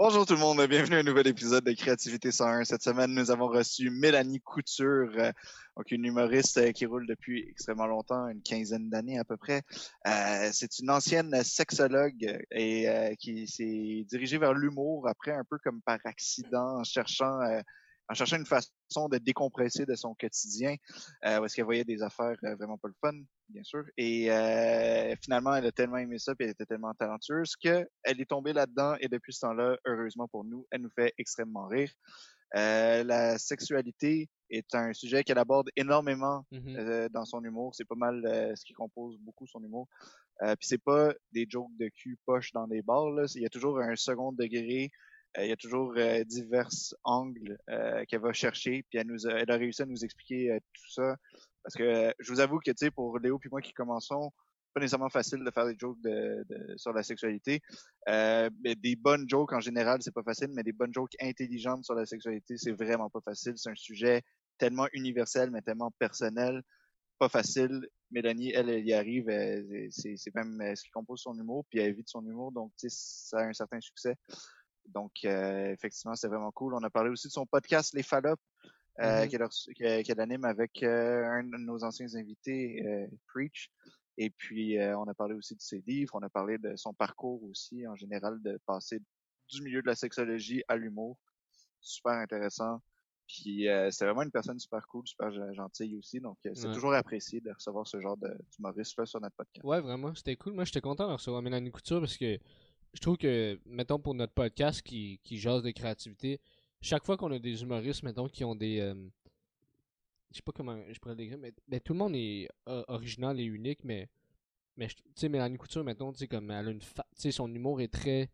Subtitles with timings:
[0.00, 2.62] Bonjour tout le monde, bienvenue à un nouvel épisode de Créativité 101.
[2.62, 5.32] Cette semaine, nous avons reçu Mélanie Couture, euh,
[5.76, 9.62] donc une humoriste euh, qui roule depuis extrêmement longtemps, une quinzaine d'années à peu près.
[10.06, 15.82] Euh, c'est une ancienne sexologue et qui s'est dirigée vers l'humour après un peu comme
[15.82, 17.40] par accident en cherchant
[18.10, 20.76] en cherchant une façon de décompresser de son quotidien,
[21.26, 23.12] euh, parce qu'elle voyait des affaires euh, vraiment pas le fun,
[23.48, 23.84] bien sûr.
[23.96, 28.28] Et euh, finalement, elle a tellement aimé ça, puis elle était tellement talentueuse qu'elle est
[28.28, 31.92] tombée là-dedans, et depuis ce temps-là, heureusement pour nous, elle nous fait extrêmement rire.
[32.56, 36.76] Euh, la sexualité est un sujet qu'elle aborde énormément Mhm.
[36.78, 37.74] euh, dans son humour.
[37.74, 38.22] C'est pas mal
[38.56, 39.86] ce qui compose beaucoup son humour.
[40.40, 43.10] Puis c'est pas des jokes de cul poche dans des bars.
[43.10, 43.24] Là.
[43.34, 44.90] Il y a toujours un second degré.
[45.36, 46.70] Euh, il y a toujours euh, divers
[47.04, 48.84] angles euh, qu'elle va chercher.
[48.88, 51.16] Puis elle, nous a, elle a réussi à nous expliquer tout ça.
[51.62, 54.32] Parce que je vous avoue que tu sais, pour Léo puis moi qui commençons,
[54.74, 57.60] pas nécessairement facile de faire des jokes de, de- sur la sexualité.
[58.08, 61.84] Euh, mais des bonnes jokes en général, c'est pas facile, mais des bonnes jokes intelligentes
[61.84, 63.54] sur la sexualité, c'est vraiment pas facile.
[63.56, 64.22] C'est un sujet
[64.58, 66.62] tellement universel, mais tellement personnel,
[67.18, 67.86] pas facile.
[68.10, 69.26] Mélanie, elle, elle y arrive.
[69.90, 73.40] C'est même ce qui compose son humour, puis elle vit de son humour, donc ça
[73.40, 74.14] a un certain succès.
[74.88, 76.74] Donc, euh, effectivement, c'est vraiment cool.
[76.74, 78.40] On a parlé aussi de son podcast Les Fallops,
[79.00, 80.02] euh, Mhm.
[80.02, 83.70] qu'elle anime avec euh, un de nos anciens invités, euh, Preach.
[84.16, 86.92] Et puis, euh, on a parlé aussi de ses livres, on a parlé de son
[86.92, 89.00] parcours aussi, en général, de passer
[89.50, 91.16] du milieu de la sexologie à l'humour.
[91.80, 92.80] Super intéressant.
[93.28, 96.18] Puis, euh, c'est vraiment une personne super cool, super gen- gentille aussi.
[96.18, 96.72] Donc, euh, c'est Ouais.
[96.74, 99.64] toujours apprécié de recevoir ce genre de- d'humoriste-là sur notre podcast.
[99.64, 100.54] Ouais, vraiment, c'était cool.
[100.54, 102.38] Moi, j'étais content de recevoir Mélanie Couture parce que
[102.94, 106.40] je trouve que, mettons, pour notre podcast qui, qui jase de créativité,
[106.80, 108.80] chaque fois qu'on a des humoristes, mettons, qui ont des.
[108.80, 108.94] euh,
[110.30, 112.84] je sais pas comment je pourrais le décrire, mais, mais tout le monde est euh,
[112.88, 114.08] original et unique, mais.
[114.76, 116.80] Mais tu sais, Mélanie Couture, mettons, tu sais, comme elle a une.
[116.80, 118.30] fa- Tu sais, son humour est très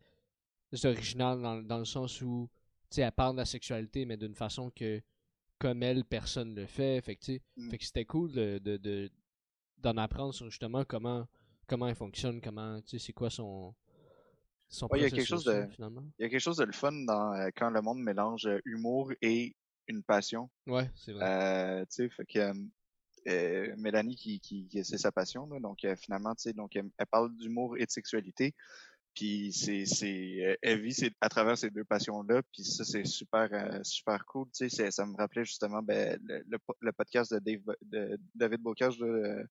[0.85, 2.51] original dans, dans le sens où,
[2.91, 5.01] tu sais, elle parle de la sexualité, mais d'une façon que,
[5.59, 7.01] comme elle, personne le fait.
[7.01, 7.71] Fait que, tu sais, Mm.
[7.71, 9.11] fait que c'était cool de, de, de-
[9.79, 11.27] d'en apprendre sur justement comment
[11.67, 13.75] comment elle fonctionne, comment tu sais c'est quoi son
[14.69, 16.05] son Ouais, il y a quelque chose de- là, finalement.
[16.19, 18.59] Il y a quelque chose de le fun dans euh, quand le monde mélange euh,
[18.65, 19.55] humour et
[19.89, 20.51] une passion.
[20.67, 21.25] Ouais, c'est vrai.
[21.25, 22.53] Euh, tu sais, fait que
[23.29, 26.91] euh, Mélanie qui, qui, qui- c'est sa passion, là, donc finalement, tu sais, donc elle,
[26.99, 28.55] elle parle d'humour et de sexualité,
[29.15, 33.49] puis c'est c'est elle vit c'est- à travers ces deux passions-là, puis ça c'est super
[33.85, 37.39] super cool, tu sais, ça me rappelait justement ben, le, le, po- le podcast de,
[37.39, 39.43] Dave, de David Bocage là,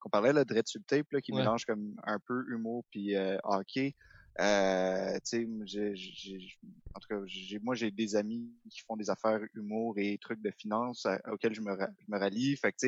[0.00, 1.38] qu'on parlait là, sur le tape là, qui Ouais.
[1.40, 3.14] mélange comme un peu humour puis
[3.44, 3.94] hockey.
[4.38, 5.18] Euh,
[5.64, 6.58] j'ai- j'ai-
[6.94, 10.40] en tout cas, j'ai, moi, j'ai des amis qui font des affaires humour et trucs
[10.40, 12.56] de finance à- auxquels je me, ra- je me rallie.
[12.56, 12.78] Fait que,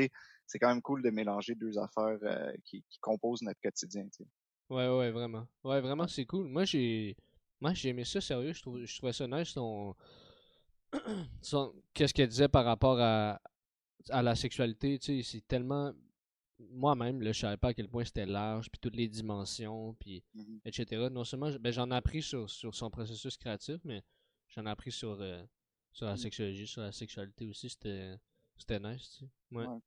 [0.47, 4.25] c'est quand même cool de mélanger deux affaires euh, qui, qui composent notre quotidien, tu
[4.25, 4.26] sais.
[4.70, 5.47] Ouais, ouais, vraiment.
[5.64, 6.47] Ouais, vraiment, c'est cool.
[6.47, 7.16] Moi, j'ai
[7.60, 9.94] moi j'ai aimé ça sérieux, je trouve je trouvais ça nice son,
[11.42, 13.41] son- qu'est-ce qu'elle disait par rapport à
[14.10, 15.92] à la sexualité, tu sais, c'est tellement
[16.70, 20.60] moi-même je savais pas à quel point c'était large, puis toutes les dimensions, puis Mhm.
[20.64, 21.08] etc.
[21.10, 24.02] Non seulement ben, j'en ai appris sur, sur son processus créatif, mais
[24.48, 25.42] j'en ai appris sur, euh,
[25.92, 26.18] sur la Mm.
[26.18, 27.68] sexologie, sur la sexualité aussi.
[27.70, 28.16] C'était
[28.56, 29.10] c'était nice.
[29.18, 29.30] Tu sais.
[29.56, 29.66] Ouais.
[29.66, 29.78] Ouais.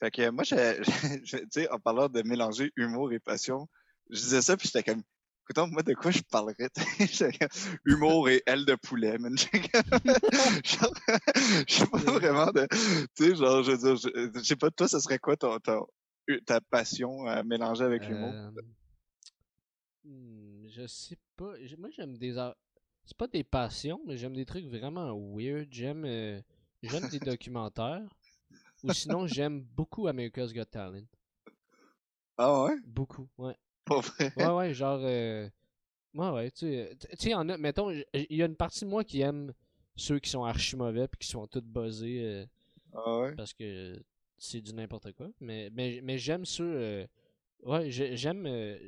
[0.00, 0.54] Fait que moi, je,
[1.24, 3.68] je- tu sais, en parlant de mélanger humour et passion,
[4.10, 5.02] je disais ça, puis j'étais comme,
[5.48, 6.70] écoute, moi, de quoi je parlerais?
[7.84, 9.36] Humour et aile de poulet, man.
[10.64, 10.92] Genre,
[11.68, 12.66] je sais pas vraiment de,
[13.16, 15.58] tu sais, genre, je veux dire, je, je sais pas, toi, ce serait quoi ton,
[15.60, 15.86] ton-
[16.46, 18.36] ta passion à mélanger avec l'humour?
[18.36, 18.50] Euh,
[20.04, 21.54] hmm, je sais pas.
[21.78, 22.34] Moi, j'aime des.
[23.04, 25.68] C'est pas des passions, mais j'aime des trucs vraiment weird.
[25.70, 26.40] J'aime euh,
[26.82, 28.08] j'aime des documentaires.
[28.82, 31.06] Ou sinon, j'aime beaucoup America's Got Talent.
[32.38, 32.76] Ah ouais?
[32.84, 33.56] Beaucoup, ouais.
[33.86, 34.32] Pas vrai?
[34.36, 35.00] Ouais, ouais, genre.
[35.02, 35.48] euh,
[36.14, 36.96] Ouais, ouais, tu sais.
[37.10, 39.52] Tu sais, en a- mettons, il y a une partie de moi qui aime
[39.96, 42.46] ceux qui sont archi mauvais puis qui sont tous buzzés euh,
[42.94, 43.34] Ah ouais?
[43.36, 44.02] parce que
[44.38, 45.28] c'est du n'importe quoi.
[45.40, 46.64] Mais, mais, mais j'aime ceux.
[46.76, 47.06] euh,
[47.64, 48.46] Ouais, j'ai- j'aime.
[48.46, 48.78] euh,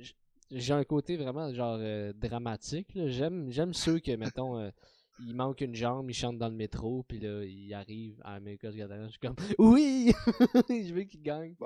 [0.52, 2.88] J'ai un côté vraiment genre euh, dramatique.
[2.94, 4.70] J'aime j'aime ceux que, mettons, euh,
[5.18, 8.76] il manque une jambe, ils chantent dans le métro, puis là, ils arrivent à America's
[8.76, 9.06] Talent.
[9.06, 10.12] Je suis comme, oui!
[10.70, 11.56] Je veux qu'ils gagnent.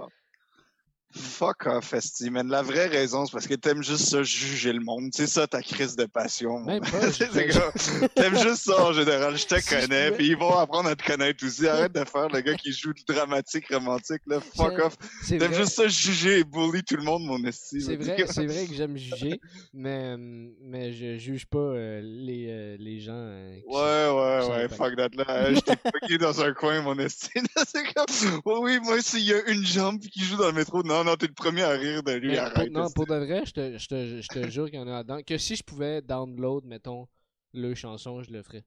[1.13, 2.49] Fuck off, Esti, man.
[2.49, 5.11] La vraie raison, c'est parce que t'aimes juste ça, juger le monde.
[5.13, 6.61] C'est ça ta crise de passion.
[6.61, 7.11] Même pas,
[8.15, 9.37] T'aimes juste ça en général.
[9.37, 11.67] Je te Si connais, puis ils vont apprendre à te connaître aussi.
[11.67, 14.39] Arrête de faire le gars qui joue du dramatique, romantique, là.
[14.57, 14.97] Fuck off.
[15.29, 17.81] T'aimes juste ça, juger et bully tout le monde, mon Esti.
[17.81, 19.41] C'est vrai, c'est vrai que j'aime juger,
[19.75, 23.13] mais, mais je juge pas euh, les, euh, les gens.
[23.15, 25.53] euh, qui Ouais, ouais, ouais, fuck that là.
[25.53, 27.31] Je t'ai pogné dans un coin, mon esti.
[27.67, 28.07] C'est comme,
[28.45, 31.17] oui, oui, moi, s'il y a une jambe qui joue dans le métro, non, non,
[31.17, 32.71] t'es le premier à rire de lui, Mais pour, arrête.
[32.73, 34.91] non, pour de vrai, je te, je te, je te jure qu'il y en a
[34.93, 35.23] là-dedans.
[35.23, 37.09] Que si je pouvais download, mettons,
[37.53, 38.65] le chanson, je le ferais.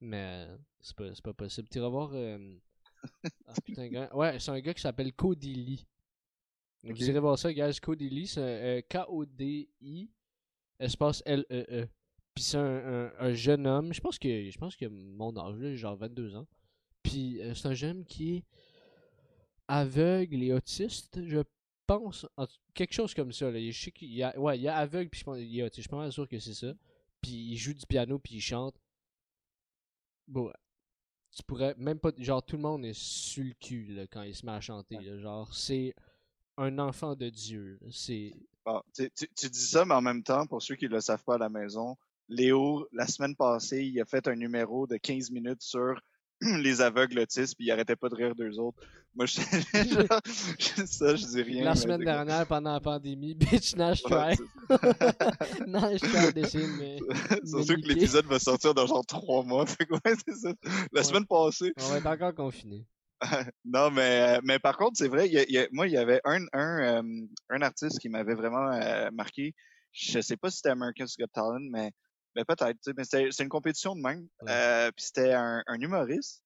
[0.00, 1.68] Mais euh, c'est pas, pas possible.
[1.68, 2.10] Tu vas voir.
[2.14, 2.38] euh,
[3.46, 5.86] ah, putain, gars- Ouais, c'est un gars qui s'appelle Cody Lee.
[6.84, 6.96] Donc.
[6.96, 7.78] Vous irez voir ça, guys.
[7.82, 10.10] Cody Lee, c'est euh, K-O-D-I,
[10.78, 11.88] espace L-E-E.
[12.34, 15.56] Puis c'est un, un- un jeune homme, je pense que je pense que mon âge,
[15.58, 16.46] là, genre 22 ans.
[17.02, 18.44] Puis euh, c'est un jeune qui est
[19.66, 21.40] aveugle et autiste, je
[21.88, 22.26] pense.
[22.36, 23.50] En quelque chose comme ça.
[23.50, 23.58] Là.
[23.60, 25.62] Je sais qu'il y a, ouais, il y a aveugle, puis je pense, il y
[25.62, 25.66] a.
[25.68, 26.72] Je suis pas mal sûr que c'est ça.
[27.20, 28.76] Puis il joue du piano, puis il chante.
[30.26, 30.52] Bon,
[31.34, 32.12] tu pourrais même pas.
[32.18, 34.96] Genre, tout le monde est sur le cul là, quand il se met à chanter.
[35.00, 35.18] là.
[35.18, 35.94] Genre, c'est
[36.56, 37.80] un enfant de Dieu.
[37.90, 38.34] C'est.
[38.64, 41.00] Bon, tu, tu- tu dis ça, mais en même temps, pour ceux qui ne le
[41.00, 41.96] savent pas à la maison,
[42.28, 45.98] Léo, la semaine passée, il a fait un numéro de 15 minutes sur
[46.62, 48.78] les aveugles autistes, puis il arrêtait pas de rire d'eux autres.
[49.14, 49.40] Moi, je,
[50.58, 51.64] je- ça, je dis rien.
[51.64, 54.36] La mais semaine dernière, pendant la pandémie, bitch, Nash try.
[55.66, 57.46] Nash try de me.
[57.46, 59.64] Surtout que l'épisode va sortir dans genre trois mois.
[59.90, 60.52] Ouais, c'est ça.
[60.92, 61.04] La Ouais.
[61.04, 61.72] semaine passée.
[61.80, 62.86] On va être encore confiné.
[63.64, 65.88] Non, mais, euh, mais par contre, c'est vrai, il y a- il y a- moi,
[65.88, 69.54] il y avait un, un, euh, un artiste qui m'avait vraiment euh, marqué.
[69.92, 71.90] Je sais pas si c'était America's Got Talent, mais,
[72.38, 72.78] mais peut-être.
[72.96, 74.28] Mais c'était c'est une compétition de même.
[74.42, 74.50] Ouais.
[74.52, 76.42] Euh, puis c'était un, un humoriste.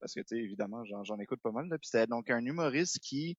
[0.00, 1.68] Parce que, tu sais, évidemment, j'en écoute pas mal.
[1.68, 1.78] là.
[1.78, 3.36] Puis c'était donc un humoriste qui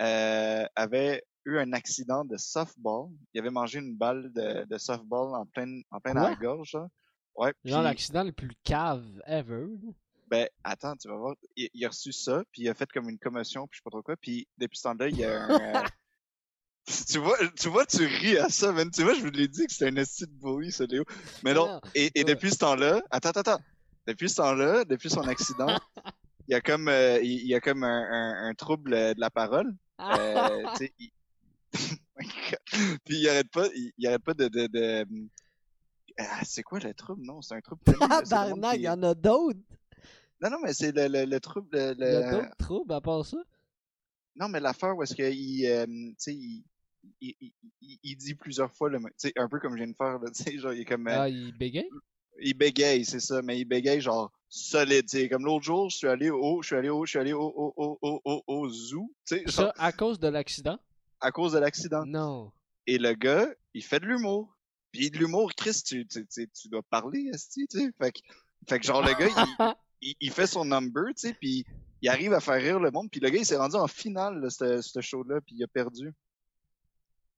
[0.00, 3.08] euh, avait eu un accident de softball.
[3.32, 6.44] Il avait mangé une balle de, de softball en pleine, en pleine à la Quoi?
[6.56, 6.72] gorge.
[6.74, 6.88] là.
[7.36, 9.66] Ouais, Genre l'accident le plus cave ever.
[10.28, 11.34] ben, attends, tu vas voir.
[11.56, 13.84] Il, il a reçu ça, puis il a fait comme une commotion, puis je sais
[13.84, 15.84] pas trop quoi, puis depuis ce temps-là, il y a un...
[16.88, 18.90] euh, tu vois, tu vois, tu ris à ça, man.
[18.90, 21.04] Tu vois, je vous l'ai dit que c'était un esti de ce Léo.
[21.42, 23.60] Mais non, et, et depuis ce temps-là, attends, attends, attends.
[24.06, 25.66] Depuis ce temps-là, depuis son accident,
[26.48, 29.20] il y a comme, euh, il, y a comme un, un, un trouble euh, de
[29.20, 29.74] la parole.
[30.00, 31.10] Euh, tu sais, il...
[33.04, 35.06] puis il arrête pas, il, il arrête pas de, de, de...
[36.18, 37.22] Ah, c'est quoi le trouble?
[37.24, 37.80] Non, c'est un trouble.
[37.84, 39.58] Tabarnak, qui- il y en a d'autres.
[40.40, 41.68] Non, non, mais c'est le, le, le trouble.
[41.72, 43.38] le- Il y a d'autres troubles à part ça?
[44.36, 46.64] Non, mais l'affaire où est-ce qu'il euh, tu sais, il,
[47.20, 49.82] il, il, il- il dit plusieurs fois le même- tu sais, un peu comme je
[49.82, 51.88] viens de faire, là, tu sais, genre, il est comme, euh, Ah, il bégaye?
[52.40, 55.96] il bégaye, c'est ça, mais il bégaye genre solide, tu sais, comme l'autre jour, je
[55.96, 58.42] suis allé au, je suis allé au, je suis allé au, au, au, au, au,
[58.46, 60.78] au zoo, tu sais, genre, Ça, à cause de l'accident?
[61.20, 62.04] à cause de l'accident.
[62.06, 62.52] Non.
[62.86, 64.54] Et le gars, il fait de l'humour.
[64.92, 68.20] Puis de l'humour, Chris, tu, tu, tu, tu dois parler, esti, tu sais, fait que,
[68.68, 69.36] fait que genre, le gars, il,
[70.02, 71.64] il, il fait son number, tu sais, puis
[72.02, 74.46] il arrive à faire rire le monde, puis le gars, il s'est rendu en finale,
[74.50, 76.12] ce show-là, puis il a perdu.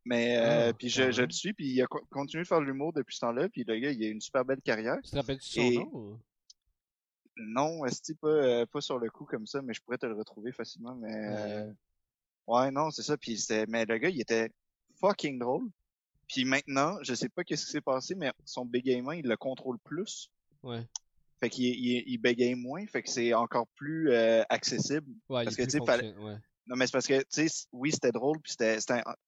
[0.09, 2.61] Mais, euh, Ah, puis je, je le suis, puis il a co- continué de faire
[2.61, 4.99] de l'humour depuis ce temps-là, puis le gars, il a une super belle carrière.
[5.03, 5.91] Tu te rappelles-tu son Et- nom?
[5.93, 6.21] ou?
[7.39, 10.15] Non, esti, pas, euh, pas sur le coup comme ça, mais je pourrais te le
[10.15, 11.13] retrouver facilement, mais...
[11.13, 11.73] euh,
[12.47, 13.67] Ouais, non, c'est ça, puis c'était...
[13.67, 14.51] Mais le gars, il était
[15.01, 15.69] fucking drôle.
[16.29, 19.79] Puis maintenant, je sais pas qu'est-ce qui s'est passé, mais son bégaiement, il le contrôle
[19.81, 20.31] plus.
[20.63, 20.87] Ouais.
[21.41, 25.11] Fait qu'il il, il bégaye moins, fait que c'est encore plus euh, accessible.
[25.29, 26.37] Ouais, Parce il est que, tu sais, fallait- ouais.
[26.67, 28.79] Non, mais c'est parce que, tu sais, oui, c'était drôle, puis c'était,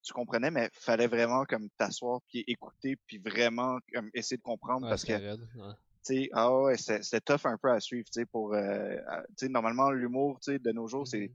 [0.03, 4.83] tu comprenais, mais fallait vraiment comme t'asseoir, puis écouter, puis vraiment comme essayer de comprendre,
[4.83, 5.37] Ouais, parce que, ouais.
[6.05, 8.97] tu sais, ah ouais, c'était, tough un peu à suivre, tu sais, pour, euh,
[9.37, 11.31] tu sais, normalement, l'humour, tu sais, de nos jours, c'est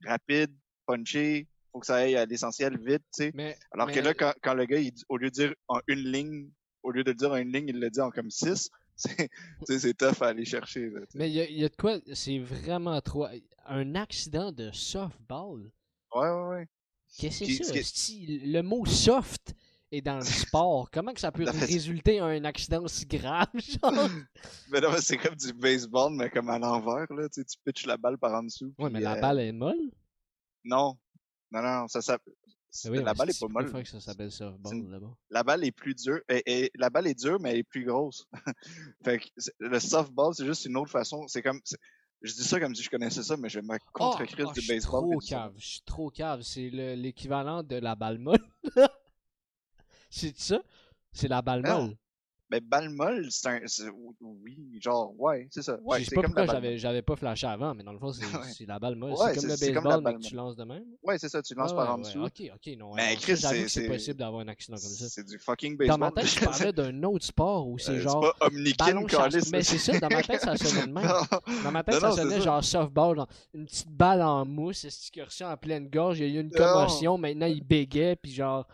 [0.00, 0.10] Mhm.
[0.10, 0.54] rapide,
[0.86, 3.32] punché, faut que ça aille à l'essentiel vite, tu sais.
[3.34, 6.04] Mais, Alors que là, quand, quand le gars, il, au lieu de dire en une
[6.12, 6.50] ligne,
[6.84, 9.96] au lieu de le dire en une ligne, il le dit en comme six, c'est,
[9.96, 11.00] tough à aller chercher, là.
[11.14, 13.26] Mais il y, y a de quoi, c'est vraiment trop.
[13.66, 15.70] Un accident de softball?
[16.14, 16.68] Ouais, ouais, ouais.
[17.16, 18.12] Qu'est-ce que c'est ce ça?
[18.44, 19.54] Le mot soft
[19.90, 20.90] est dans le sport.
[20.90, 23.48] Comment que ça peut résulter à un accident aussi grave?
[23.54, 24.10] Genre?
[24.70, 27.56] Mais non, mais c'est comme du baseball, mais comme à l'envers, là, tu sais, tu
[27.64, 28.72] pitches la balle par en dessous.
[28.78, 29.90] Ouais, mais la euh, balle est molle?
[30.64, 30.98] Non.
[31.50, 32.34] Non, non, ça s'appelle.
[32.90, 35.14] Oui, la balle est pas que ça s'appelle softball là-bas.
[35.30, 36.20] La balle est plus dure.
[36.28, 38.26] Et, et la balle est dure, mais elle est plus grosse.
[39.04, 39.26] fait que
[39.58, 41.26] le softball, c'est juste une autre façon.
[41.28, 41.60] C'est comme.
[42.20, 44.60] Je dis ça comme si je connaissais ça, mais je me contre crise Oh, du
[44.60, 45.02] je suis baseball.
[45.02, 45.54] trop du cave.
[45.56, 46.42] Je suis trop cave.
[46.42, 48.44] C'est le- l'équivalent de la balle molle.
[50.10, 50.60] c'est ça?
[51.12, 51.86] C'est la balle Non.
[51.88, 51.96] molle.
[52.50, 53.60] Mais balle molle, c'est un.
[54.20, 55.78] Oui, genre, ouais, c'est ça.
[55.82, 58.10] Ouais, je sais pas comme pourquoi j'avais, j'avais pas flashé avant, mais dans le fond,
[58.12, 58.24] c'est,
[58.62, 58.66] Ouais.
[58.66, 59.12] la balle molle.
[59.12, 60.84] Ouais, c'est comme le comme baseball, la mais que tu lances de même.
[61.02, 62.22] Ouais, c'est ça, tu lances par en dessous.
[62.24, 62.94] Ok, ok, non.
[62.94, 65.08] Mais Chris, c'est- c'est possible d'avoir un accident comme ça.
[65.08, 65.98] C'est du fucking baseball.
[65.98, 68.24] Dans ma tête, je parlais d'un autre sport où c'est Euh, genre.
[68.24, 69.50] C'est pas Omnikin, chasse.
[69.52, 71.10] Mais c'est ça, dans ma tête, ça sonnait de même.
[71.64, 75.56] Dans ma tête, ça sonnait genre softball, une petite balle en mousse, est-ce qu'il en
[75.58, 78.66] pleine gorge, il y a eu une commotion, maintenant il bégait, puis genre.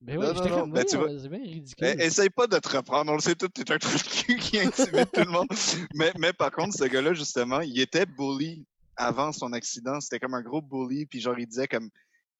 [0.00, 0.26] Ben oui,
[0.60, 1.86] comme, ben, tu voyons, c'est bien ridicule.
[1.98, 4.00] Eh, essaye pas de te reprendre, on le sait tout, t'es un truc
[4.40, 5.48] qui intimide tout le monde.
[5.94, 8.64] Mais, mais par contre, ce gars-là, justement, il était bully
[8.96, 10.00] avant son accident.
[10.00, 11.90] C'était comme un gros bully, puis genre, il disait comme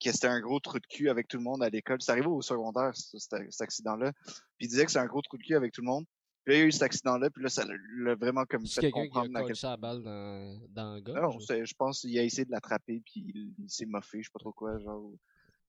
[0.03, 2.01] que c'était un gros trou de cul avec tout le monde à l'école.
[2.01, 4.13] C'est arrivé au secondaire, ce- ce- cet accident-là.
[4.25, 6.05] Puis il disait que c'est un gros trou de cul avec tout le monde.
[6.45, 8.81] Puis là, il y a eu cet accident-là, puis là, ça l'a vraiment comme fait
[8.93, 11.21] quelqu'un qui a comprendre sa balle dans, dans le gars.
[11.23, 14.33] Non, je pense qu'il a essayé de l'attraper, puis il, il s'est moffé, je sais
[14.33, 15.11] pas trop quoi, genre...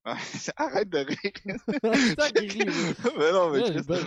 [0.56, 1.18] Arrête de rire!
[3.18, 4.00] Mais non, mais Ouais, pas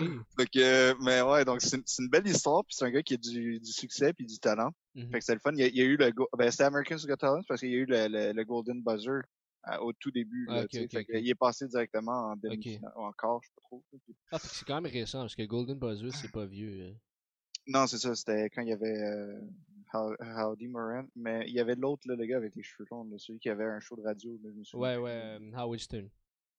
[0.57, 3.59] euh, mais ouais, donc c'est une, belle histoire, puis c'est un gars qui a du,
[3.59, 4.71] du succès puis du talent.
[4.95, 5.11] Mhm.
[5.11, 5.51] Fait que c'est le fun.
[5.53, 7.69] Il y a, il y a eu le, ben c'était American's Got Talent parce qu'il
[7.69, 9.21] y a eu le, le, le Golden Buzzer
[9.69, 10.45] euh, au tout début.
[10.49, 11.05] Ah, là, fait ok.
[11.05, 13.83] que il est passé directement en demi-finale, ou encore, je sais pas trop.
[14.31, 16.89] Ah, c'est quand même récent, parce que Golden Buzzer, c'est pas vieux.
[16.89, 16.97] hein.
[17.67, 19.39] Non, c'est ça, c'était quand il y avait euh,
[19.93, 23.17] Howdy Moran, mais il y avait l'autre, là, le gars avec les cheveux longs, là,
[23.17, 24.37] celui qui avait un show de radio.
[24.43, 26.09] Là, je me souviens Ouais, ouais, euh, Howard Stern.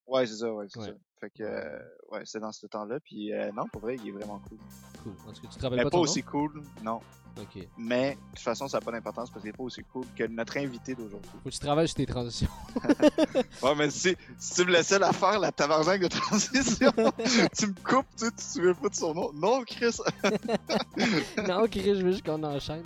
[0.06, 0.86] Ouais, c'est ça, ouais, c'est Ouais.
[0.88, 0.92] ça.
[1.20, 1.78] Fait que, euh,
[2.12, 3.00] ouais, c'est dans ce temps-là.
[3.00, 4.58] Puis, euh, non, pour vrai, il est vraiment cool.
[5.02, 5.12] Cool.
[5.26, 7.00] En tout cas, tu te rappelles Mais pas pas ton aussi cool, non.
[7.40, 7.66] Ok.
[7.78, 10.24] Mais, de toute façon, ça n'a pas d'importance parce qu'il est pas aussi cool que
[10.24, 11.30] notre invité d'aujourd'hui.
[11.42, 12.48] Faut que tu travailles sur tes transitions.
[13.62, 16.92] Ouais, mais si, si tu me laissais la faire, la tabarnak de transition,
[17.56, 19.32] tu me coupes, tu sais, tu te souviens pas de son nom.
[19.32, 19.96] Non, Chris!
[21.48, 22.82] non, Chris, je veux juste qu'on enchaîne.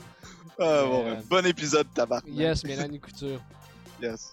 [0.58, 2.34] Ah, bon, Euh, bon épisode, tabarnak.
[2.34, 3.40] Yes, Mélanie Couture.
[4.02, 4.32] Yes.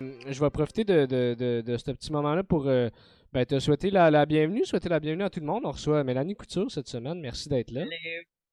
[0.00, 2.88] Je vais profiter de, de, de, de ce petit moment-là pour euh,
[3.32, 5.62] ben, te souhaiter la, la bienvenue, souhaiter la bienvenue à tout le monde.
[5.64, 7.20] On reçout Mélanie Couture cette semaine.
[7.20, 7.84] Merci d'être là.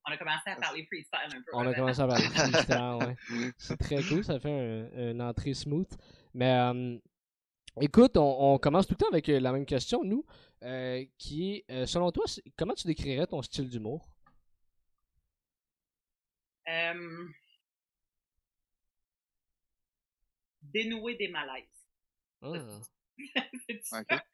[0.07, 1.51] On a commencé à parler freestyle un peu.
[1.53, 1.73] On a avant.
[1.73, 2.97] commencé à parler freestyle,
[3.31, 3.51] ouais.
[3.57, 4.49] C'est très cool, ça fait
[4.97, 5.87] un- une entrée smooth.
[6.33, 6.97] Mais euh,
[7.81, 10.25] écoute, on, on commence tout le temps avec euh, la même question, nous,
[10.63, 12.25] euh, qui est, euh, selon toi,
[12.57, 14.07] comment tu décrirais ton style d'humour?
[16.67, 17.27] Euh,
[20.61, 21.63] Dénouer des malaises.
[22.41, 22.53] Ah.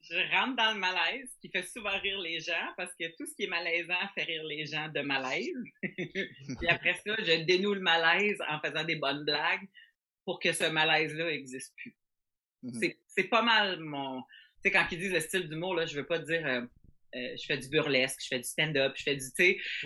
[0.00, 3.34] Je rentre dans le malaise, qui fait souvent rire les gens, parce que tout ce
[3.34, 5.54] qui est malaisant fait rire les gens de malaise.
[5.82, 9.68] Puis après ça, je dénoue le malaise en faisant des bonnes blagues
[10.24, 11.94] pour que ce malaise-là existe plus.
[12.62, 12.78] Mhm.
[12.80, 14.20] C'est- C'est pas mal mon...
[14.22, 14.26] Tu
[14.64, 16.46] sais, quand ils disent le style d'humour, là, je veux pas dire...
[16.46, 16.62] euh,
[17.16, 19.24] euh, je fais du burlesque, je fais du stand-up, je fais du,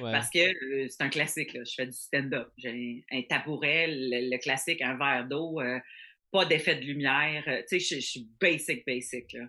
[0.02, 0.10] Ouais.
[0.12, 1.62] parce que euh, c'est un classique, là.
[1.64, 2.48] Je fais du stand-up.
[2.58, 5.60] J'ai un tabouret, le, le classique, un verre d'eau,
[6.32, 7.44] pas d'effet de lumière.
[7.68, 9.46] tu sais, je, je suis basic, basic, là.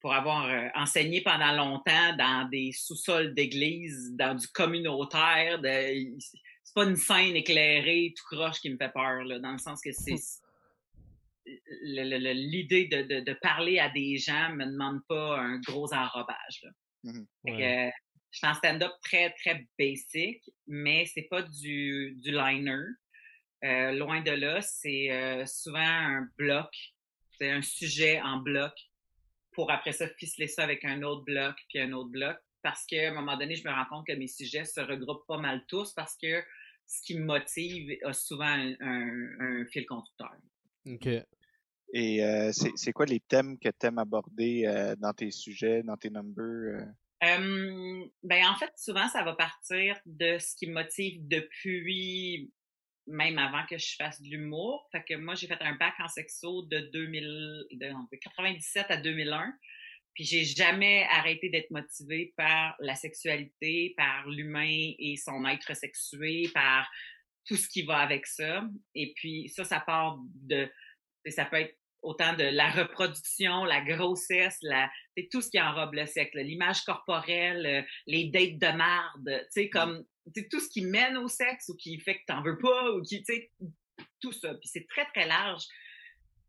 [0.00, 6.84] Pour avoir enseigné pendant longtemps dans des sous-sols d'église, dans du communautaire, de, c'est pas
[6.84, 10.12] une scène éclairée, tout croche qui me fait peur, là, dans le sens que c'est
[10.12, 10.16] le-
[11.82, 16.62] l'idée de, de, de parler à des gens me demande pas un gros enrobage.
[16.62, 16.70] Là.
[17.52, 17.86] Ouais.
[17.88, 17.90] euh,
[18.30, 22.82] je suis en stand-up très, très basic, mais c'est pas du, du liner.
[23.62, 26.68] Euh, loin de là, c'est euh, souvent un bloc,
[27.38, 28.72] c'est un sujet en bloc
[29.52, 33.10] pour après ça ficeler ça avec un autre bloc puis un autre bloc parce qu'à
[33.10, 35.92] un moment donné, je me rends compte que mes sujets se regroupent pas mal tous
[35.94, 36.42] parce que
[36.86, 40.32] ce qui me motive a souvent un, un- un fil conducteur.
[40.86, 41.08] Ok.
[41.92, 45.96] Et euh, c'est quoi les thèmes que tu aimes aborder euh, dans tes sujets, dans
[45.96, 46.44] tes numbers?
[46.44, 46.84] euh?
[47.22, 52.52] Euh, ben en fait, souvent, ça va partir de ce qui me motive depuis
[53.06, 54.88] même avant que je fasse de l'humour.
[54.90, 58.96] Fait que moi, j'ai fait un bac en sexo de 2000, de, de 97 à
[58.96, 59.52] 2001.
[60.14, 66.48] Puis j'ai jamais arrêté d'être motivée par la sexualité, par l'humain et son être sexué,
[66.54, 66.88] par
[67.46, 68.64] tout ce qui va avec ça.
[68.94, 70.70] Et puis ça, ça part de,
[71.28, 75.94] ça peut être autant de la reproduction, la grossesse, la, c'est tout ce qui enrobe
[75.94, 80.04] le sexe, l'image corporelle, euh, les dates de marde, tu sais, comme,
[80.50, 83.22] tout ce qui mène au sexe ou qui fait que t'en veux pas ou qui,
[83.22, 83.50] tu sais,
[84.20, 84.54] tout ça.
[84.54, 85.62] Puis c'est très, très large.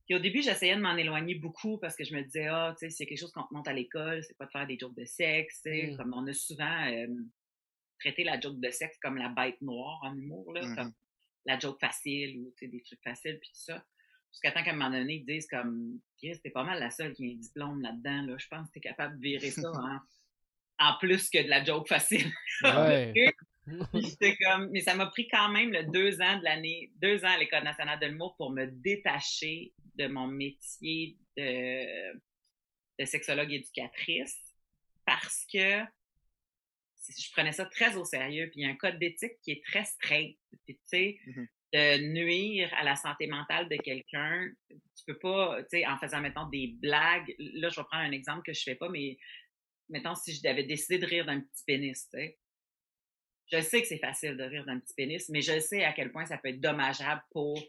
[0.05, 2.85] Puis au début, j'essayais de m'en éloigner beaucoup parce que je me disais, ah, tu
[2.85, 4.95] sais, c'est quelque chose qu'on te montre à l'école, c'est pas de faire des jokes
[4.95, 5.97] de sexe, tu sais, Mm.
[5.97, 7.07] comme on a souvent euh,
[7.99, 10.93] traité la joke de sexe comme la bête noire en humour, là, comme
[11.45, 13.83] la joke facile ou, tu sais, des trucs faciles, puis tout ça.
[14.31, 17.13] Jusqu'à temps qu'à un moment donné, ils disent comme, Chris, t'es pas mal la seule
[17.13, 18.35] qui a un diplôme là-dedans, là.
[18.37, 19.99] Je pense que t'es capable de virer ça en,
[20.79, 22.31] en plus que de la joke facile.
[22.63, 23.13] Ouais.
[24.43, 27.37] Comme, mais ça m'a pris quand même le deux ans de l'année, deux ans à
[27.37, 32.13] l'École nationale de l'humour pour me détacher de mon métier de,
[32.99, 34.37] de sexologue éducatrice
[35.03, 35.81] parce que
[37.07, 38.49] je prenais ça très au sérieux.
[38.51, 40.37] Puis il y a un code d'éthique qui est très straight.
[40.65, 41.47] Puis tu sais, Mhm.
[41.73, 46.21] de nuire à la santé mentale de quelqu'un, tu peux pas, tu sais, en faisant,
[46.21, 47.35] mettons, des blagues.
[47.37, 49.17] Là, je vais prendre un exemple que je fais pas, mais
[49.89, 52.39] mettons, si je devais décider de rire d'un petit pénis, tu sais.
[53.51, 56.11] Je sais que c'est facile de rire d'un petit pénis, mais je sais à quel
[56.11, 57.61] point ça peut être dommageable pour,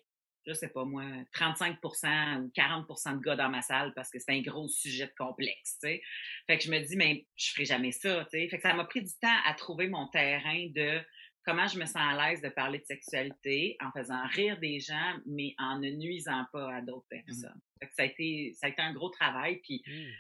[0.47, 4.33] je sais pas moi, 35% ou 40% de gars dans ma salle parce que c'est
[4.33, 6.03] un gros sujet de complexe, tu sais.
[6.47, 8.49] Fait que je me dis, mais je ferai jamais ça, tu sais.
[8.49, 11.01] Fait que ça m'a pris du temps à trouver mon terrain de
[11.45, 15.15] comment je me sens à l'aise de parler de sexualité en faisant rire des gens,
[15.27, 17.23] mais en ne nuisant pas à d'autres Mmh.
[17.25, 17.61] personnes.
[17.81, 19.61] Fait que ça a été, ça a été un gros travail.
[19.63, 20.11] Puis Hmm.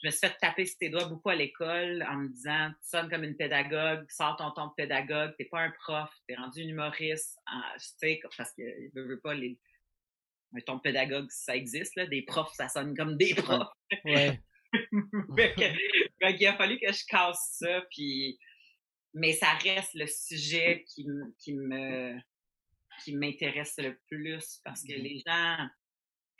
[0.00, 2.88] Je me suis fait taper sur tes doigts beaucoup à l'école en me disant, tu
[2.88, 6.60] sonnes comme une pédagogue, sors ton ton de pédagogue, t'es pas un prof, t'es rendu
[6.62, 8.62] une humoriste, Ah, tu sais, parce que
[8.94, 9.58] je veux pas les,
[10.56, 13.68] un ton de pédagogue, ça existe, là, des profs, ça sonne comme des profs.
[14.04, 14.40] Ouais.
[15.36, 15.78] Fait que-
[16.20, 18.38] fait qu'il a fallu que je casse ça, puis
[19.14, 21.06] mais ça reste le sujet qui,
[21.38, 22.18] qui me
[23.02, 25.68] qui m'intéresse le plus parce que les gens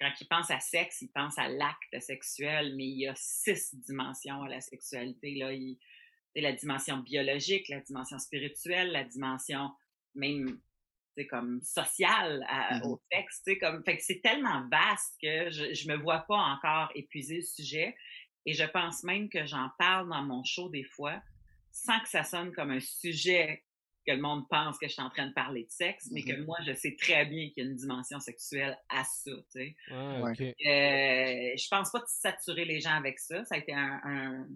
[0.00, 3.74] quand ils pensent à sexe, ils pensent à l'acte sexuel, mais il y a six
[3.74, 5.52] dimensions à la sexualité là.
[5.52, 5.78] Il,
[6.34, 9.70] c'est la dimension biologique, la dimension spirituelle, la dimension
[10.14, 10.60] même
[11.16, 12.82] c'est comme sociale à- Mhm.
[12.92, 16.92] au sexe, comme fait que c'est tellement vaste que je, je me vois pas encore
[16.94, 17.96] épuiser le sujet
[18.46, 21.20] et je pense même que j'en parle dans mon show des fois
[21.72, 23.64] sans que ça sonne comme un sujet
[24.08, 26.32] que le monde pense que je suis en train de parler de sexe, mais que
[26.32, 26.44] Mhm.
[26.46, 29.76] moi je sais très bien qu'il y a une dimension sexuelle à ça, tu sais.
[29.90, 30.22] Ah.
[30.32, 33.44] Euh, je pense pas de saturer les gens avec ça.
[33.44, 34.46] Ça a été un, un,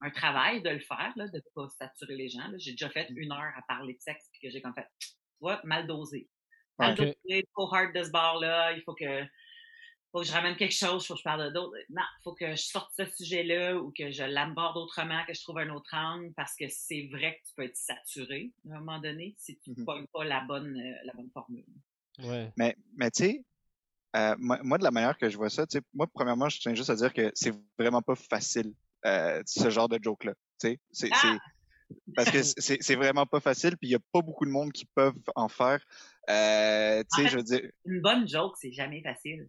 [0.00, 2.50] un travail de le faire, là, de pas saturer les gens.
[2.56, 5.08] J'ai déjà fait une heure à parler de sexe puis que j'ai comme fait, tu
[5.40, 6.28] vois, mal dosé.
[6.78, 8.72] Mal dosé, trop hard de ce bord-là.
[8.72, 9.24] Il faut que,
[10.12, 11.76] faut que je ramène quelque chose, faut que je parle de d'autres.
[11.90, 15.58] Non, faut que je sorte ce sujet-là ou que je l'aborde autrement, que je trouve
[15.58, 19.00] un autre angle parce que c'est vrai que tu peux être saturé à un moment
[19.00, 19.84] donné si tu ne Mhm.
[19.86, 21.64] pognes pas la bonne, euh, la bonne formule.
[22.18, 22.52] Ouais.
[22.58, 23.44] Mais, mais tu sais,
[24.16, 26.60] euh, moi, moi, de la manière que je vois ça, tu sais, moi, premièrement, je
[26.60, 28.74] tiens juste à dire que c'est vraiment pas facile,
[29.06, 30.34] euh, ce genre de joke-là.
[30.60, 31.38] Tu sais, c'est, Ah!
[32.14, 32.42] parce que
[32.82, 35.48] c'est, vraiment pas facile, puis il y a pas beaucoup de monde qui peuvent en
[35.48, 35.82] faire.
[36.28, 39.48] Euh, En fait, je veux dire, Une bonne joke, c'est jamais facile.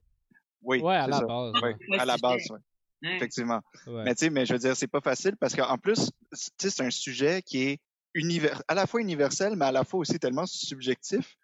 [0.63, 1.25] Oui, Ouais, à la ça.
[1.25, 1.51] base.
[1.55, 1.75] Oui, ouais.
[1.89, 2.60] Ouais, à la base, ouais,
[3.05, 3.15] Hein?
[3.17, 3.62] effectivement.
[3.88, 4.03] Ouais.
[4.05, 6.70] Mais tu sais, mais je veux dire, c'est pas facile parce qu'en plus, tu sais,
[6.70, 7.79] c'est un sujet qui est
[8.13, 11.36] univers, à la fois universel, mais à la fois aussi tellement subjectif.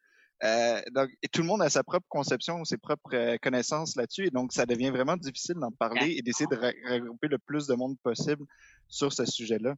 [0.42, 4.28] Euh, donc, et tout le monde a sa propre conception, ses propres euh, connaissances là-dessus,
[4.28, 7.74] et donc ça devient vraiment difficile d'en parler et d'essayer de regrouper le plus de
[7.76, 8.46] monde possible
[8.88, 9.76] sur ce sujet-là.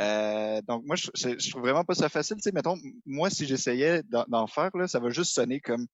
[0.00, 2.36] Euh, donc moi, je, je, je trouve vraiment pas ça facile.
[2.38, 5.86] Tu sais, mettons, moi, si j'essayais d'en d'en faire, là, ça va juste sonner comme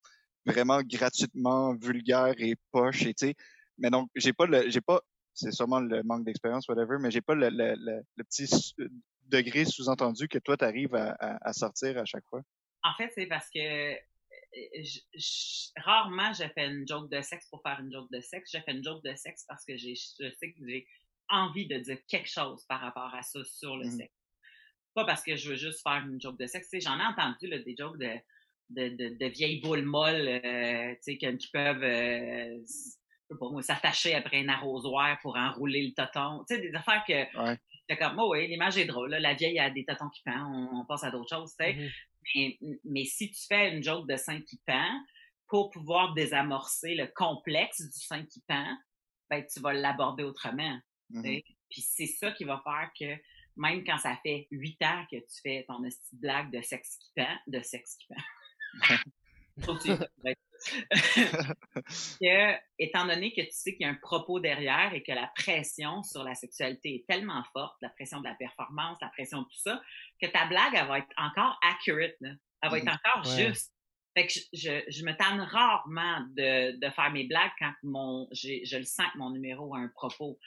[0.49, 3.35] vraiment gratuitement vulgaire et poche, et tu sais.
[3.79, 5.01] Mais donc, j'ai pas le, j'ai pas,
[5.35, 8.75] c'est sûrement le manque d'expérience, whatever, mais j'ai pas le, le, le, le petit
[9.23, 12.43] degré sous-entendu que toi, tu arrives à, à, à sortir à chaque fois.
[12.83, 13.97] En fait, c'est parce que euh,
[14.83, 18.51] je- je- rarement je fais une joke de sexe pour faire une joke de sexe.
[18.55, 20.87] Je fais une joke de sexe parce que j'ai, je sais que j'ai
[21.29, 23.91] envie de dire quelque chose par rapport à ça sur le Mhm.
[23.99, 24.15] sexe.
[24.95, 26.69] Pas parce que je veux juste faire une joke de sexe.
[26.71, 28.11] Tu sais, j'en ai entendu là, des jokes de,
[28.71, 32.59] de, de, de vieilles boules molles euh, tu sais, que- qui peuvent euh,
[33.63, 36.45] s'attacher après un arrosoir pour enrouler le toton.
[36.49, 37.97] Tu sais, des affaires que Ouais.
[37.97, 39.11] comme, oh oui, l'image est drôle.
[39.11, 39.21] là.
[39.21, 41.55] La vieille a des totons qui pendent, on, on passe à d'autres choses.
[41.59, 41.75] tu sais.
[41.75, 41.89] Mhm.
[42.35, 45.01] Mais, mais si tu fais une joke de sein qui pend,
[45.47, 48.77] pour pouvoir désamorcer le complexe du sein qui pend,
[49.31, 50.79] ben, tu vas l'aborder autrement.
[51.23, 51.43] Sais.
[51.71, 53.23] Puis c'est ça qui va faire que
[53.57, 56.97] même quand ça fait huit ans que tu fais ton esti de blague de sexe
[56.99, 58.23] qui pend, de sexe qui pend.
[62.21, 65.31] Que étant donné que tu sais qu'il y a un propos derrière et que la
[65.37, 69.45] pression sur la sexualité est tellement forte, la pression de la performance, la pression de
[69.45, 69.81] tout ça,
[70.21, 72.31] que ta blague, elle va être encore accurate, là.
[72.63, 72.99] Elle va être Mhm.
[73.05, 73.47] encore Ouais.
[73.49, 73.73] juste.
[74.17, 78.27] Fait que je, je, je me tanne rarement de, de faire mes blagues quand mon,
[78.33, 80.39] j'ai, je le sens que mon numéro a un propos.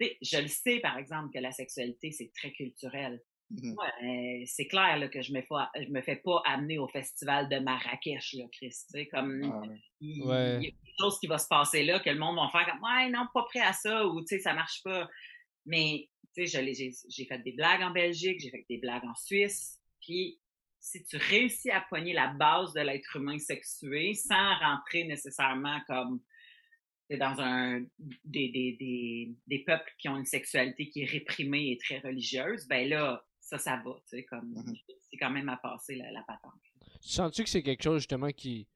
[0.00, 3.20] Je le sais, par exemple, que la sexualité, c'est très culturel.
[3.50, 3.76] Mhm.
[3.78, 7.48] Euh, c'est clair là, que je me, fais, je me fais pas amener au festival
[7.48, 8.70] de Marrakech, là, Chris.
[8.70, 9.80] Tu sais, comme Ah, ouais.
[10.00, 10.56] il, Ouais.
[10.56, 12.66] il y a quelque chose qui va se passer là, que le monde va faire
[12.68, 15.08] comme Ouais, non, pas prêt à ça, ou tu sais, ça marche pas.
[15.64, 19.14] Mais tu sais, j'ai j'ai fait des blagues en Belgique, j'ai fait des blagues en
[19.14, 20.40] Suisse, puis
[20.80, 26.20] si tu réussis à poigner la base de l'être humain sexué sans rentrer nécessairement comme
[27.08, 31.70] c'est dans un des, des, des, des peuples qui ont une sexualité qui est réprimée
[31.72, 34.76] et très religieuse, ben là, ça, ça va, tu sais, comme Mhm.
[35.08, 36.52] c'est quand même à passer la, la patente.
[37.00, 38.66] Sens-tu que c'est quelque chose justement qui.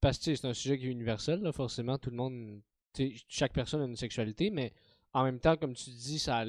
[0.00, 2.62] Parce que tu sais, c'est un sujet qui est universel, là, forcément, tout le monde.
[2.94, 4.72] tu sais, Chaque personne a une sexualité, mais
[5.12, 6.44] en même temps, comme tu dis, ça a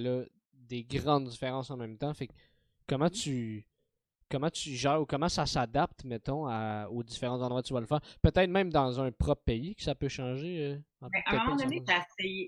[0.54, 2.14] des grandes différences en même temps.
[2.14, 2.34] Fait que
[2.88, 3.66] comment tu.
[4.32, 7.82] Comment tu gères ou comment ça s'adapte, mettons, à- aux différents endroits où tu vas
[7.82, 8.00] le faire?
[8.22, 10.60] Peut-être même dans un propre pays que ça peut changer.
[10.60, 11.84] euh, en Mais à un moment donné,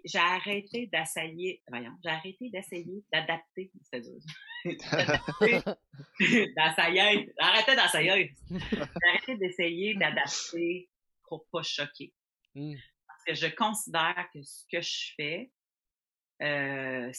[0.05, 4.13] j'ai arrêté d'essayer, voyons, j'ai arrêté d'essayer, d'adapter, c'est dur.
[6.19, 8.35] d'essayer, arrêtez d'essayer.
[8.49, 10.89] J'ai arrêté d'essayer d'adapter
[11.27, 12.13] pour pas choquer.
[12.55, 12.75] Hmm.
[13.07, 15.51] Parce que je considère que ce que je fais,
[16.41, 17.09] euh,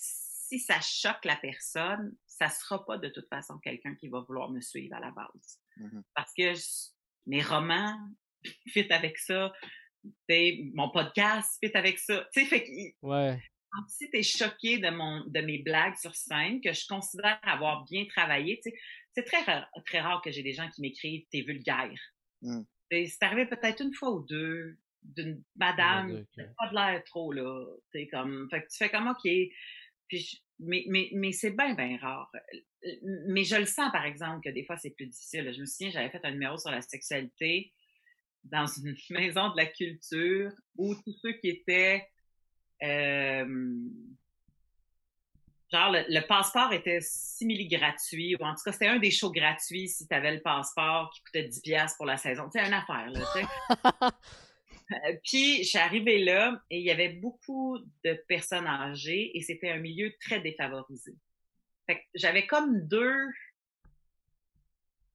[0.59, 4.51] si ça choque la personne, ça sera pas de toute façon quelqu'un qui va vouloir
[4.51, 5.61] me suivre à la base.
[5.77, 6.03] Mhm.
[6.15, 6.53] Parce que
[7.27, 7.97] mes romans
[8.69, 9.53] fit avec ça,
[10.75, 12.27] mon podcast fit avec ça.
[12.33, 12.71] Tu sais, fait que
[13.03, 13.39] Ouais.
[13.89, 17.85] si tu es choqué de, mon, de mes blagues sur scène, que je considère avoir
[17.85, 18.61] bien travaillé,
[19.15, 21.99] c'est très rare, très rare que j'ai des gens qui m'écrivent «t'es vulgaire
[22.43, 22.63] Mm.
[22.91, 26.47] C'est arrivé peut-être une fois ou deux d'une madame Ouais, qui ok.
[26.47, 27.67] a pas de l'air trop, là.
[28.13, 29.29] Comme, fait que tu fais comme, OK.
[30.09, 32.31] Puis mais mais, mais c'est bien, bien rare.
[33.29, 35.53] Mais je le sens, par exemple, que des fois, c'est plus difficile.
[35.55, 37.73] Je me souviens, j'avais fait un numéro sur la sexualité
[38.45, 42.07] dans une maison de la culture où tous ceux qui étaient
[42.83, 43.47] euh,
[45.73, 49.89] genre le, passeport était simili gratuit ou en tout cas c'était un des shows gratuits
[49.89, 52.51] si tu avais le passeport qui coûtait 10 pièces pour la saison.
[52.51, 53.47] Sais, une affaire là, tu sais.
[54.93, 59.41] Euh, Puis, je suis arrivée là et il y avait beaucoup de personnes âgées et
[59.41, 61.15] c'était un milieu très défavorisé.
[61.87, 63.27] Fait que j'avais comme deux...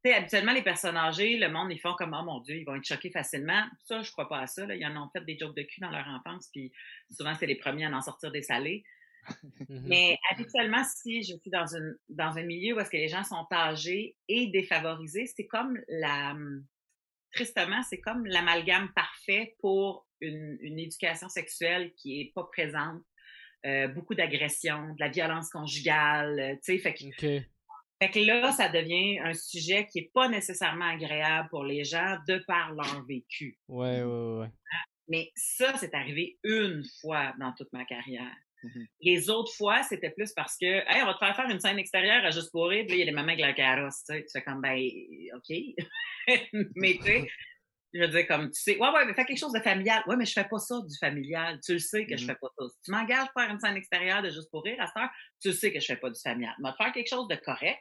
[0.04, 2.64] Tu sais, habituellement, les personnes âgées, le monde, ils font comme, oh mon Dieu, ils
[2.64, 3.66] vont être choqués facilement.
[3.84, 4.66] Ça, je crois pas à ça.
[4.66, 4.76] Là.
[4.76, 6.72] Ils en ont fait des jokes de cul dans leur enfance, puis
[7.12, 8.86] souvent, c'est les premiers à en sortir des salés.
[9.70, 13.26] Mais habituellement, si je suis dans, une, dans un milieu où est-ce que les gens
[13.26, 16.36] sont âgés et défavorisés, c'est comme la...
[17.34, 23.02] Tristement, c'est comme l'amalgame parfait pour une, une éducation sexuelle qui est pas présente.
[23.66, 27.44] Euh, beaucoup d'agression, de la violence conjugale, euh, tu sais, fait que, Ok.
[28.02, 32.18] fait que là, ça devient un sujet qui est pas nécessairement agréable pour les gens
[32.26, 33.60] de par leur vécu.
[33.68, 34.48] Ouais, ouais, ouais.
[35.10, 38.34] Mais ça, c'est arrivé une fois dans toute ma carrière.
[38.64, 38.88] Mhm.
[39.02, 41.80] Les autres fois, c'était plus parce que, hey, on va te faire faire une scène
[41.80, 44.04] extérieure à juste pour rire, puis là, il y a les mamans avec la carrosse,
[44.06, 44.22] tu sais.
[44.24, 44.78] Tu fais comme, ben,
[45.36, 45.50] OK.
[46.76, 47.26] mais tu sais,
[47.94, 50.04] je veux dire, comme, tu sais, ouais, ouais, mais fais quelque chose de familial.
[50.08, 51.60] Ouais, mais je fais pas ça du familial.
[51.66, 52.28] Tu le sais que je Mhm.
[52.28, 52.66] fais pas ça.
[52.70, 55.10] Si tu m'engages pour faire une scène extérieure de juste pour rire à cette heure,
[55.42, 56.54] tu le sais que je fais pas du familial.
[56.62, 57.80] Va te faire quelque chose de correct,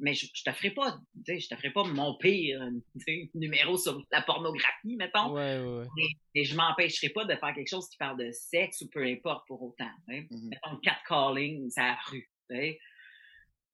[0.00, 2.60] mais je, je te ferai pas, tu sais, je te ferai pas mon pire
[3.34, 5.32] numéro sur la pornographie, mettons.
[5.32, 5.86] Ouais, ouais, ouais.
[6.34, 9.46] Et je m'empêcherai pas de faire quelque chose qui parle de sexe ou peu importe
[9.46, 9.90] pour autant.
[10.08, 10.26] sais.
[10.30, 10.48] Mhm.
[10.48, 12.28] Mettons catcalling, la rue.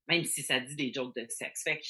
[0.07, 1.63] Même si ça dit des jokes de sexe.
[1.63, 1.85] Fait que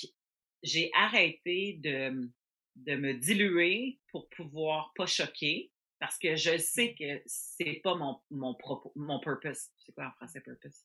[0.63, 2.31] j'ai arrêté de,
[2.75, 5.71] de me diluer pour pouvoir pas choquer.
[5.99, 9.69] Parce que je sais que c'est pas mon, mon propos, mon purpose.
[9.77, 10.83] C'est quoi en français purpose?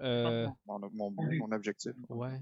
[0.00, 1.92] Euh, Mon, mon, mon objectif.
[2.08, 2.38] ouais.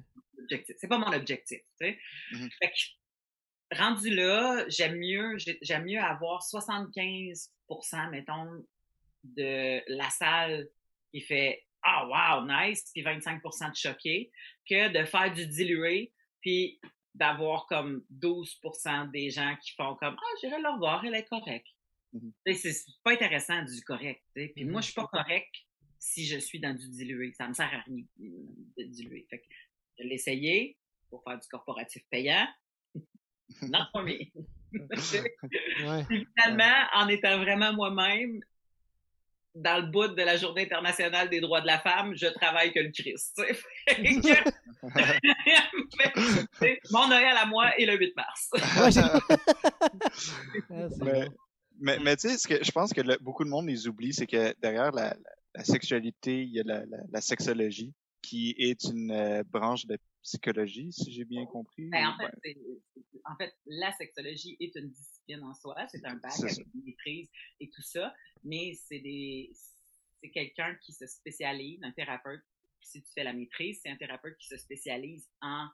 [0.78, 1.98] C'est pas mon objectif, tu sais.
[2.32, 2.48] Mhm.
[2.62, 8.64] Fait que, rendu là, j'aime mieux, j'aime mieux avoir 75%, mettons,
[9.22, 10.68] de la salle
[11.12, 12.06] qui fait Ah,
[12.40, 14.30] wow, nice, puis 25% de choqué,
[14.68, 16.78] que de faire du dilué, puis
[17.14, 21.66] d'avoir comme 12% des gens qui font comme Ah, j'irai le revoir, elle est correcte.
[22.12, 22.32] Mhm.
[22.46, 24.22] Sais, C'est pas intéressant du correct.
[24.34, 24.48] tu sais.
[24.54, 24.72] Puis Mhm.
[24.72, 25.50] moi, je suis pas correct
[26.00, 27.32] si je suis dans du dilué.
[27.36, 29.26] Ça me sert à rien de diluer.
[29.30, 29.44] Fait que
[29.98, 30.76] je l'ai essayé
[31.10, 32.48] pour faire du corporatif payant.
[33.92, 34.18] For me.
[34.72, 36.06] Ouais.
[36.06, 38.38] Finalement, en étant vraiment moi-même,
[39.52, 42.78] dans le bout de la Journée internationale des droits de la femme, je travaille que
[42.78, 43.42] le Christ.
[46.92, 48.50] Mon Noël à moi est le 8 mars.
[51.00, 51.28] Mais-.
[51.82, 54.12] Mais, mais tu sais, ce que je pense que le- beaucoup de monde les oublie,
[54.12, 58.54] c'est que derrière la, la- la sexualité, il y a la, la, la sexologie, qui
[58.58, 61.88] est une euh, branche de psychologie, si j'ai bien compris.
[61.88, 62.56] Ben, en, fait,
[63.24, 63.34] en
[63.66, 65.76] la sexologie est une discipline en soi.
[65.88, 68.14] C'est un bac avec une maîtrise et tout ça.
[68.44, 69.50] Mais c'est des,
[70.20, 72.42] c'est quelqu'un qui se spécialise, un thérapeute.
[72.82, 75.68] Si tu fais la maîtrise, c'est un thérapeute qui se spécialise en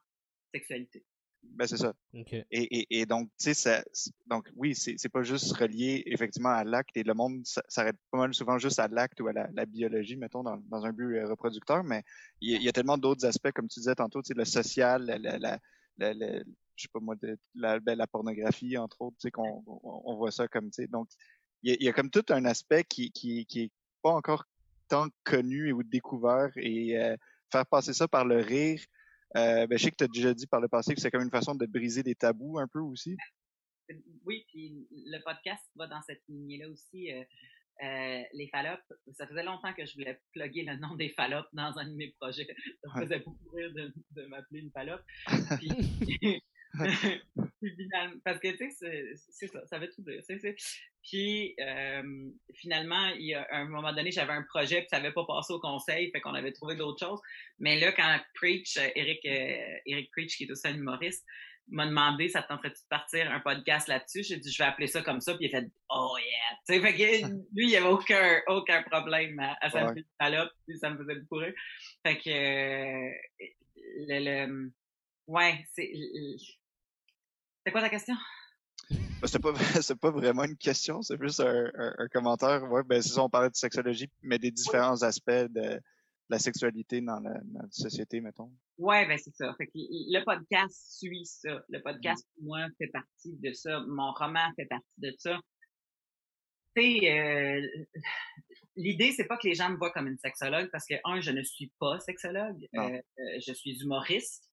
[0.53, 1.05] sexualité.
[1.52, 1.94] Ben, c'est ça.
[2.14, 2.32] Ok.
[2.32, 3.85] Et, et, et donc, tu sais,
[4.26, 8.35] donc oui, c'est pas juste relié effectivement à l'acte et le monde s'arrête pas mal
[8.35, 11.26] souvent juste à l'acte ou à la, la biologie, mettons, dans, dans un but euh,
[11.26, 12.02] reproducteur, mais
[12.40, 14.35] il y, a- il y a tellement d'autres aspects, comme tu disais tantôt, tu sais,
[14.35, 15.59] le social, la, la, la,
[15.98, 16.38] la- la-
[16.76, 20.02] je sais pas moi, de, la, ben, la pornographie, entre autres, tu sais, qu'on on,
[20.04, 21.09] on voit ça comme, tu sais, donc,
[21.62, 23.70] il y, a, il y a comme tout un aspect qui, qui, qui est
[24.02, 24.44] pas encore
[24.88, 27.16] tant connu ou découvert et euh,
[27.50, 28.80] faire passer ça par le rire,
[29.37, 31.23] euh, ben, je sais que tu as déjà dit par le passé que c'est comme
[31.23, 33.17] une façon de briser des tabous un peu aussi.
[34.25, 37.12] Oui, puis le podcast va dans cette lignée-là aussi.
[37.12, 37.23] euh,
[37.85, 41.77] euh, les fallops, ça faisait longtemps que je voulais plugger le nom des fallops dans
[41.77, 42.47] un de mes projets.
[42.83, 45.03] Ça me faisait beaucoup rire de, de m'appeler une fallope.
[45.59, 45.69] Puis
[47.61, 50.23] finalement, parce que tu sais, c'est- ça, ça veut tout dire.
[50.23, 50.57] c'est-
[51.03, 54.99] Puis euh, finalement, il y a à un moment donné, j'avais un projet puis ça
[54.99, 57.21] n'avait pas passé au conseil, fait qu'on avait trouvé d'autres choses.
[57.59, 61.25] Mais là, quand Preach, euh, Eric, euh, Eric Preach, qui est aussi un humoriste,
[61.69, 64.23] m'a demandé ça te tenterait de partir un podcast là-dessus?
[64.23, 66.75] J'ai dit je vais appeler ça comme ça puis il a fait oh yeah tu
[66.75, 70.47] sais fait que lui il y avait aucun aucun problème à, à s'appeler ouais.
[70.67, 71.55] puis ça me faisait beaucoup rire
[72.07, 73.11] fait que euh,
[74.09, 74.73] le, le
[75.27, 75.91] ouais c'est
[77.66, 78.14] c'est quoi ta question?
[78.90, 79.52] Ben, c'est pas
[80.00, 83.50] pas vraiment une question c'est plus un, un, commentaire ouais ben c'est ça on parlait
[83.50, 85.81] de sexologie mais des différents aspects de
[86.29, 88.50] la sexualité dans la, société, mettons.
[88.79, 89.55] Ouais, ben c'est ça.
[89.57, 91.62] Fait que le podcast suit ça.
[91.68, 93.81] Le podcast, pour moi, fait partie de ça.
[93.87, 95.38] Mon roman fait partie de ça.
[96.76, 97.66] Tu euh,
[98.76, 101.31] l'idée, c'est pas que les gens me voient comme une sexologue parce que, un, je
[101.31, 102.68] ne suis pas sexologue.
[102.74, 104.50] Euh, euh, je suis humoriste.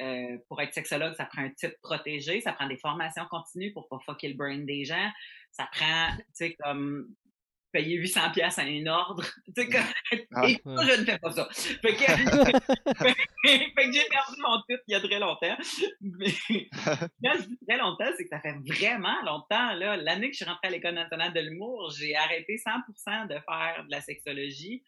[0.00, 3.88] Euh, pour être sexologue, ça prend un titre protégé, ça prend des formations continues pour
[3.88, 5.10] pas fucker le brain des gens.
[5.50, 7.14] Ça prend, tu sais, comme
[7.72, 9.24] payer 800 pièces à un ordre.
[9.56, 9.78] Tu sais,
[10.34, 11.48] ah, et moi, je ne fais pas ça.
[11.52, 12.04] Fait que,
[13.46, 15.56] fait que j'ai perdu mon titre il y a très longtemps.
[16.00, 16.30] Mais
[17.22, 19.72] quand je dis très longtemps, c'est que ça fait vraiment longtemps.
[19.74, 19.96] Là.
[19.96, 23.84] L'année que je suis rentrée à l'École nationale de l'humour, j'ai arrêté 100% de faire
[23.84, 24.82] de la sexologie.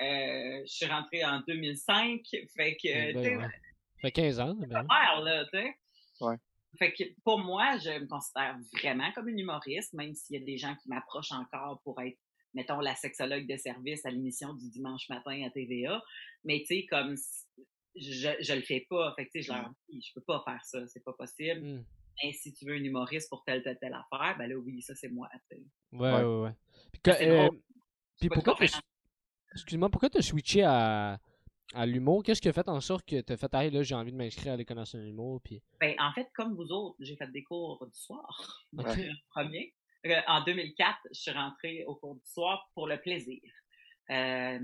[0.00, 2.20] Euh, je suis rentrée en 2005.
[2.56, 3.50] Fait que, eh ben,
[3.98, 4.54] Ça fait 15 ans.
[4.54, 4.86] Ben.
[5.24, 5.74] là, tu sais.
[6.20, 6.36] Ouais.
[6.78, 10.44] Fait que pour moi, je me considère vraiment comme une humoriste, même s'il y a
[10.44, 12.18] des gens qui m'approchent encore pour être,
[12.54, 16.00] mettons, la sexologue de service à l'émission du dimanche matin à TVA.
[16.44, 17.16] Mais tu sais, comme
[17.96, 19.12] je, je le fais pas.
[19.16, 21.60] Fait que tu sais, je leur dis, je peux pas faire ça, c'est pas possible.
[21.60, 21.84] Mmh.
[22.22, 24.94] Mais si tu veux une humoriste pour telle, telle, telle affaire, ben là, oui, ça
[24.94, 25.28] c'est moi.
[25.92, 26.54] Ouais, ouais, ouais,
[26.92, 27.48] Puis, euh,
[28.20, 28.56] puis pourquoi
[29.54, 31.18] Excuse-moi, pourquoi tu as switché à
[31.74, 33.94] à l'humour, qu'est-ce qui a fait en sorte que tu as fait, hey, là, j'ai
[33.94, 35.40] envie de m'inscrire à l'École nationale de l'humour?
[35.42, 35.62] Puis...
[35.80, 38.66] Ben, en fait, comme vous autres, j'ai fait des cours du soir.
[39.30, 39.74] premier.
[40.06, 43.40] Euh, en 2004, je suis rentrée au cours du soir pour le plaisir.
[44.10, 44.58] Euh,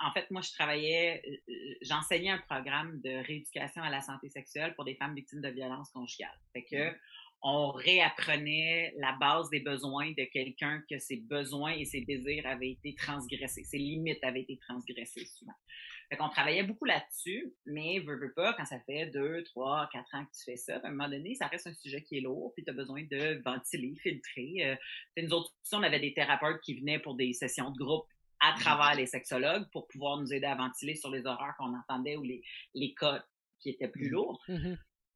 [0.00, 4.74] en fait, moi, je travaillais, euh, j'enseignais un programme de rééducation à la santé sexuelle
[4.74, 6.38] pour des femmes victimes de violences conjugales.
[6.52, 6.96] Fait que,
[7.42, 12.72] on réapprenait la base des besoins de quelqu'un que ses besoins et ses désirs avaient
[12.72, 15.52] été transgressés, ses limites avaient été transgressées souvent.
[16.08, 20.14] Fait qu'on travaillait beaucoup là-dessus, mais veux, veux pas, quand ça fait deux, trois, quatre
[20.14, 22.20] ans que tu fais ça, à un moment donné, ça reste un sujet qui est
[22.22, 24.54] lourd, puis tu as besoin de ventiler, filtrer.
[24.64, 24.76] Euh,
[25.22, 28.06] nous autres, on avait des thérapeutes qui venaient pour des sessions de groupe
[28.40, 32.16] à travers les sexologues pour pouvoir nous aider à ventiler sur les horreurs qu'on entendait
[32.16, 32.42] ou les,
[32.74, 33.22] les cas
[33.60, 34.12] qui étaient plus mmh.
[34.12, 34.42] lourds.
[34.48, 34.74] Mmh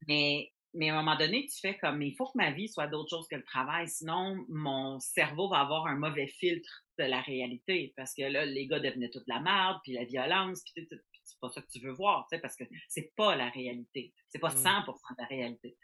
[0.08, 2.86] mais mais à un moment donné, tu fais comme, il faut que ma vie soit
[2.86, 7.20] d'autre chose que le travail, sinon mon cerveau va avoir un mauvais filtre de la
[7.20, 10.86] réalité, parce que là, les gars devenaient toute la merde, puis la violence, puis
[11.24, 14.12] c'est pas ça que tu veux voir, tu sais, parce que c'est pas la réalité,
[14.28, 14.92] c'est pas 100% mmh.
[14.92, 15.76] de la réalité.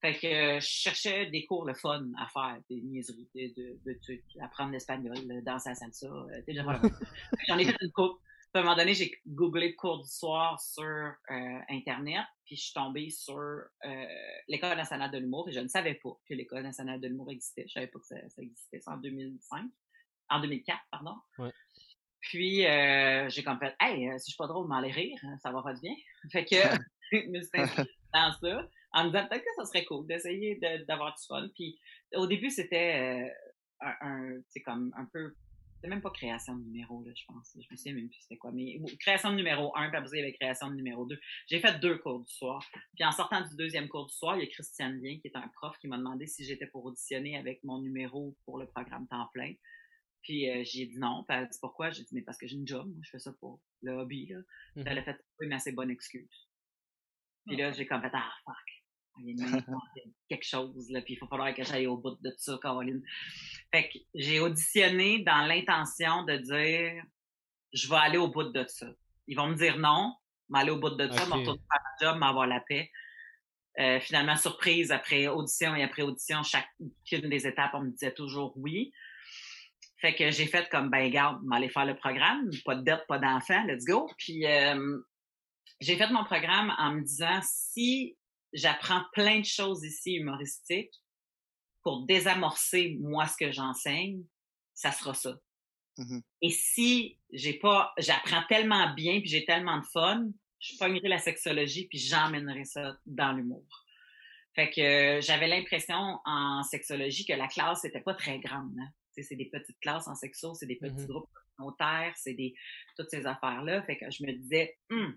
[0.00, 3.98] Fait que euh, je cherchais des cours le fun à faire, des niaiseries, de, de,
[4.08, 6.42] de, apprendre l'espagnol, danser à salsa, euh,
[7.48, 8.18] j'en ai fait une coupe
[8.54, 12.74] à un moment donné, j'ai googlé cours du soir sur euh, Internet, puis je suis
[12.74, 14.06] tombée sur euh,
[14.48, 17.64] l'École nationale de l'humour, et je ne savais pas que l'École nationale de l'humour existait.
[17.66, 18.80] Je savais pas que ça, existait.
[18.80, 19.64] C'est en 2005.
[20.28, 21.14] En 2004, pardon.
[21.38, 21.50] Ouais.
[22.20, 25.36] Puis, euh, j'ai comme fait, hey, si je suis pas drôle, m'en aller rire, hein,
[25.42, 25.94] ça va pas bien.
[26.32, 26.56] Fait que,
[27.12, 31.14] je me suis dans ça, en me disant peut-être que ça serait cool d'essayer d'avoir
[31.14, 31.48] du fun.
[31.54, 31.78] Puis,
[32.14, 33.32] au début, c'était
[33.80, 35.34] un, un c'est comme un peu
[35.82, 37.56] c'était même pas création de numéro, là, je pense.
[37.56, 38.52] Je me souviens même plus c'était quoi.
[38.52, 41.18] Mais création de numéro 1, puis après, il y avait création de numéro 2.
[41.48, 42.64] J'ai fait deux cours du soir.
[42.94, 45.36] Puis en sortant du deuxième cours du soir, il y a Christiane Bien, qui est
[45.36, 49.08] un prof, qui m'a demandé si j'étais pour auditionner avec mon numéro pour le programme
[49.08, 49.54] temps plein.
[50.22, 51.24] Puis euh, j'ai dit non.
[51.26, 51.90] Puis elle a dit pourquoi?
[51.90, 52.86] J'ai dit mais parce que j'ai une job.
[52.86, 54.26] Moi, je fais ça pour le hobby.
[54.26, 54.38] Là.
[54.76, 56.48] Puis elle a fait une assez bonne excuse.
[57.44, 58.81] Puis là, j'ai comme fait ah fuck
[60.28, 63.02] quelque chose, là, puis il va falloir que j'aille au bout de tout ça, Caroline.
[63.72, 67.02] Fait que j'ai auditionné dans l'intention de dire,
[67.72, 68.86] je vais aller au bout de ça.
[69.26, 70.14] Ils vont me dire non,
[70.48, 71.30] mais aller au bout de ça, okay.
[71.30, 72.90] me retourner faire ma job, m'avoir la paix.
[73.78, 78.52] Euh, finalement, surprise, après audition et après audition, chacune des étapes, on me disait toujours
[78.56, 78.92] oui.
[79.98, 83.18] Fait que j'ai fait comme, ben garde, m'aller faire le programme, pas de dette, pas
[83.18, 84.10] d'enfant, let's go.
[84.18, 84.98] Puis euh,
[85.80, 88.16] j'ai fait mon programme en me disant, si
[88.52, 90.94] j'apprends plein de choses ici humoristiques
[91.82, 94.22] pour désamorcer moi ce que j'enseigne,
[94.74, 95.36] ça sera ça.
[95.98, 96.22] Mm-hmm.
[96.42, 100.28] Et si j'ai pas, j'apprends tellement bien puis j'ai tellement de fun,
[100.60, 103.66] je pognerai la sexologie puis j'emmènerai ça dans l'humour.
[104.54, 108.74] Fait que j'avais l'impression en sexologie que la classe était pas très grande.
[108.78, 108.88] Hein.
[109.16, 111.06] C'est des petites classes en sexo, c'est des petits mm-hmm.
[111.06, 112.54] groupes communautaires, c'est des
[112.96, 113.82] toutes ces affaires-là.
[113.82, 115.16] Fait que je me disais, hum,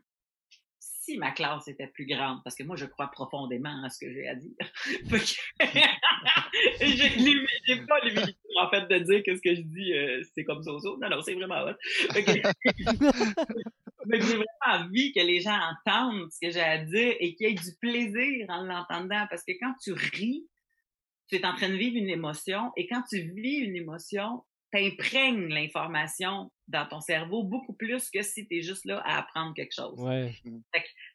[1.05, 4.11] si ma classe était plus grande, parce que moi, je crois profondément à ce que
[4.11, 4.51] j'ai à dire.
[6.81, 10.61] j'ai pas l'humilité, en fait, de dire que ce que je dis, euh, c'est comme
[10.63, 10.71] ça.
[10.71, 11.75] Non, non, c'est vraiment hot.
[14.07, 17.47] Mais j'ai vraiment envie que les gens entendent ce que j'ai à dire et qu'il
[17.47, 19.27] y ait du plaisir en l'entendant.
[19.29, 20.47] Parce que quand tu ris,
[21.27, 24.43] tu es en train de vivre une émotion et quand tu vis une émotion,
[24.75, 29.53] t'imprègnes l'information dans ton cerveau beaucoup plus que si tu es juste là à apprendre
[29.53, 29.99] quelque chose.
[29.99, 30.33] Ouais.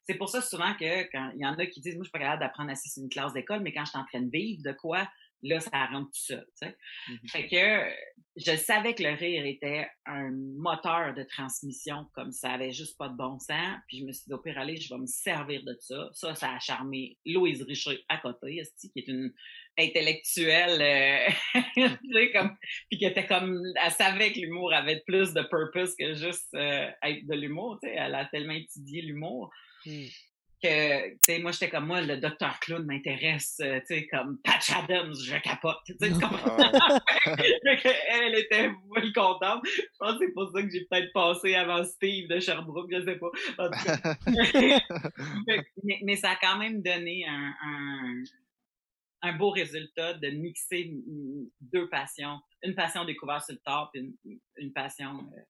[0.04, 2.12] C'est pour ça souvent que quand il y en a qui disent moi je suis
[2.12, 4.30] pas capable d'apprendre assis sur une classe d'école mais quand je suis en train de
[4.30, 5.06] vivre de quoi
[5.42, 6.76] là ça rentre tout seul, tu sais.
[7.08, 7.30] Mm-hmm.
[7.30, 7.92] Fait que
[8.36, 13.08] je savais que le rire était un moteur de transmission comme ça avait juste pas
[13.08, 15.62] de bon sens, puis je me suis dit au pire aller, je vais me servir
[15.64, 16.08] de ça.
[16.12, 19.32] Ça ça a charmé Louise Richer à côté, qui est une
[19.78, 22.56] intellectuelle euh, tu sais, comme
[22.88, 26.90] puis qui était comme elle savait que l'humour avait plus de purpose que juste euh,
[27.02, 29.50] être de l'humour, tu sais, elle a tellement étudié l'humour.
[29.86, 30.06] Hmm.
[30.62, 34.38] Que, tu sais, moi, j'étais comme moi, le docteur Clown m'intéresse, euh, tu sais, comme
[34.44, 36.56] Patch Adams, je capote, tu sais, comprends?
[37.26, 39.62] elle était full contente.
[39.64, 43.04] Je pense que c'est pour ça que j'ai peut-être passé avant Steve de Sherbrooke, je
[43.04, 43.30] sais pas.
[43.58, 44.16] En tout cas.
[45.82, 48.22] mais, mais, ça a quand même donné un, un,
[49.22, 50.92] un, beau résultat de mixer
[51.60, 52.38] deux passions.
[52.62, 55.40] Une passion découverte sur le tard, puis une, une passion euh,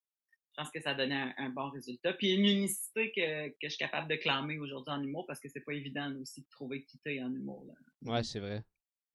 [0.61, 2.13] pense que ça donnait un, un, bon résultat.
[2.13, 5.49] Puis une unicité que, que je suis capable de clamer aujourd'hui en humour parce que
[5.49, 7.65] c'est pas évident aussi de trouver quitter en humour.
[7.67, 8.13] Là.
[8.13, 8.63] Ouais, c'est vrai.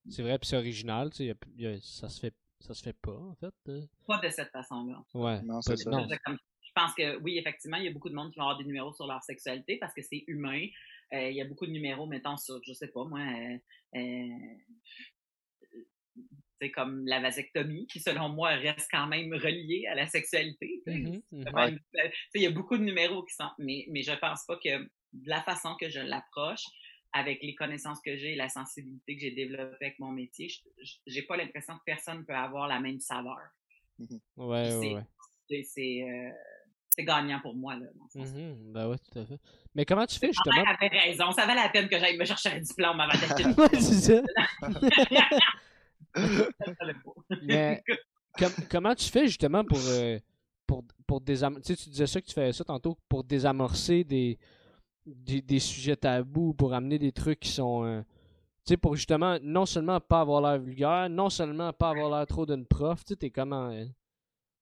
[0.10, 2.98] C'est vrai, puis c'est original, tu sais, y a, ça se fait ça se fait
[3.02, 3.54] pas, en fait.
[3.70, 3.82] Euh.
[4.08, 5.04] Pas de cette façon-là.
[5.14, 5.42] Ouais.
[5.42, 5.90] Non, c'est ça.
[5.90, 6.08] Non.
[6.08, 8.66] Je pense que oui, effectivement, il y a beaucoup de monde qui vont avoir des
[8.66, 10.66] numéros sur leur sexualité parce que c'est humain.
[11.14, 13.22] Euh, il y a beaucoup de numéros, mettons, sur, je sais pas, moi,
[13.96, 14.30] euh,
[16.60, 20.82] c'est comme la vasectomie, qui selon moi reste quand même reliée à la sexualité.
[20.88, 24.84] Mhm, Il y a beaucoup de numéros qui sont, mais, mais je pense pas que
[25.14, 26.64] de la façon que je l'approche,
[27.14, 30.50] avec les connaissances que j'ai et la sensibilité que j'ai développée avec mon métier,
[31.08, 33.40] j'ai pas l'impression que personne peut avoir la même saveur.
[34.00, 34.20] Mhm.
[34.38, 35.64] Ouais, ouais, ouais.
[35.64, 36.32] C'est euh,
[36.96, 37.88] c'est gagnant pour moi, là.
[37.96, 38.72] Dans mm -hmm.
[38.74, 39.40] Ben ouais, tout à fait.
[39.76, 40.64] Mais comment tu fais, justement?
[40.64, 41.32] Ma avait raison.
[41.32, 44.22] Ça valait la peine que j'aille me chercher un diplôme avant d'être ouais, c'est ça.
[47.44, 47.84] Mais
[48.38, 50.20] com comment tu fais justement pour, euh,
[50.66, 54.38] pour, pour désamorcer, tu, sais, tu disais ça que tu ça tantôt, pour désamorcer des,
[55.06, 57.84] des, des, sujets tabous, pour amener des trucs qui sont...
[57.86, 58.02] Euh,
[58.66, 62.26] tu sais, pour justement, non seulement pas avoir l'air vulgaire, non seulement pas avoir l'air
[62.26, 63.72] trop d'une prof, tu sais, t'es comment...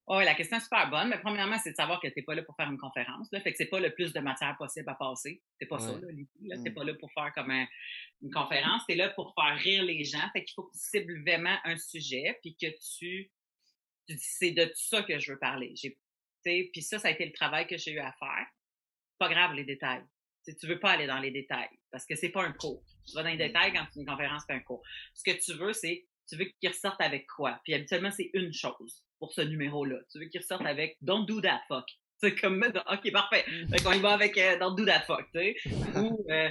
[0.07, 2.43] Oh, la question est super bonne, mais premièrement, c'est de savoir que t'es pas là
[2.43, 3.31] pour faire une conférence.
[3.31, 3.39] Là.
[3.39, 5.41] Fait que c'est pas le plus de matière possible à passer.
[5.59, 5.81] C'est pas ouais.
[5.81, 6.29] ça, là, l'idée.
[6.41, 6.57] Là.
[6.61, 7.65] T'es pas là pour faire comme un,
[8.21, 10.29] une conférence, t'es là pour faire rire les gens.
[10.33, 13.31] Fait qu'il faut que tu cibles vraiment un sujet, puis que tu,
[14.07, 15.73] tu c'est de tout ça que je veux parler.
[15.77, 15.97] J'ai,
[16.43, 18.45] puis ça, ça a été le travail que j'ai eu à faire.
[19.19, 20.03] Pas grave les détails.
[20.41, 22.83] T'sais, tu veux pas aller dans les détails parce que c'est pas un cours.
[23.07, 24.83] Tu vas dans les détails quand une conférence, c'est un cours.
[25.13, 27.61] Ce que tu veux, c'est tu veux qu'ils ressortent avec quoi?
[27.63, 29.99] Puis habituellement, c'est une chose pour ce numéro-là.
[30.11, 31.85] Tu veux qu'ils ressortent avec Don't do that fuck.
[32.17, 33.45] C'est comme OK, parfait.
[33.71, 35.55] Fait qu'on y va avec euh, Don't do that fuck, tu sais.
[35.95, 36.49] Ou euh,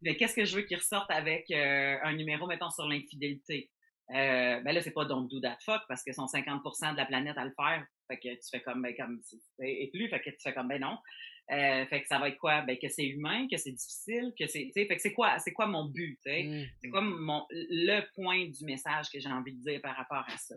[0.00, 3.70] mais qu'est-ce que je veux qu'ils ressortent avec euh, un numéro, mettons, sur l'infidélité?
[4.10, 7.04] Euh, ben là, c'est pas Don't do that fuck parce que sont 50% de la
[7.04, 7.84] planète à le faire.
[8.08, 9.20] Fait que tu fais comme ben comme
[9.62, 10.96] et plus, fait que tu fais comme ben non.
[11.52, 12.62] Euh, fait que ça va être quoi?
[12.62, 14.70] Ben que c'est humain, que c'est difficile, que c'est.
[14.72, 16.18] Fait que c'est quoi, c'est quoi mon but?
[16.26, 16.64] Mm.
[16.80, 20.38] C'est quoi mon le point du message que j'ai envie de dire par rapport à
[20.38, 20.54] ça?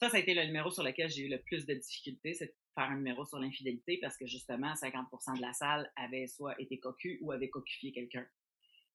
[0.00, 2.46] Ça, ça a été le numéro sur lequel j'ai eu le plus de difficultés, c'est
[2.46, 6.54] de faire un numéro sur l'infidélité parce que justement, 50% de la salle avait soit
[6.60, 8.24] été cocu ou avait cocufié quelqu'un.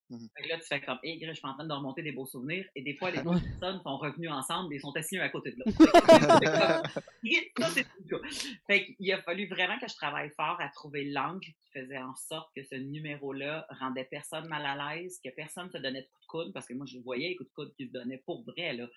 [0.09, 0.17] Mmh.
[0.35, 2.11] Fait que là, tu fais comme, hé, hey, je suis en train de remonter des
[2.11, 2.65] beaux souvenirs.
[2.75, 5.51] Et des fois, les deux personnes sont revenues ensemble et sont assis un à côté
[5.51, 5.71] de l'autre.
[8.67, 12.13] fait qu'il a fallu vraiment que je travaille fort à trouver l'angle qui faisait en
[12.15, 16.21] sorte que ce numéro-là rendait personne mal à l'aise, que personne se donnait de coups
[16.21, 18.43] de coude, parce que moi, je voyais les coups de coude qui se donnaient pour
[18.43, 18.87] vrai, là.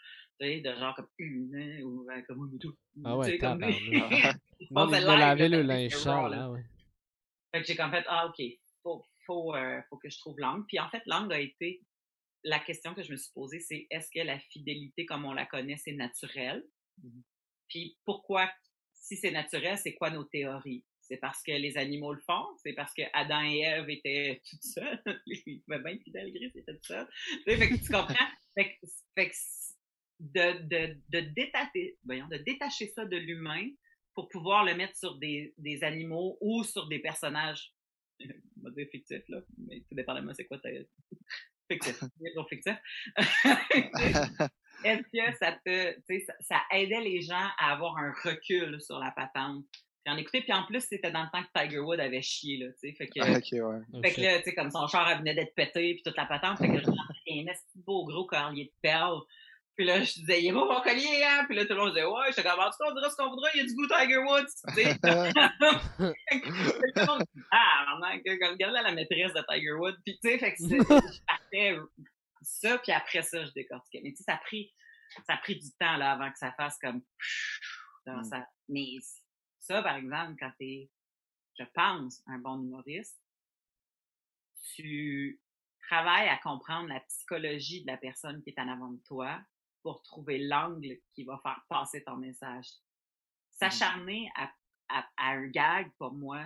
[0.40, 2.77] Tu sais, de genre comme, une, ou comme tout.
[3.05, 3.62] Ah ouais, comme,
[4.75, 6.64] on fait laver le linge sale, là, ouais.
[7.53, 8.45] Fait que j'ai comme fait, ah, ok,
[8.83, 10.65] faut, faut, euh, faut que je trouve l'angle.
[10.67, 11.83] Puis en fait, l'angle a été
[12.45, 15.47] la question que je me suis posée, c'est est-ce que la fidélité comme on la
[15.47, 16.65] connaît, c'est naturel?
[17.03, 17.23] Mm-hmm.
[17.69, 18.51] Puis pourquoi,
[18.95, 20.85] si c'est naturel, c'est quoi nos théories?
[21.01, 22.47] C'est parce que les animaux le font?
[22.62, 25.03] C'est parce que Adam et Ève étaient tout seuls?
[25.05, 27.09] Pouvaient bien fidèles, Gris étaient tout seuls.
[27.45, 28.15] fait que tu comprends?
[28.57, 29.37] Fait que, fait que
[30.19, 33.69] de, de, de, détacher, voyons, de détacher ça de l'humain
[34.15, 37.75] pour pouvoir le mettre sur des, des animaux ou sur des personnages
[38.20, 40.68] on va dire fictif, là, mais tout dépendamment c'est quoi ta
[41.70, 42.01] fictif,
[42.49, 42.74] fictif.
[44.84, 49.11] Est-ce que ça te, ça, ça, aidait les gens à avoir un recul sur la
[49.11, 49.64] patente?
[50.05, 52.59] Puis en écouter, puis en plus, c'était dans le temps que Tiger Wood avait chié,
[52.59, 53.80] là, tu sais, fait que, okay, ouais.
[54.05, 56.59] fait que là, tu sais, comme son char venait d'être pété, puis toute la patente,
[56.59, 56.86] fait que je
[57.51, 59.20] un beau gros collier de perles,
[59.77, 61.45] Puis là, je disais, il est beau mon collier, hein?
[61.47, 63.49] Puis là, tout le monde disait, ouais, je te cas, on dira ce qu'on voudra,
[63.55, 64.99] il y a du goût Tiger Woods, tu sais.
[67.51, 68.09] ah, maintenant,
[68.53, 69.99] regarde là la maîtresse de Tiger Woods.
[70.03, 71.77] Puis, tu sais, fait que je partais
[72.41, 74.01] ça, puis après ça, je décortiquais.
[74.03, 74.72] Mais tu sais, ça a pris,
[75.27, 77.03] ça a pris du temps, là, avant que ça fasse comme,
[78.07, 78.24] mm.
[78.24, 78.49] ça.
[78.70, 78.95] Mais
[79.61, 80.91] ça, par exemple, quand t'es,
[81.59, 83.20] je pense, un bon humoriste,
[84.74, 85.39] tu
[85.87, 89.39] travailles à comprendre la psychologie de la personne qui est en avant de toi
[89.87, 92.66] pour trouver l'angle qui va faire passer ton message.
[93.51, 94.51] S'acharner à,
[94.89, 96.45] à, un gag, pour moi,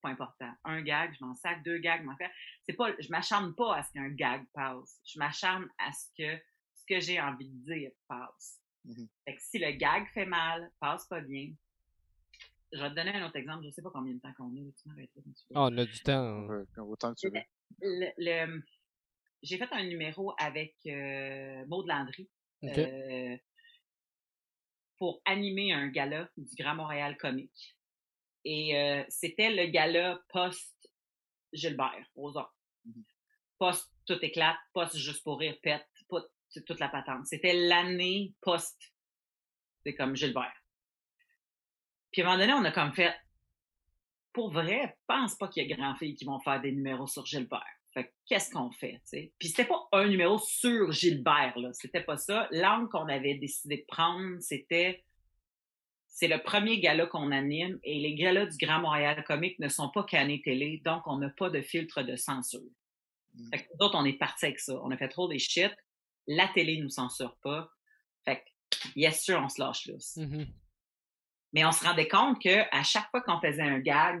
[0.00, 0.50] pas important.
[0.64, 2.30] Un gag, je m'en sac, deux gags, je m'en fais.
[2.62, 5.02] C'est pas, je m'acharne pas à ce qu'un gag passe.
[5.04, 6.42] Je m'acharne à ce que
[6.76, 8.58] ce que j'ai envie de dire passe.
[8.86, 9.08] Mm-hmm.
[9.26, 11.52] Fait que si le gag fait mal, passe pas bien,
[12.72, 13.66] je vais te donner un autre exemple.
[13.66, 14.74] Je sais pas combien de temps qu'on est.
[14.82, 14.88] Tu
[15.50, 16.48] oh, on a du temps.
[16.78, 17.42] autant que tu veux.
[18.16, 18.62] Le,
[19.42, 22.30] j'ai fait un numéro avec euh, Maud Landry
[22.64, 23.36] euh,
[24.98, 27.76] pour animer un gala du Grand Montréal Comique.
[28.44, 32.54] Et euh, c'était le gala post-Gilbert, aux autres.
[32.86, 33.04] Mm-hmm.
[33.58, 35.86] Post tout éclate, post juste pour rire, pète,
[36.66, 37.26] toute la patente.
[37.26, 38.76] C'était l'année post,
[39.84, 40.54] c'est comme Gilbert.
[42.12, 43.14] Puis à un moment donné, on a comme fait,
[44.32, 47.26] pour vrai, pense pas qu'il y a grand filles qui vont faire des numéros sur
[47.26, 47.77] Gilbert.
[48.26, 49.00] Qu'est-ce qu'on fait?
[49.38, 51.70] Puis c'était pas un numéro sur Gilbert, là.
[51.72, 52.48] C'était pas ça.
[52.50, 55.04] L'angle qu'on avait décidé de prendre, c'était
[56.18, 59.88] c'est le premier gala qu'on anime et les galas du Grand Montréal Comique ne sont
[59.88, 62.60] pas canés télé, donc on n'a pas de filtre de censure.
[63.34, 63.50] Mmh.
[63.52, 64.80] Fait que nous autres, on est parti avec ça.
[64.82, 65.72] On a fait trop des shit.
[66.26, 67.70] La télé nous censure pas.
[68.24, 69.94] Fait que, yes sûr, on se lâche là.
[70.16, 70.44] Mmh
[71.52, 74.20] Mais on se rendait compte que à chaque fois qu'on faisait un gag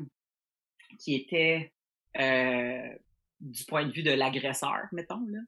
[1.00, 1.72] qui était
[2.18, 2.94] euh,
[3.40, 5.40] du point de vue de l'agresseur, mettons, là,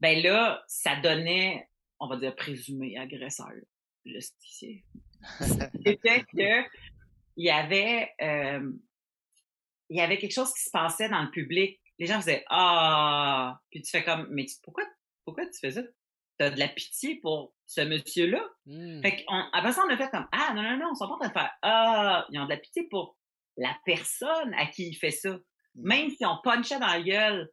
[0.00, 3.52] ben là, ça donnait, on va dire, présumé agresseur,
[4.04, 4.84] justicier.
[5.84, 6.64] C'était que
[7.36, 8.72] il y avait euh,
[9.88, 11.80] il y avait quelque chose qui se passait dans le public.
[11.98, 14.84] Les gens faisaient Ah puis tu fais comme Mais pourquoi
[15.24, 15.82] pourquoi tu fais ça?
[16.38, 18.42] T'as de la pitié pour ce monsieur-là?
[18.64, 19.02] Mmh.
[19.02, 21.28] Fait qu'on, après ça, on a fait comme Ah non, non, non, on sont pas
[21.28, 23.18] de faire Ah, ils ont de la pitié pour
[23.56, 25.38] la personne à qui il fait ça.
[25.74, 25.88] Mmh.
[25.88, 27.48] Même si on punchait dans la gueule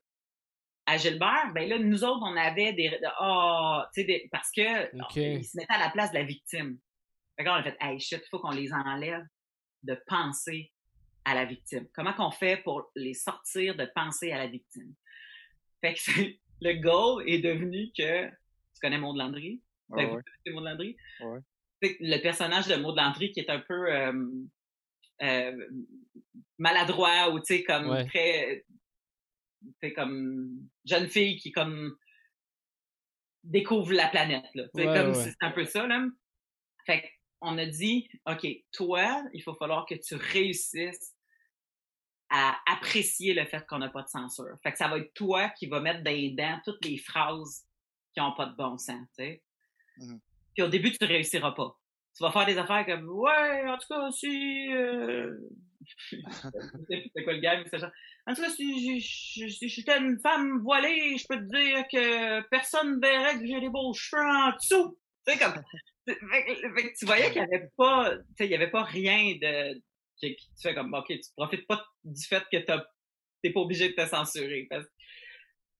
[0.86, 2.98] à Gilbert, ben là, nous autres, on avait des.
[3.22, 4.90] Oh, tu sais, parce que
[5.20, 6.78] il se mettait à la place de la victime.
[7.38, 9.24] Fait que on a fait, hey shit, il faut qu'on les enlève
[9.84, 10.72] de penser
[11.26, 11.88] à la victime.
[11.94, 14.94] Comment qu'on fait pour les sortir de penser à la victime?
[15.82, 16.00] Fait que
[16.62, 19.62] le goal est devenu que, tu connais Maud Landry?
[19.90, 20.10] Ouais.
[20.48, 20.96] Maud Landry?
[21.20, 21.40] Ouais.
[21.82, 24.14] Le personnage de Maud Landry qui est un peu euh,
[25.22, 25.68] euh,
[26.58, 28.66] maladroit ou tu sais comme très
[29.82, 31.96] c'est comme jeune fille qui comme
[33.44, 34.66] découvre la planète là.
[34.74, 36.06] Comme c'est un peu ça là.
[36.86, 37.10] Fait
[37.42, 41.16] on a dit ok toi il faut falloir que tu réussisses
[42.30, 44.58] à apprécier le fait qu'on n'a pas de censure.
[44.62, 47.66] Fait que ça va être toi qui va mettre dans les dents toutes les phrases
[48.14, 49.44] qui ont pas de bon sens tu sais.
[49.98, 50.18] Mmh
[50.58, 51.80] puis au début tu réussiras pas
[52.18, 55.38] tu vas faire des affaires comme ouais en tout cas si euh...
[56.90, 57.84] c'est quoi le gars mais
[58.26, 63.40] en tout cas si j'étais une femme voilée je peux te dire que personne verrait
[63.40, 64.98] que j'ai des beaux cheveux en dessous.
[65.26, 65.64] Tu sais comme
[67.00, 69.80] tu voyais qu'il y avait pas tu sais il y avait pas rien de
[70.20, 74.08] tu fais comme ok tu profites pas du fait que t'es pas obligé de te
[74.08, 74.68] censurer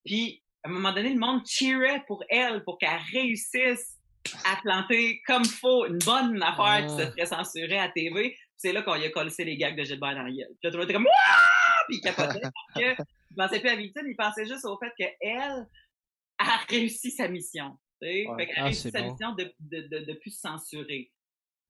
[0.06, 3.97] puis à un moment donné le monde cheerait pour elle pour qu'elle réussisse
[4.46, 8.38] à planter comme faut une bonne affaire qui se ferait censurer à TV.
[8.56, 10.56] C'est là qu'on y a collé les gags de Gilbert dans la gueule.
[10.62, 11.86] Puis là, tout comme Wouah!
[11.88, 12.42] Puis il capotait
[12.76, 15.68] parce que il pensait plus à victime, il pensait juste au fait qu'elle
[16.40, 17.78] a réussi sa mission.
[18.02, 18.26] Tu sais?
[18.38, 21.12] Fait qu'elle a ah, réussi sa mission de, de, de, de, plus se censurer.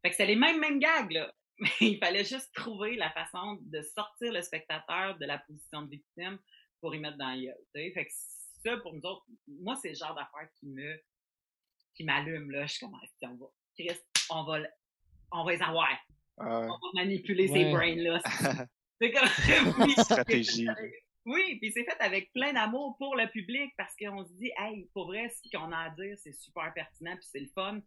[0.02, 1.34] Fait que c'est les mêmes, mêmes gags, là.
[1.60, 5.90] Mais il fallait juste trouver la façon de sortir le spectateur de la position de
[5.90, 6.38] victime
[6.80, 7.58] pour y mettre dans la gueule.
[7.74, 8.12] Fait que
[8.64, 11.02] ça, pour nous autres, moi, c'est le genre d'affaire qui me
[11.98, 12.66] qui m'allume, là.
[12.66, 13.46] Je suis comme, on va,
[13.78, 14.60] Chris, on va,
[15.32, 15.90] on va les avoir.
[16.38, 18.22] On va manipuler ces brains-là.
[19.02, 20.68] c'est comme, Stratégie.
[21.26, 24.90] Oui, puis c'est fait avec plein d'amour pour le public parce qu'on se dit, hey,
[24.94, 27.82] pour vrai, ce qu'on a à dire, c'est super pertinent puis c'est le fun.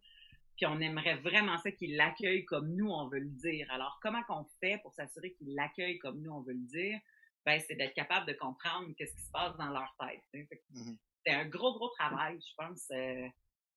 [0.57, 3.65] Puis on aimerait vraiment ça qu'ils l'accueillent comme nous, on veut le dire.
[3.71, 6.99] Alors, comment qu'on fait pour s'assurer qu'ils l'accueillent comme nous, on veut le dire?
[7.43, 10.21] Ben, c'est d'être capable de comprendre qu'est-ce qui se passe dans leur tête.
[10.35, 10.97] Mm-hmm.
[11.25, 12.91] C'est un gros, gros travail, je pense.
[12.91, 13.27] Euh,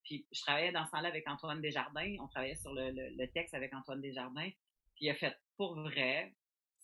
[0.05, 2.17] puis je travaillais dans ce temps-là avec Antoine Desjardins.
[2.21, 4.51] On travaillait sur le, le, texte avec Antoine Desjardins.
[4.95, 6.35] Puis il a fait pour vrai,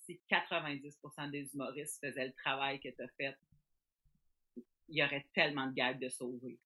[0.04, 3.36] si 90% des humoristes faisaient le travail que tu as fait,
[4.88, 6.58] il y aurait tellement de gags de sauver.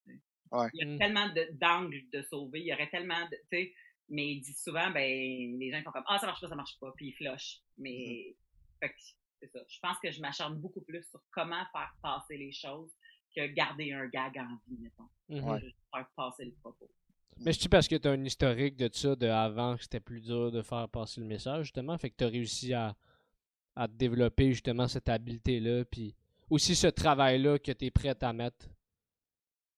[0.51, 0.69] Ouais.
[0.75, 0.99] Il y a Mm.
[0.99, 3.75] tellement d'angles de, sauver, il y aurait tellement de, tu sais,
[4.09, 6.79] mais il dit souvent, ben, les gens font comme, ah, ça marche pas, ça marche
[6.79, 7.61] pas, puis ils flushent.
[7.79, 8.37] Mais,
[8.81, 8.95] fait que,
[9.41, 9.61] c'est ça.
[9.69, 12.93] Je pense que je m'acharne beaucoup plus sur comment faire passer les choses
[13.35, 15.09] que garder un gag en vie, mettons.
[15.61, 16.89] Juste faire passer le propos.
[17.39, 20.01] Mais je dis parce que tu as un historique de ça, de avant que c'était
[20.01, 21.99] plus dur de faire passer le message, justement?
[21.99, 22.95] Fait que tu as réussi à,
[23.75, 25.85] à développer justement cette habileté-là.
[25.85, 26.15] Puis
[26.49, 28.69] aussi ce travail-là que tu es prête à mettre?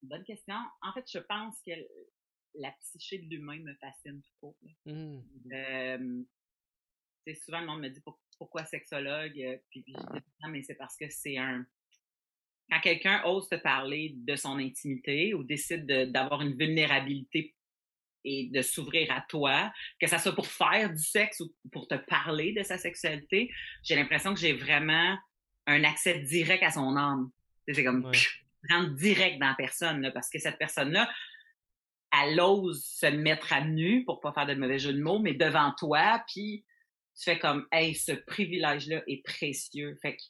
[0.02, 0.54] Bonne question.
[0.82, 1.72] En fait, je pense que
[2.54, 4.56] la psyché de l'humain me fascine tout court.
[4.84, 5.22] Mhm.
[5.52, 6.22] Euh,
[7.42, 10.62] souvent, le monde me dit pour- pourquoi sexologue, euh, puis puis je dis non, mais
[10.62, 11.66] c'est parce que c'est un.
[12.70, 17.54] Quand quelqu'un ose te parler de son intimité ou décide de- d'avoir une vulnérabilité
[18.24, 21.94] et de s'ouvrir à toi, que ça soit pour faire du sexe ou pour te
[21.94, 23.52] parler de sa sexualité,
[23.84, 25.16] j'ai l'impression que j'ai vraiment
[25.66, 27.30] un accès direct à son âme.
[27.68, 28.18] C'est comme Ouais.
[28.68, 31.08] rentre direct dans la personne, là, parce que cette personne-là,
[32.12, 35.34] elle ose se mettre à nu pour pas faire de mauvais jeu de mots, mais
[35.34, 36.64] devant toi, puis
[37.16, 39.96] tu fais comme, hey, ce privilège-là est précieux.
[40.02, 40.22] Fait que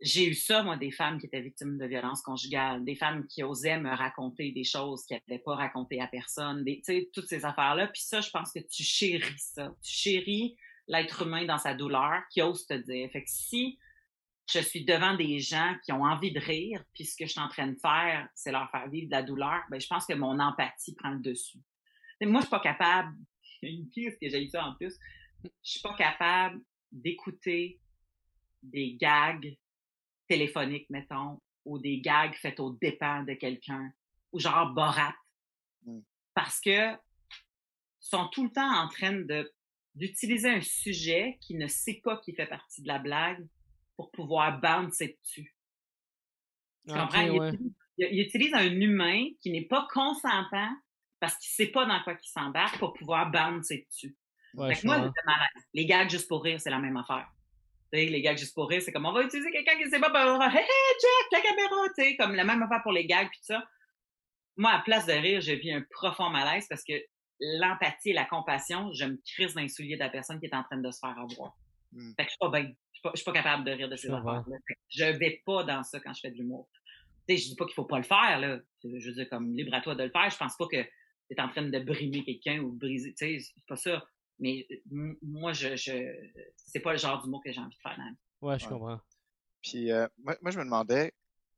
[0.00, 3.42] j'ai eu ça, moi, des femmes qui étaient victimes de violences conjugales, des femmes qui
[3.42, 7.44] osaient me raconter des choses qu'elles n'avaient pas racontées à personne, tu sais, toutes ces
[7.44, 7.88] affaires-là.
[7.88, 9.72] Puis ça, je pense que tu chéris ça.
[9.82, 10.56] Tu chéris
[10.88, 13.10] l'être humain dans sa douleur qui ose te dire.
[13.10, 13.78] Fait que si
[14.52, 17.40] je suis devant des gens qui ont envie de rire, puis ce que je suis
[17.40, 20.14] en train de faire, c'est leur faire vivre de la douleur, ben, je pense que
[20.14, 21.58] mon empathie prend le dessus.
[22.20, 23.14] Moi, je suis pas capable,
[23.62, 24.98] une pire que j'ai eu ça en plus,
[25.42, 27.80] je suis pas capable d'écouter
[28.62, 29.56] des gags
[30.28, 33.92] téléphoniques, mettons, ou des gags faits aux dépens de quelqu'un,
[34.32, 35.14] ou genre Borat.
[35.84, 36.00] Mm.
[36.34, 36.92] Parce que
[38.00, 39.50] sont tout le temps en train de
[39.94, 43.46] d'utiliser un sujet qui ne sait pas qu'il fait partie de la blague
[43.96, 45.54] pour pouvoir bouncer dessus.
[46.88, 47.20] Tu comprends?
[47.20, 47.48] Il, ouais.
[47.50, 50.76] utilise, il- il utilise un humain qui n'est pas consentant
[51.20, 54.16] parce qu'il sait pas dans quoi il s'embarque pour pouvoir bouncer dessus.
[54.54, 55.64] Ouais, Fait que moi, j'étais mal à l'aise.
[55.72, 57.28] Les gags juste pour rire, c'est la même affaire.
[57.94, 60.34] Les gags juste pour rire, c'est comme on va utiliser quelqu'un qui sait pas, ben,
[60.34, 63.06] on va, hey, hey, Jack, la caméra, tu sais, comme la même affaire pour les
[63.06, 63.64] gags puis tout ça.
[64.56, 66.94] Moi, à place de rire, j'ai vu un profond malaise parce que
[67.40, 70.54] l'empathie et la compassion, je me crisse dans les souliers de la personne qui est
[70.54, 71.56] en train de se faire avoir.
[71.92, 72.12] Mm.
[72.16, 72.62] Fait que je suis pas bien.
[72.62, 74.56] Je suis pas, je suis pas capable de rire de ces Je affaires-là.
[74.88, 76.68] Je vais pas dans ça quand je fais de l'humour.
[77.28, 78.58] Tu sais, je dis pas qu'il faut pas le faire, là.
[78.82, 80.30] Je veux dire, comme libre à toi de le faire.
[80.30, 80.88] Je pense pas que tu
[81.30, 83.14] es en train de brimer quelqu'un ou de briser.
[83.14, 84.04] Tu sais, c'est pas ça.
[84.38, 85.92] Mais euh, moi, je, je
[86.56, 87.96] c'est pas le genre d'humour que j'ai envie de faire.
[87.96, 88.16] dans la vie.
[88.42, 88.70] Ouais, je Ouais.
[88.72, 89.00] comprends.
[89.62, 91.12] Puis euh, moi, moi, je me demandais,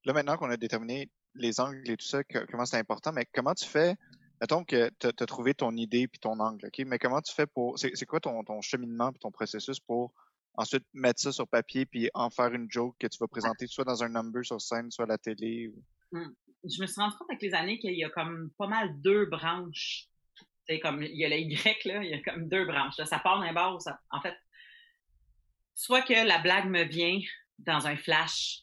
[0.05, 3.27] là maintenant qu'on a déterminé les angles et tout ça, que- comment c'est important, mais
[3.35, 3.95] comment tu fais,
[4.41, 6.79] mettons que tu as trouvé ton idée puis ton angle, OK?
[6.87, 10.13] Mais comment tu fais pour, c'est c'est quoi ton, ton cheminement puis ton processus pour
[10.55, 13.85] ensuite mettre ça sur papier puis en faire une joke que tu vas présenter soit
[13.85, 15.69] dans un number sur scène, soit à la télé?
[15.69, 15.83] Ou...
[16.13, 19.27] Je me suis rendu compte avec les années qu'il y a comme pas mal deux
[19.27, 20.09] branches.
[20.69, 22.97] Tu sais, comme il y a le Y, là, il y a comme deux branches.
[22.99, 23.07] Là.
[23.07, 24.37] Ça part d'un bord, ou ça, en fait,
[25.75, 27.21] soit que la blague me vient
[27.59, 28.61] dans un flash,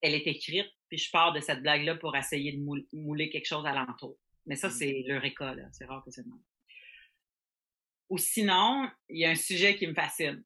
[0.00, 3.46] elle est écrite, puis je pars de cette blague-là pour essayer de moul- mouler quelque
[3.46, 4.16] chose alentour.
[4.46, 4.72] Mais ça, Mm.
[4.72, 5.64] c'est l'eureka, là.
[5.72, 6.42] C'est rare que c'est le même.
[8.08, 10.42] Ou sinon, il y a un sujet qui me fascine.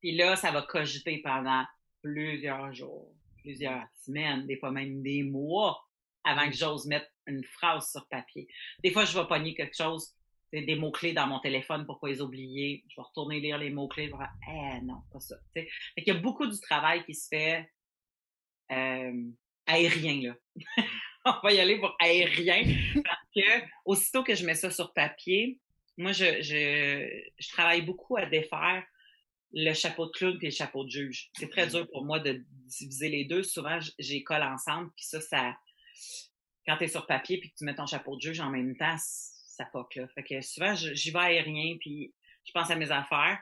[0.00, 1.64] Puis là, ça va cogiter pendant
[2.02, 5.82] plusieurs jours, plusieurs semaines, des fois même des mois
[6.24, 8.46] avant que j'ose mettre une phrase sur papier.
[8.82, 10.14] Des fois, je vais pogner quelque chose,
[10.52, 12.84] des mots-clés dans mon téléphone pour pas les oublier.
[12.88, 15.36] Je vais retourner lire les mots-clés, je vais eh non, pas ça.
[15.52, 17.68] Fait qu'il y a beaucoup du travail qui se fait
[18.70, 19.30] euh,
[19.66, 20.34] aérien, là.
[21.26, 22.62] On va y aller pour aérien
[23.02, 25.58] parce que aussitôt que je mets ça sur papier,
[25.96, 28.84] moi, je, je, je travaille beaucoup à défaire
[29.54, 31.30] le chapeau de clown puis le chapeau de juge.
[31.38, 33.42] C'est très dur pour moi de diviser les deux.
[33.42, 35.56] Souvent, j'ai colle ensemble, puis ça, ça,
[36.66, 38.96] quand t'es sur papier puis que tu mets ton chapeau de juge en même temps,
[38.98, 40.06] ça poque là.
[40.14, 42.12] Fait que souvent, j'y vais aérien puis
[42.44, 43.40] je pense à mes affaires.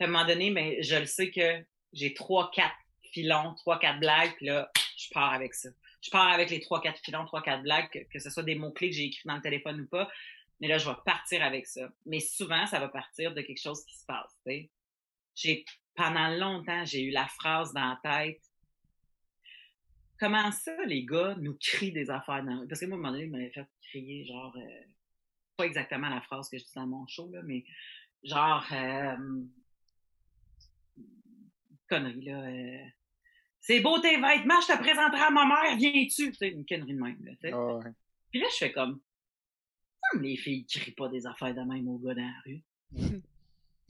[0.00, 2.74] À un moment donné, mais je le sais que j'ai trois, quatre
[3.12, 5.68] filons, trois, quatre blagues, puis là, je pars avec ça.
[6.02, 8.90] Je pars avec les trois, quatre filons, trois, quatre blagues, que, ce soit des mots-clés
[8.90, 10.10] que j'ai écrits dans le téléphone ou pas.
[10.60, 11.88] Mais là, je vais partir avec ça.
[12.06, 14.70] Mais souvent, ça va partir de quelque chose qui se passe, tu.
[15.34, 18.42] J'ai, pendant longtemps, j'ai eu la phrase dans la tête.
[20.20, 23.12] Comment ça, les gars, nous crient des affaires dans Parce que moi, à un moment
[23.12, 24.84] donné, il m'avait fait crier, genre, euh,
[25.56, 27.64] pas exactement la phrase que je dis dans mon show, là, mais
[28.22, 29.16] genre, euh,
[31.88, 32.42] connerie, là.
[32.42, 32.84] euh,
[33.60, 36.32] c'est beau tes vêtements, je te présenterai à ma mère, viens-tu?
[36.32, 37.52] Tu sais, une connerie de même, là, tu sais.
[37.52, 37.90] Ah ouais.
[38.30, 39.00] Puis là, je fais comme,
[40.12, 42.62] Comme les filles crient pas des affaires de même aux gars dans la rue.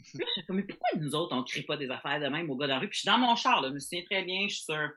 [0.03, 2.29] Puis là, je fais comme, mais pourquoi nous autres, on crie pas des affaires de
[2.29, 2.89] même aux gars dans la rue?
[2.89, 4.91] Puis je suis dans mon char, là, je me souviens très bien, je suis sur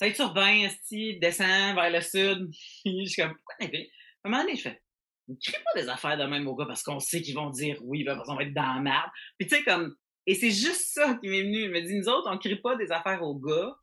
[0.00, 2.50] Saint-Urbain, Esti, descend vers le sud.
[2.86, 4.82] je suis comme, pourquoi À un moment donné, je fais,
[5.28, 7.76] ne crée pas des affaires de même aux gars parce qu'on sait qu'ils vont dire
[7.82, 9.10] oui, ben, parce qu'on va être dans la merde.
[9.38, 9.94] Puis tu sais, comme,
[10.26, 11.64] et c'est juste ça qui m'est venu.
[11.64, 13.74] Il me dit, nous autres, on crée pas des affaires aux gars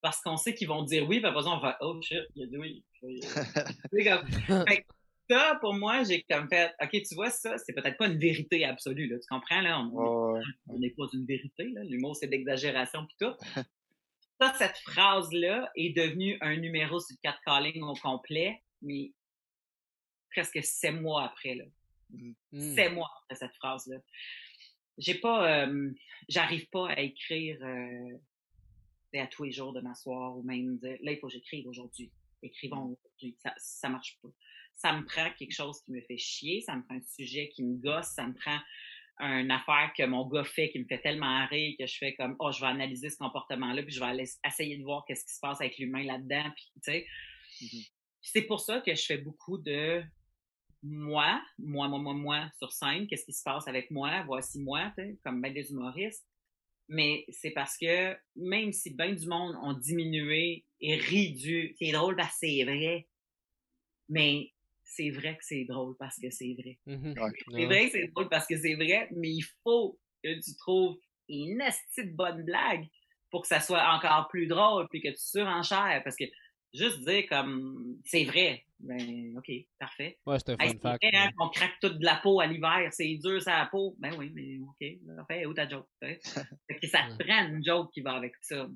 [0.00, 2.46] parce qu'on sait qu'ils vont dire oui, puis après on va oh shit, il a
[2.46, 2.84] dit oui.
[4.04, 4.28] comme,
[4.64, 4.86] fait,
[5.28, 8.64] ça, pour moi, j'ai comme fait, OK, tu vois, ça, c'est peut-être pas une vérité
[8.64, 9.16] absolue, là.
[9.18, 9.80] Tu comprends, là?
[9.80, 11.82] On n'est pas une vérité, là.
[11.82, 13.34] L'humour, c'est d'exagération pis tout.
[14.40, 19.12] ça, cette phrase-là est devenue un numéro sur le calling au complet, mais
[20.30, 21.64] presque sept mois après, là.
[22.10, 22.74] Mm.
[22.74, 23.98] Sept mois après cette phrase-là.
[24.96, 25.92] J'ai pas, euh,
[26.28, 28.18] j'arrive pas à écrire, euh,
[29.14, 32.12] à tous les jours de m'asseoir ou même de, là, il faut que j'écrive aujourd'hui.
[32.42, 33.36] Écrivons aujourd'hui.
[33.42, 34.28] Ça, ça marche pas
[34.78, 37.64] ça me prend quelque chose qui me fait chier, ça me prend un sujet qui
[37.64, 38.58] me gosse, ça me prend
[39.20, 42.36] une affaire que mon gars fait qui me fait tellement rire que je fais comme
[42.38, 45.24] oh je vais analyser ce comportement là puis je vais aller essayer de voir qu'est-ce
[45.24, 47.06] qui se passe avec l'humain là-dedans puis tu sais
[47.60, 47.90] mm-hmm.
[48.22, 50.02] c'est pour ça que je fais beaucoup de
[50.82, 54.92] moi moi moi moi moi sur scène qu'est-ce qui se passe avec moi voici moi
[55.24, 56.26] comme ben des humoristes
[56.88, 62.14] mais c'est parce que même si ben du monde ont diminué et ri c'est drôle
[62.14, 63.08] parce que c'est vrai
[64.08, 64.52] mais
[64.88, 66.78] c'est vrai que c'est drôle parce que c'est vrai.
[66.86, 67.32] Mm-hmm.
[67.52, 70.98] C'est vrai que c'est drôle parce que c'est vrai, mais il faut que tu trouves
[71.28, 72.86] une petite bonne blague
[73.30, 76.24] pour que ça soit encore plus drôle puis que tu surenchères parce que
[76.74, 80.18] juste dire comme c'est vrai ben ok parfait.
[80.24, 83.16] Ouais c'est un fun fact hein, on craque toute de la peau à l'hiver c'est
[83.16, 83.96] dur ça la peau.
[83.98, 86.20] Ben oui mais ok fait où ta joke fait
[86.80, 88.68] que ça te prend une joke qui va avec ça.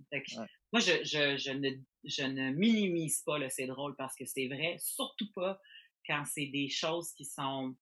[0.73, 1.69] Moi je, je, je ne
[2.05, 5.59] je ne minimise pas le c'est drôle parce que c'est vrai surtout pas
[6.07, 7.75] quand c'est des choses qui sont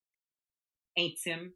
[0.97, 1.51] intimes,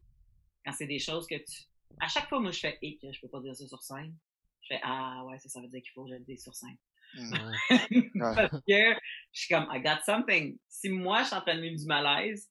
[0.65, 1.63] quand c'est des choses que tu...
[1.99, 4.15] À chaque fois, moi, je fais «et que je peux pas dire ça sur scène»,
[4.61, 6.55] je fais «ah ouais, ça, ça veut dire qu'il faut que je le dise sur
[6.55, 6.77] scène
[8.19, 8.93] Parce que
[9.31, 10.57] je suis comme «I got something».
[10.67, 12.49] Si moi, je suis en train de vivre du malaise,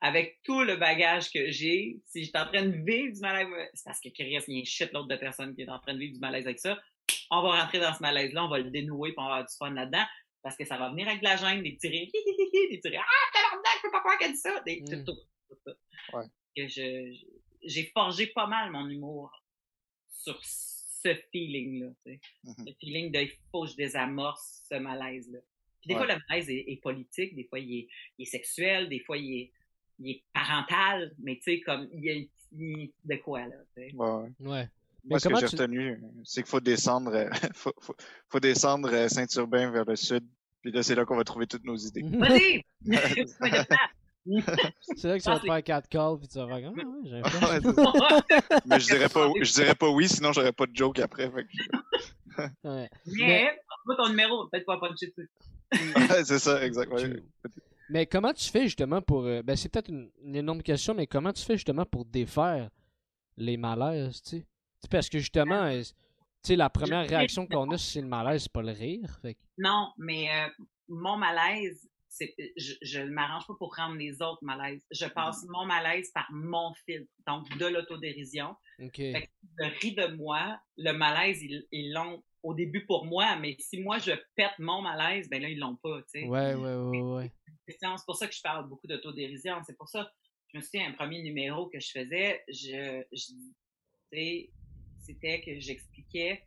[0.00, 3.48] avec tout le bagage que j'ai, si je suis en train de vivre du malaise,
[3.74, 5.78] c'est parce que Chris, il y a un shit l'autre de personnes qui est en
[5.78, 6.78] train de vivre du malaise avec ça.
[7.30, 9.56] On va rentrer dans ce malaise-là, on va le dénouer, puis on va avoir du
[9.56, 10.04] fun là-dedans
[10.46, 13.04] parce que ça va venir avec de la gêne, des petits rires, des petits rires,
[13.04, 13.35] ah,
[13.86, 15.04] peux pas croire qu'elle dit ça, des, mm.
[15.04, 16.24] tout, tout, tout, ouais.
[16.56, 17.14] Que je,
[17.62, 19.30] j'ai forgé pas mal mon humour
[20.08, 22.20] sur ce feeling-là, tu.
[22.44, 22.66] Mm-hmm.
[22.66, 25.38] Le feeling de, il faut que je désamorce ce malaise-là.
[25.80, 28.88] Puis des fois, le malaise est, est, politique, des fois, il est, il est sexuel,
[28.88, 29.52] des fois, il est,
[29.98, 33.94] il est parental, mais tu sais, comme, il y a une, de quoi, là, tu.
[33.94, 34.30] Ouais.
[34.40, 34.68] ouais.
[35.08, 37.94] Moi, ce que j'ai retenu, c'est qu'il faut descendre, euh, faut, faut,
[38.28, 40.26] faut, descendre euh, Saint-Urbain vers le sud.
[40.66, 42.02] Puis là, c'est là qu'on va trouver toutes nos idées.
[42.18, 42.64] Vas-y!
[44.96, 47.04] c'est là que tu vas te faire 4 calls puis tu vas faire ah, ouais,
[47.04, 50.98] j'ai ah, Mais je dirais pas je dirais pas oui sinon j'aurais pas de joke
[50.98, 51.46] après fait
[52.64, 52.90] ouais.
[53.06, 53.56] Mais
[53.86, 55.30] pas ton numéro peut-être pas puncher dessus.
[56.24, 57.14] c'est ça exactement.
[57.88, 61.06] Mais comment tu fais justement pour euh, ben c'est peut-être une, une, énorme question mais
[61.06, 62.70] comment tu fais justement pour défaire
[63.36, 64.46] les malaises, tu sais?
[64.90, 65.82] Parce que justement, euh,
[66.46, 69.20] tu sais, la première réaction qu'on a, c'est le malaise, c'est pas le rire.
[69.58, 70.48] Non, mais euh,
[70.86, 74.80] mon malaise, c'est, je ne m'arrange pas pour rendre les autres malaises.
[74.92, 75.50] Je passe mm.
[75.50, 78.54] mon malaise par mon filtre, donc de l'autodérision.
[78.78, 79.12] Okay.
[79.12, 83.80] Fait que rit de moi, le malaise, ils, l'ont au début pour moi, mais si
[83.80, 86.28] moi je pète mon malaise, ben là, ils l'ont pas, tu sais.
[86.28, 87.32] Ouais, ouais, ouais, ouais.
[87.66, 89.56] C'est pour ça que je parle beaucoup d'autodérision.
[89.66, 90.08] C'est pour ça,
[90.52, 93.32] je me souviens, un premier numéro que je faisais, je, je
[95.06, 96.42] c'était que j'expliquais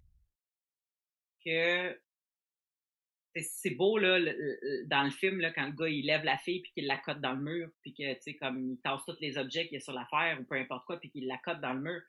[1.44, 2.00] que
[3.36, 4.20] c'est beau là
[4.86, 7.22] dans le film là quand le gars il lève la fille puis qu'il la cote
[7.22, 9.78] dans le mur puis que tu sais comme il tasse tous les objets qu'il y
[9.78, 12.02] a sur l'affaire ou peu importe quoi puis qu'il la cote dans le mur.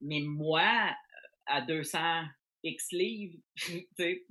[0.00, 0.94] Mais moi
[1.46, 1.98] à 200
[2.62, 4.24] X livres tu sais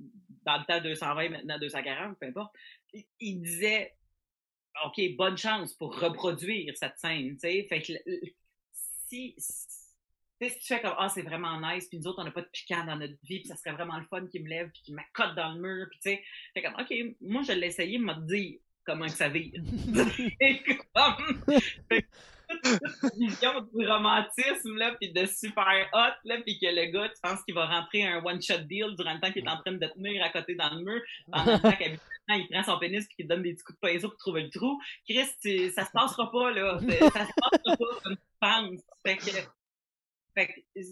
[0.44, 2.54] dans le temps 220 maintenant 240 peu importe
[3.20, 3.92] il, disait
[4.84, 7.66] OK bonne chance pour reproduire cette scène tu sais.
[7.68, 7.92] Fait que
[8.72, 9.36] si
[10.40, 12.30] tu sais, si tu fais comme, ah, c'est vraiment nice, puis nous autres, on n'a
[12.30, 14.70] pas de piquant dans notre vie, puis ça serait vraiment le fun qui me lève,
[14.70, 16.24] puis qui m'accote dans le mur, puis tu sais,
[16.54, 19.52] fait comme, OK, moi, je l'ai essayé, m'a dit comment que ça vit.
[20.94, 27.08] comme, toute vision du romantisme, là, puis de super hot, là, puis que le gars,
[27.08, 29.72] tu penses qu'il va rentrer un one-shot deal durant le temps qu'il est en train
[29.72, 33.06] de tenir à côté dans le mur, pendant le temps qu'habituellement, il prend son pénis
[33.06, 34.80] puis qu'il donne des petits coups de pinceau pour trouver le trou.
[35.08, 36.78] Chris, tu, ça se passera pas, là.
[36.80, 38.80] Ça se passera pas comme tu penses.
[39.04, 39.30] Fait que,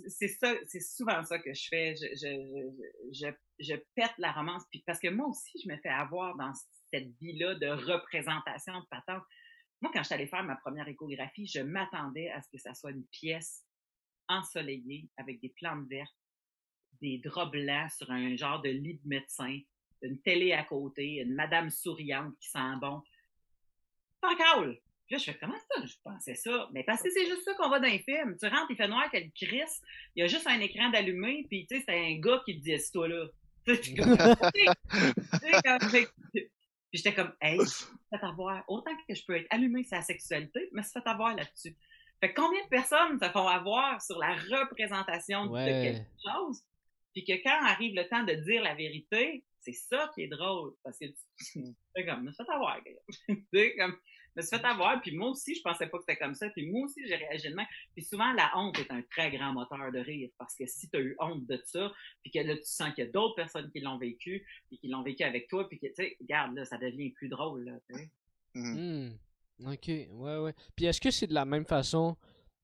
[0.09, 1.95] c'est ça, c'est souvent ça que je fais.
[1.97, 2.07] Je,
[3.12, 3.26] je,
[3.59, 4.62] je, pète la romance.
[4.70, 6.53] Puis parce que moi aussi, je me fais avoir dans
[6.93, 9.22] cette vie-là de représentation de patente.
[9.80, 12.74] Moi, quand je suis allée faire ma première échographie, je m'attendais à ce que ça
[12.74, 13.64] soit une pièce
[14.28, 16.16] ensoleillée avec des plantes vertes.
[17.01, 19.59] des draps blancs sur un genre de lit de médecin,
[20.03, 23.03] une télé à côté, une madame souriante qui sent bon.
[24.20, 24.80] Pas cool.
[25.12, 25.84] Puis là, je fais comment ça?
[25.84, 26.70] Je pensais ça.
[26.72, 28.34] Mais parce que c'est juste ça qu'on va dans les films.
[28.40, 29.82] Tu rentres, il fait noir, qu'elle crisse,
[30.16, 32.64] il y a juste un écran d'allumé, puis tu sais, c'est un gars qui te
[32.64, 33.26] dit, toi là.
[33.66, 33.94] Puis
[36.94, 40.82] j'étais comme, hey, fait avoir, autant que je peux être allumé sur la sexualité, mais
[40.82, 41.76] c'est fait avoir là-dessus.
[42.20, 46.62] Fait combien de personnes se font avoir sur la représentation de quelque chose,
[47.12, 50.72] puis que quand arrive le temps de dire la vérité, c'est ça qui est drôle,
[50.82, 51.04] parce que
[51.52, 51.74] tu
[52.06, 52.80] comme, me fait avoir,
[53.28, 53.96] tu comme,
[54.36, 56.70] me suis fait avoir, puis moi aussi, je pensais pas que c'était comme ça, puis
[56.70, 57.66] moi aussi, j'ai réagi de même.
[57.94, 60.96] Puis souvent, la honte est un très grand moteur de rire, parce que si tu
[60.96, 63.70] as eu honte de ça, puis que là, tu sens qu'il y a d'autres personnes
[63.70, 66.64] qui l'ont vécu, puis qui l'ont vécu avec toi, puis que, tu sais, regarde, là,
[66.64, 68.10] ça devient plus drôle, là, tu sais.
[68.54, 69.08] Mm-hmm.
[69.08, 69.72] Hmm.
[69.72, 70.54] Ok, ouais, ouais.
[70.74, 72.16] Puis est-ce que c'est de la même façon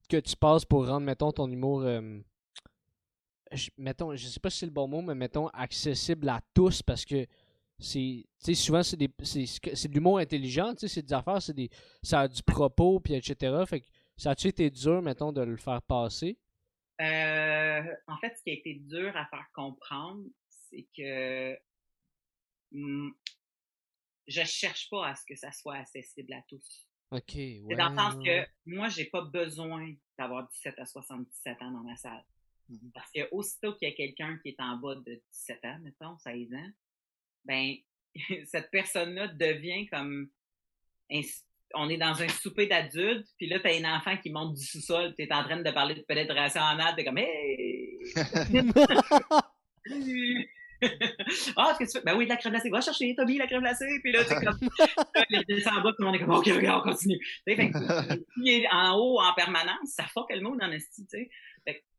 [0.08, 2.18] que tu passes pour rendre, mettons, ton humour, euh,
[3.52, 6.82] je, mettons, je sais pas si c'est le bon mot, mais mettons, accessible à tous
[6.82, 7.26] parce que
[7.78, 8.24] c'est,
[8.54, 11.70] souvent, c'est, des, c'est, c'est de l'humour intelligent, c'est des affaires, c'est des,
[12.02, 13.54] ça a du propos, puis etc.
[13.66, 16.38] Fait que ça a-tu été dur, mettons, de le faire passer?
[17.00, 21.56] Euh, en fait, ce qui a été dur à faire comprendre, c'est que
[22.72, 23.10] hmm,
[24.26, 26.88] je cherche pas à ce que ça soit accessible à tous.
[27.10, 27.62] OK, ouais.
[27.68, 31.84] C'est dans le sens que moi, j'ai pas besoin d'avoir 17 à 77 ans dans
[31.84, 32.24] ma salle.
[32.70, 32.92] Mm-hmm.
[32.92, 36.18] Parce que aussitôt qu'il y a quelqu'un qui est en bas de 17 ans, mettons,
[36.18, 36.70] 16 ans,
[37.44, 37.74] ben,
[38.46, 40.28] cette personne-là devient comme
[41.74, 45.14] on est dans un souper d'adultes, puis là, t'as un enfant qui monte du sous-sol,
[45.16, 47.98] t'es en train de parler de pénétration anale, t'es comme Hey!
[51.56, 52.04] ah, qu'est-ce que tu fais?
[52.04, 52.70] Ben oui, de la crème glacée.
[52.70, 53.98] Va chercher, Toby, la crème glacée.
[54.02, 54.58] Puis là, c'est comme,
[55.30, 57.18] il descend en bas, tout le monde est comme, OK, OK, on continue.
[57.18, 57.70] Tu sais,
[58.36, 61.30] il est en haut en permanence, ça fuck le dans le style, tu sais.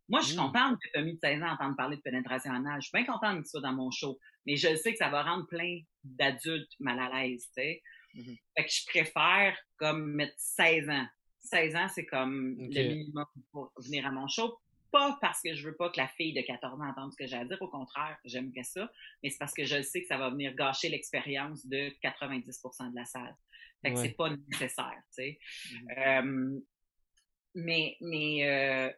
[0.10, 0.40] Moi, je suis mm.
[0.40, 2.82] contente que Tommy de 16 ans entende parler de pénétration anale.
[2.82, 4.20] Je suis bien contente qu'il soit dans mon show.
[4.46, 7.82] Mais je sais que ça va rendre plein d'adultes mal à l'aise, tu sais.
[8.16, 8.40] Mm-hmm.
[8.58, 11.06] Fait que je préfère comme mettre 16 ans.
[11.42, 14.58] 16 ans, c'est comme le minimum pour venir à mon show
[14.92, 17.28] pas parce que je veux pas que la fille de 14 ans entende ce que
[17.28, 18.90] j'ai à dire, au contraire, j'aimerais ça,
[19.22, 22.96] mais c'est parce que je sais que ça va venir gâcher l'expérience de 90% de
[22.96, 23.36] la salle.
[23.82, 25.40] Fait que c'est pas nécessaire, tu sais.
[25.72, 26.62] Mm-hmm.
[27.56, 28.94] mais, mais, euh,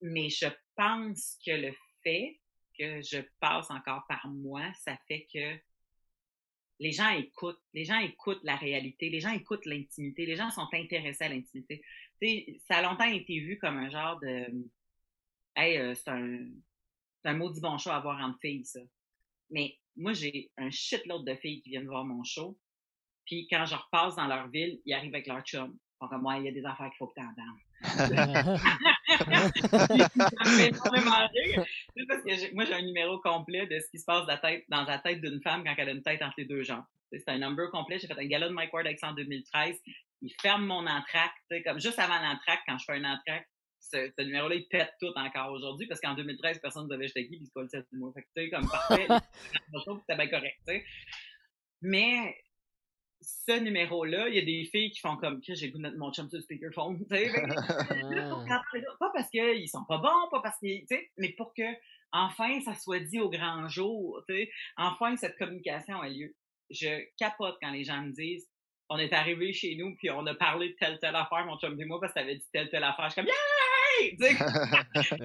[0.00, 0.46] mais je
[0.76, 1.72] pense que le
[2.02, 2.40] fait
[2.78, 5.58] que je passe encore par moi, ça fait que
[6.80, 10.68] les gens écoutent, les gens écoutent la réalité, les gens écoutent l'intimité, les gens sont
[10.72, 11.82] intéressés à l'intimité
[12.66, 14.46] ça a longtemps été vu comme un genre de
[15.56, 18.78] Hey, euh, c'est un, maudit bon show à voir en filles, ça.
[19.50, 22.56] Mais moi, j'ai un shitload de filles qui viennent voir mon show.
[23.24, 25.76] Puis quand je repasse dans leur ville, ils arrivent avec leur chum.
[26.00, 27.58] Donc, moi, il y a des affaires qu'il faut que tu entendes.
[32.08, 34.64] parce que moi, j'ai un numéro complet de ce qui se passe dans la tête,
[34.68, 36.84] dans la tête d'une femme quand elle a une tête entre les deux jambes.
[37.10, 37.98] C'est un number complet.
[37.98, 39.80] J'ai fait un gala de Mike Ward avec ça en 2013
[40.22, 41.34] il ferme mon entraque,
[41.64, 43.48] comme juste avant l'entraque, quand je fais un entraque,
[43.80, 47.26] ce, ce numéro-là, il pète tout encore aujourd'hui, parce qu'en 2013, personne ne savait j'étais
[47.26, 48.12] qui, puis il se colle cette numéro.
[48.12, 49.06] Fait que, tu sais, comme parfait,
[50.00, 50.84] c'était bien correct, tu sais.
[51.82, 52.36] Mais,
[53.20, 55.98] ce numéro-là, il y a des filles qui font comme, que j'ai goût de mettre
[55.98, 57.32] mon chum sur le speakerphone, tu sais.
[59.00, 61.62] pas parce qu'ils sont pas bons, pas parce qu'ils, tu sais, mais pour que,
[62.12, 64.50] enfin, ça soit dit au grand jour, tu sais.
[64.76, 66.34] Enfin, cette communication a lieu.
[66.70, 68.48] Je capote quand les gens me disent,
[68.90, 71.78] on est arrivé chez nous, puis on a parlé de telle, telle affaire, mon chum
[71.80, 73.08] et moi, parce que t'avais dit telle, telle affaire.
[73.08, 74.16] Je suis comme, yay!
[74.16, 74.34] Tu sais,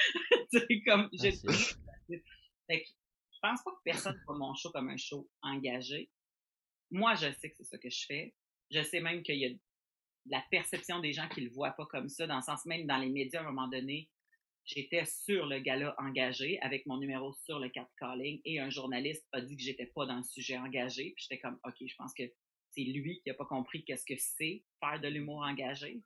[0.52, 2.90] ben comme, j'ai fait que,
[3.42, 6.10] je pense pas que personne voit mon show comme un show engagé.
[6.90, 8.34] Moi, je sais que c'est ça que je fais.
[8.70, 9.50] Je sais même qu'il y a
[10.26, 12.98] la perception des gens qui le voient pas comme ça, dans le sens même dans
[12.98, 14.10] les médias, à un moment donné,
[14.66, 19.40] j'étais sur le gala engagé avec mon numéro sur le calling et un journaliste a
[19.40, 21.14] dit que j'étais pas dans le sujet engagé.
[21.16, 22.24] Puis j'étais comme, OK, je pense que
[22.72, 26.02] c'est lui qui a pas compris qu'est-ce que c'est faire de l'humour engagé.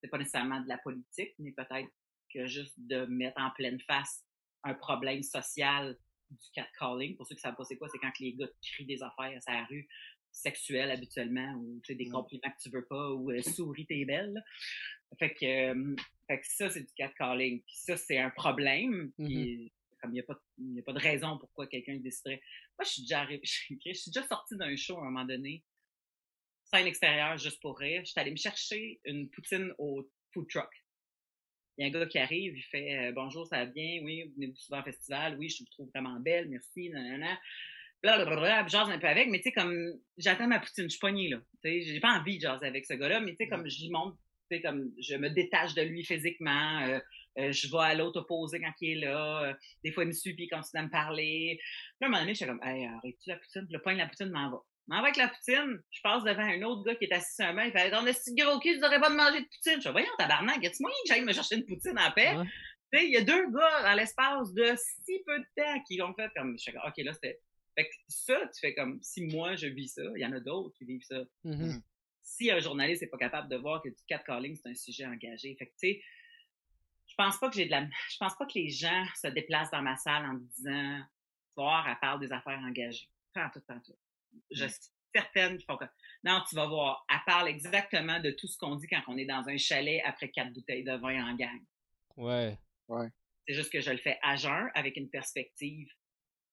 [0.00, 1.90] C'est pas nécessairement de la politique, mais peut-être
[2.32, 4.24] que juste de mettre en pleine face
[4.64, 5.96] un problème social
[6.30, 7.16] du catcalling.
[7.16, 9.40] Pour ceux qui savent pas c'est quoi, c'est quand les gars crient des affaires à
[9.40, 9.88] sa rue
[10.30, 14.42] sexuelles habituellement ou des compliments que tu veux pas ou euh, souris t'es belle.
[15.18, 17.62] Fait que, euh, fait que ça, c'est du catcalling.
[17.62, 19.10] Puis ça, c'est un problème.
[19.18, 19.70] Puis, mm-hmm.
[20.00, 22.40] comme il n'y a, pas, a pas de raison pourquoi quelqu'un déciderait.
[22.78, 25.64] Moi, je suis déjà je suis déjà sortie d'un show à un moment donné,
[26.64, 28.02] scène extérieure juste pour rire.
[28.04, 30.70] Je suis allée me chercher une poutine au food truck.
[31.78, 34.00] Il y a un gars qui arrive, il fait euh, Bonjour, ça va bien?
[34.02, 35.36] Oui, vous venez souvent au festival?
[35.38, 37.38] Oui, je vous trouve vraiment belle, merci, nanana.
[38.02, 40.98] Blablabla, je jase un peu avec, mais tu sais, comme, j'attends ma poutine, je suis
[40.98, 41.38] poignée, là.
[41.64, 43.82] Tu sais, j'ai pas envie de jaser avec ce gars-là, mais tu sais, comme, je
[43.82, 44.16] lui montre
[44.62, 46.80] comme je me détache de lui physiquement.
[46.80, 46.98] Euh,
[47.38, 49.44] Euh, je vais à l'autre opposé quand il est là.
[49.44, 49.54] Euh,
[49.84, 51.58] des fois, il me suit puis il continue à me parler.
[51.60, 53.64] Puis là, à un moment donné, je suis comme, hey, arrête-tu la poutine?
[53.64, 54.58] Puis le point de la poutine m'en va.
[54.88, 57.54] Mais avec la poutine, je passe devant un autre gars qui est assis sur un
[57.54, 57.62] banc.
[57.62, 59.76] Il fait, on a si gros cul, tu n'aurais pas de manger de poutine?
[59.76, 62.34] Je fais, voyons, tabarnak, y a-tu moyen que j'aille me chercher une poutine en paix?
[62.90, 64.74] Tu sais, il y a deux gars dans l'espace de
[65.04, 67.38] si peu de temps qui ont fait comme, je fais, OK, là, c'était.
[67.76, 70.40] Fait que ça, tu fais comme, si moi je vis ça, il y en a
[70.40, 71.22] d'autres qui vivent ça.
[71.44, 71.82] Mhm.
[72.22, 75.54] Si un journaliste n'est pas capable de voir que du catcalling, c'est un sujet engagé.
[75.56, 76.02] Fait que, tu sais,
[77.06, 79.70] je pense pas que j'ai de la, je pense pas que les gens se déplacent
[79.70, 81.00] dans ma salle en me disant,
[81.56, 83.08] voir, elle parle des affaires engagées.
[83.34, 83.94] Tant tout, tant tout.
[84.50, 85.88] Je suis certaine qu'ils font comme,
[86.24, 89.24] non, tu vas voir, elle parle exactement de tout ce qu'on dit quand on est
[89.24, 91.60] dans un chalet après quatre bouteilles de vin en gang.
[92.16, 92.58] Ouais.
[93.46, 95.88] C'est juste que je le fais à jeun avec une perspective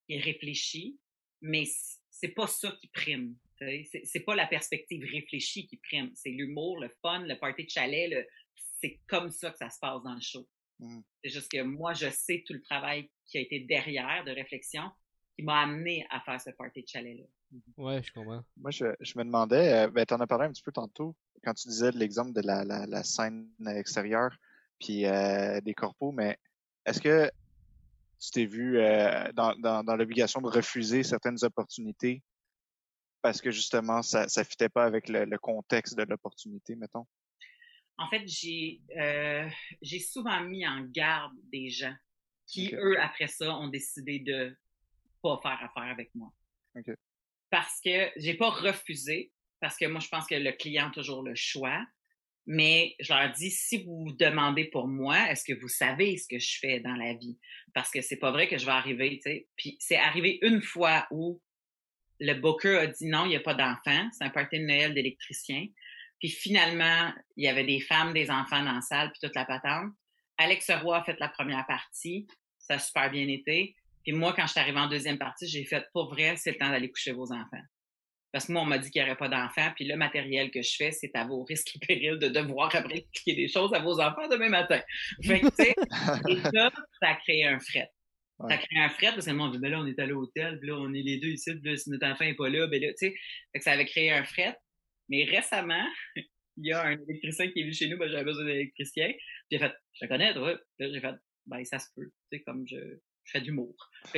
[0.06, 1.00] qui est réfléchie,
[1.42, 1.66] mais
[2.10, 3.36] c'est pas ça qui prime.
[4.04, 6.12] C'est pas la perspective réfléchie qui prime.
[6.16, 8.10] C'est l'humour, le fun, le party de chalet.
[8.10, 8.28] Le...
[8.80, 10.48] C'est comme ça que ça se passe dans le show.
[10.80, 11.02] Mm.
[11.24, 14.90] C'est juste que moi, je sais tout le travail qui a été derrière de réflexion
[15.36, 17.26] qui m'a amené à faire ce party de chalet-là.
[17.78, 18.44] Ouais, je comprends.
[18.58, 21.16] Moi, je, je me demandais, euh, ben, tu en as parlé un petit peu tantôt,
[21.44, 24.36] quand tu disais de l'exemple de la, la, la scène extérieure,
[24.80, 26.38] puis euh, des corpos, mais
[26.86, 27.30] est-ce que
[28.20, 32.24] tu t'es vu euh, dans, dans, dans l'obligation de refuser certaines opportunités
[33.22, 37.08] parce que justement, ça ne fitait pas avec le, le contexte de l'opportunité, mettons?
[37.98, 39.50] En fait, j'ai euh,
[39.82, 41.96] j'ai souvent mis en garde des gens
[42.46, 44.56] qui, eux, après ça, ont décidé de
[45.26, 46.32] pas faire affaire avec moi.
[47.50, 51.24] Parce que j'ai pas refusé, parce que moi, je pense que le client a toujours
[51.24, 51.86] le choix.
[52.48, 56.38] Mais je leur dis, si vous demandez pour moi, est-ce que vous savez ce que
[56.38, 57.40] je fais dans la vie?
[57.74, 59.48] Parce que c'est pas vrai que je vais arriver, tu sais.
[59.56, 61.42] Puis c'est arrivé une fois où
[62.20, 64.10] le booker a dit non, il n'y a pas d'enfants.
[64.12, 65.66] C'est un party de Noël d'électricien.
[66.20, 69.46] Puis finalement, il y avait des femmes, des enfants dans la salle, puis toute la
[69.46, 69.92] patente.
[70.38, 72.28] Alex Roy a fait la première partie.
[72.60, 73.76] Ça a super bien été.
[74.06, 76.58] Puis moi, quand je suis arrivée en deuxième partie, j'ai fait, pour vrai, c'est le
[76.58, 77.62] temps d'aller coucher vos enfants.
[78.32, 80.62] Parce que moi, on m'a dit qu'il n'y aurait pas d'enfants, puis le matériel que
[80.62, 83.80] je fais, c'est à vos risques et périls de devoir après expliquer des choses à
[83.80, 84.82] vos enfants demain matin.
[85.24, 85.48] Fait que,
[86.30, 87.90] et ça, ça a créé un fret.
[88.38, 88.58] Ça a Ouais.
[88.58, 90.68] créé un fret parce que le monde dit, ben là, on est à l'hôtel, puis
[90.68, 92.82] là, on est les deux ici, puis là, si notre enfant n'est pas là, ben
[92.82, 93.12] là, tu sais.
[93.54, 94.58] Fait que ça avait créé un fret.
[95.08, 95.88] Mais récemment,
[96.18, 99.08] il y a un électricien qui est venu chez nous, ben j'avais besoin d'un électricien.
[99.08, 99.18] Puis
[99.52, 100.54] J'ai fait, je te connais, toi.
[100.78, 102.12] Puis Là, j'ai fait, ben ça se peut.
[102.30, 102.76] Tu sais, comme je,
[103.26, 103.42] je fais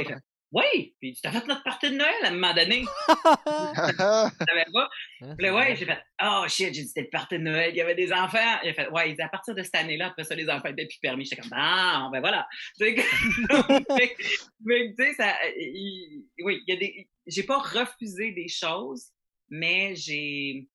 [0.01, 0.15] il fait,
[0.51, 0.95] oui!
[1.01, 2.85] Puis tu as fait notre partie de Noël à un moment donné.
[3.45, 4.89] Je savais pas?
[5.37, 7.81] Puis ouais, j'ai fait, oh shit, j'ai dit, c'était le party de Noël, il y
[7.81, 8.59] avait des enfants.
[8.63, 10.69] Il a fait, ouais, il dit, à partir de cette année-là, après ça, les enfants
[10.69, 11.25] étaient plus permis.
[11.25, 12.47] J'étais comme, ah, ben voilà.
[12.79, 13.05] Tu sais, comme-
[13.97, 14.15] mais,
[14.61, 19.07] mais, tu sais, ça, il- oui, il y a des, j'ai pas refusé des choses,
[19.49, 20.67] mais j'ai,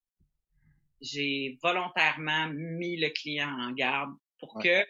[1.01, 4.63] j'ai volontairement mis le client en garde pour Ouais.
[4.85, 4.89] que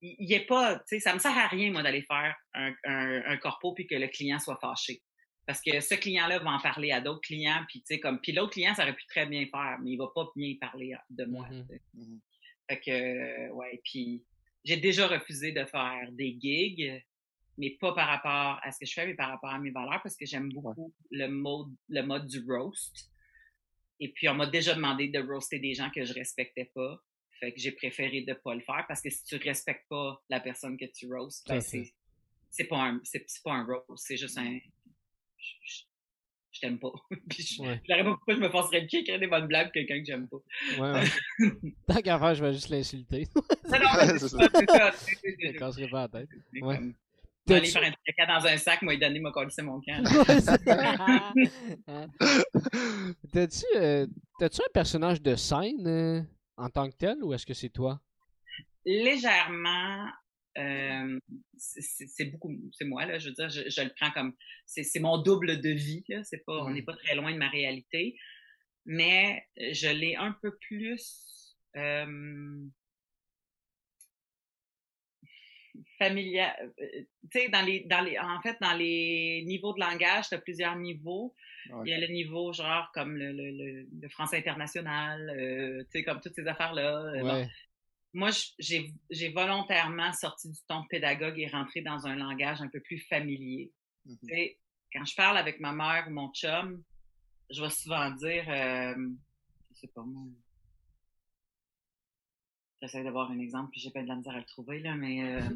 [0.00, 2.36] il il y ait pas, tu sais, ça me sert à rien, moi, d'aller faire
[2.54, 5.02] un, un, un corpo puis que le client soit fâché.
[5.46, 8.32] Parce que ce client-là va en parler à d'autres clients, puis tu sais, comme, puis
[8.32, 11.24] l'autre client, ça aurait pu très bien faire, mais il va pas bien parler de
[11.24, 11.48] moi.
[11.68, 11.80] Sais.
[11.94, 12.20] Mhm.
[12.68, 14.24] Fait que, euh, ouais, puis
[14.64, 17.00] j'ai déjà refusé de faire des gigs,
[17.58, 20.02] mais pas par rapport à ce que je fais, mais par rapport à mes valeurs,
[20.02, 23.08] parce que j'aime beaucoup le mode, le mode du roast.
[24.00, 27.00] Et puis, on m'a déjà demandé de roaster des gens que je respectais pas.
[27.40, 30.40] Fait que j'ai préféré de pas le faire, parce que si tu respectes pas la
[30.40, 31.92] personne que tu à ben, c'est,
[32.50, 34.58] c'est pas un, c'est, c'est pas un roast, c'est juste un,
[35.38, 35.82] je, je-
[36.52, 36.92] je t'aime pas.
[37.28, 37.78] Puis je, Ouais.
[38.04, 40.38] pas pourquoi je me forcerais de écrire des bonnes blagues quelqu'un que j'aime pas.
[40.78, 40.92] Ouais,
[41.40, 41.50] ouais.
[41.86, 43.26] Tant qu'à faire, je vais juste l'insulter.
[43.34, 43.86] Non, non,
[44.18, 44.38] C'est ça.
[44.48, 46.28] Je casserai pas la tête.
[46.62, 46.76] Ouais.
[46.76, 46.94] comme-
[47.48, 50.02] aller T'as-tu- faire un caca dans un sac, moi, il donné, m'a collé mon camp.
[51.86, 52.08] Hein?
[53.32, 54.06] T'as-tu euh,
[54.38, 56.22] t'as-tu un personnage de scène euh,
[56.56, 58.00] en tant que tel ou est-ce que c'est toi?
[58.84, 60.06] Légèrement,
[60.58, 61.18] euh,
[61.58, 64.32] c'est- beaucoup, c'est moi, là, je veux dire, je, je le prends comme,
[64.64, 66.74] c'est mon double de vie, là, c'est pas, on Mm.
[66.74, 68.16] n'est pas très loin de ma réalité,
[68.86, 72.66] mais je l'ai un peu plus, euh,
[75.98, 76.86] familial, euh,
[77.32, 80.38] tu sais, dans les, dans les, en fait, dans les niveaux de langage, tu as
[80.38, 81.34] plusieurs niveaux.
[81.70, 81.82] Ouais.
[81.86, 85.98] Il y a le niveau genre comme le, le, le, le français international, euh, tu
[85.98, 87.14] sais, comme toutes ces affaires-là.
[87.14, 87.34] Euh, bon.
[87.34, 87.48] Ouais.
[88.12, 92.68] Moi, j'ai j'ai volontairement sorti du ton de pédagogue et rentré dans un langage un
[92.68, 93.72] peu plus familier.
[94.06, 94.18] Mhm.
[94.20, 94.58] Tu sais,
[94.92, 96.82] quand je parle avec ma mère ou mon chum,
[97.50, 98.94] je vais souvent dire, euh,
[99.74, 100.22] je sais pas moi,
[102.80, 105.22] j'essaie d'avoir un exemple puis j'ai pas de la misère à le trouver là, mais
[105.22, 105.48] euh,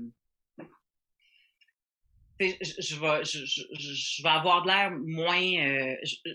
[2.40, 6.30] je, vais, je, je, je- je vais avoir de l'air moins, euh, je-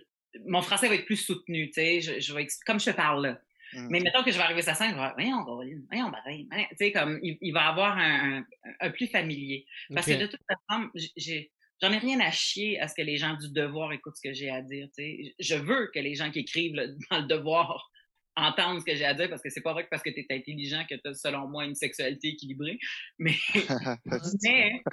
[0.45, 3.25] mon français va être plus soutenu, tu sais, je, je vais, comme je te parle
[3.27, 3.41] là.
[3.73, 3.87] Mm.
[3.89, 6.75] Mais mettons que je vais arriver à sa scène, je vais voyons, voyons, voyons, tu
[6.77, 8.45] sais, comme, il, va avoir un,
[8.79, 9.65] un, plus familier.
[9.93, 11.51] Parce que de toute façon, j'ai,
[11.81, 14.33] j'en ai rien à chier à ce que les gens du devoir écoutent ce que
[14.33, 15.35] j'ai à dire, tu sais.
[15.39, 16.75] Je veux que les gens qui écrivent
[17.11, 17.89] dans le devoir
[18.35, 20.19] entendre ce que j'ai à dire parce que c'est pas vrai que parce que tu
[20.19, 22.79] es intelligent que tu as, selon moi, une sexualité équilibrée.
[23.19, 23.35] Mais,
[24.43, 24.81] mais,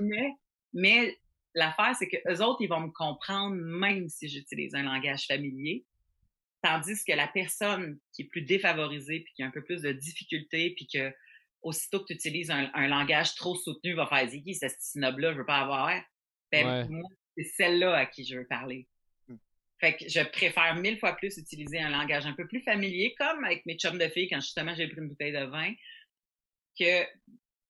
[0.00, 0.32] mais,
[0.72, 1.18] mais
[1.54, 5.84] l'affaire, c'est que eux autres, ils vont me comprendre même si j'utilise un langage familier.
[6.62, 9.92] Tandis que la personne qui est plus défavorisée puis qui a un peu plus de
[9.92, 11.12] difficultés puis que
[11.60, 15.46] aussitôt que tu utilises un, langage trop soutenu, va faire qui cette snob-là, je veux
[15.46, 15.90] pas avoir.
[16.52, 18.86] Ben, moi, c'est celle-là à qui je veux parler.
[19.80, 23.44] Fait que je préfère mille fois plus utiliser un langage un peu plus familier, comme
[23.44, 25.72] avec mes chums de filles quand justement j'ai pris une bouteille de vin,
[26.78, 27.04] que,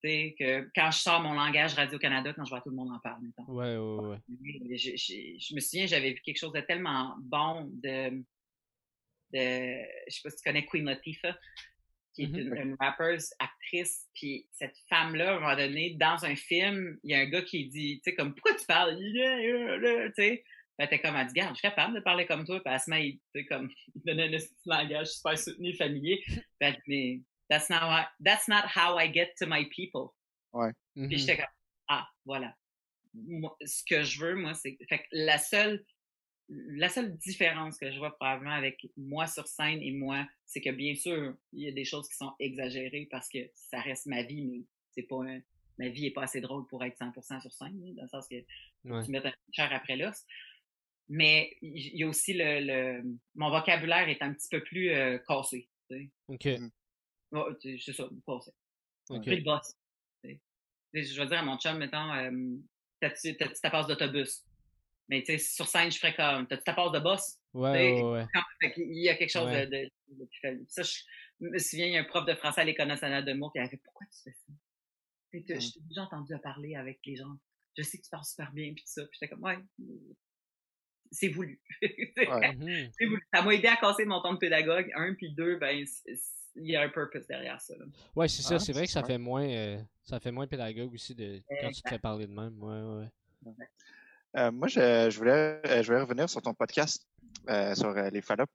[0.02, 3.28] que quand je sors mon langage Radio-Canada, quand je vois tout le monde en parler.
[3.48, 4.76] Ouais, ouais, ouais.
[4.76, 8.10] Je, je, me souviens, j'avais vu quelque chose de tellement bon de,
[9.32, 11.36] de je sais pas si tu connais Queen Latifah,
[12.14, 12.62] qui est mm-hmm.
[12.62, 17.14] une, rapper, actrice, puis cette femme-là, à un moment donné, dans un film, il y
[17.14, 18.96] a un gars qui dit, tu sais, comme, pourquoi tu parles?
[18.96, 20.44] Tu sais,
[20.78, 22.60] ben, t'es comme, elle dit, garde, je suis capable de parler comme toi.
[22.60, 23.70] Puis elle se met, tu comme,
[24.04, 26.22] donner un langage super soutenu, familier.
[26.60, 30.14] Ben, mais, that's not, how I, that's not how I get to my people.
[30.52, 30.72] Ouais.
[30.94, 31.18] Puis mm-hmm.
[31.18, 31.46] j'étais comme,
[31.88, 32.56] ah, voilà.
[33.64, 35.84] ce que je veux, moi, c'est, fait que la seule,
[36.48, 40.70] la seule différence que je vois probablement avec moi sur scène et moi, c'est que
[40.70, 44.22] bien sûr, il y a des choses qui sont exagérées parce que ça reste ma
[44.22, 45.20] vie, mais c'est pas
[45.78, 48.36] ma vie est pas assez drôle pour être 100% sur scène, dans le sens que
[49.04, 50.24] tu mets un chair après l'os.
[51.08, 55.18] Mais il y a aussi le, le, mon vocabulaire est un petit peu plus euh,
[55.28, 55.68] cassé.
[56.28, 56.46] OK.
[56.46, 56.70] Mm.
[57.60, 58.50] c'est ça, cassé.
[59.10, 59.30] Okay.
[59.30, 59.74] Plus de boss.
[60.22, 62.56] Je vais dire à mon chum, mettons, euh,
[63.00, 64.44] t'as-tu ta passe d'autobus?
[65.08, 67.38] Mais tu sais, sur scène, je ferais comme, t'as-tu ta passe de boss?
[67.52, 68.26] Ouais, ouais, ouais.
[68.76, 71.02] il y a quelque chose de, de, de, plus Ça, je
[71.40, 73.58] me souviens, il y a un prof de français à l'École nationale de mots qui
[73.58, 74.52] avait fait, pourquoi tu fais ça?
[75.32, 75.60] Mm.
[75.60, 77.36] Je t'ai déjà entendu parler avec les gens.
[77.76, 79.02] Je sais que tu parles super bien, puis ça.
[79.02, 79.58] Puis j'étais comme, ouais,
[81.14, 81.60] c'est voulu.
[81.84, 83.22] Mmh c'est voulu.
[83.32, 84.90] Ça m'a aidé à casser mon temps de pédagogue.
[84.94, 85.84] Un, puis deux, ben,
[86.56, 87.74] il y a un purpose derrière ça.
[88.14, 88.56] Ouais, c'est ça.
[88.56, 91.70] Ah, c'est vrai que ça fait moins, euh, ça fait moins pédagogue aussi de quand
[91.70, 92.62] tu te fais parler de même.
[92.62, 93.08] Ouais,
[93.46, 93.52] ouais.
[94.36, 97.06] Euh, moi, je, je, voulais, euh, je voulais revenir sur ton podcast
[97.74, 98.52] sur les fallops.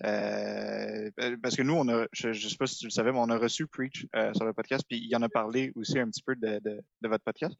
[0.00, 3.30] parce que nous, on a, je, ne sais pas si tu le savais, mais on
[3.30, 6.34] a reçu Preach sur le podcast, puis il en a parlé aussi un petit peu
[6.36, 7.54] de, de, de votre podcast.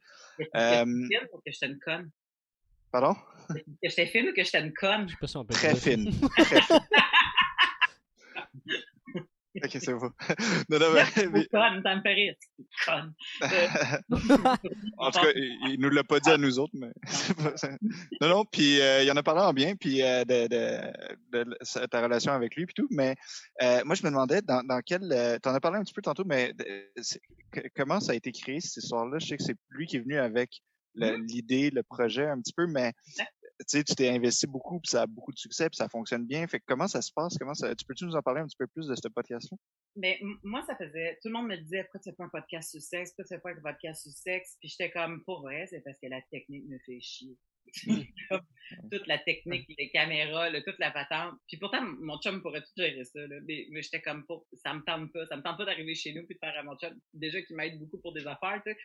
[0.56, 2.10] Euh, que je une conne.
[2.94, 3.16] Pardon?
[3.48, 5.08] Que j'étais fine ou que j'étais une conne?
[5.08, 6.12] Je sais pas si on peut Très fine.
[6.38, 6.78] Très fine.
[9.64, 10.12] ok, c'est bon.
[10.70, 11.46] Non, non, mais...
[11.48, 12.34] Conne, ça me fait rire.
[12.86, 13.12] Conne.
[14.98, 16.92] en tout cas, il, nous l'a pas dit à nous autres, mais.
[18.20, 21.86] non, non, puis euh, il en a parlé en bien, puis euh, de, de, de,
[21.86, 22.86] ta relation avec lui, puis tout.
[22.92, 23.16] Mais
[23.60, 25.02] euh, moi, je me demandais dans, dans quel.
[25.10, 26.54] Euh, tu en as parlé un petit peu tantôt, mais
[27.74, 29.18] comment ça a été créé cette histoire-là?
[29.18, 30.62] Je sais que c'est lui qui est venu avec.
[30.94, 32.92] L'idée, le, projet un petit peu, mais
[33.60, 36.26] tu sais, tu t'es investi beaucoup, puis ça a beaucoup de succès, puis ça fonctionne
[36.26, 36.46] bien.
[36.46, 37.36] Fait que comment ça se passe?
[37.38, 39.56] Comment ça, tu peux-tu nous en parler un petit peu plus de ce podcast-là?
[39.96, 42.28] Mais ben, moi, ça faisait, tout le monde me disait, pourquoi tu fais pas un
[42.28, 43.10] podcast sur sexe?
[43.10, 44.56] Pourquoi tu fais pas un podcast sur sexe?
[44.58, 47.36] Puis j'étais comme, pour vrai, c'est parce que la technique me fait chier.
[48.90, 51.34] toute la technique, les caméras, toute la patente.
[51.48, 53.20] Puis pourtant, mon chum pourrait tout gérer ça.
[53.20, 53.36] Là.
[53.46, 55.26] Mais, j'étais comme, pour, ça me tente pas.
[55.26, 57.54] Ça me tente pas d'arriver chez nous puis de faire à mon chum, déjà qui
[57.54, 58.78] m'aide beaucoup pour des affaires, tu sais.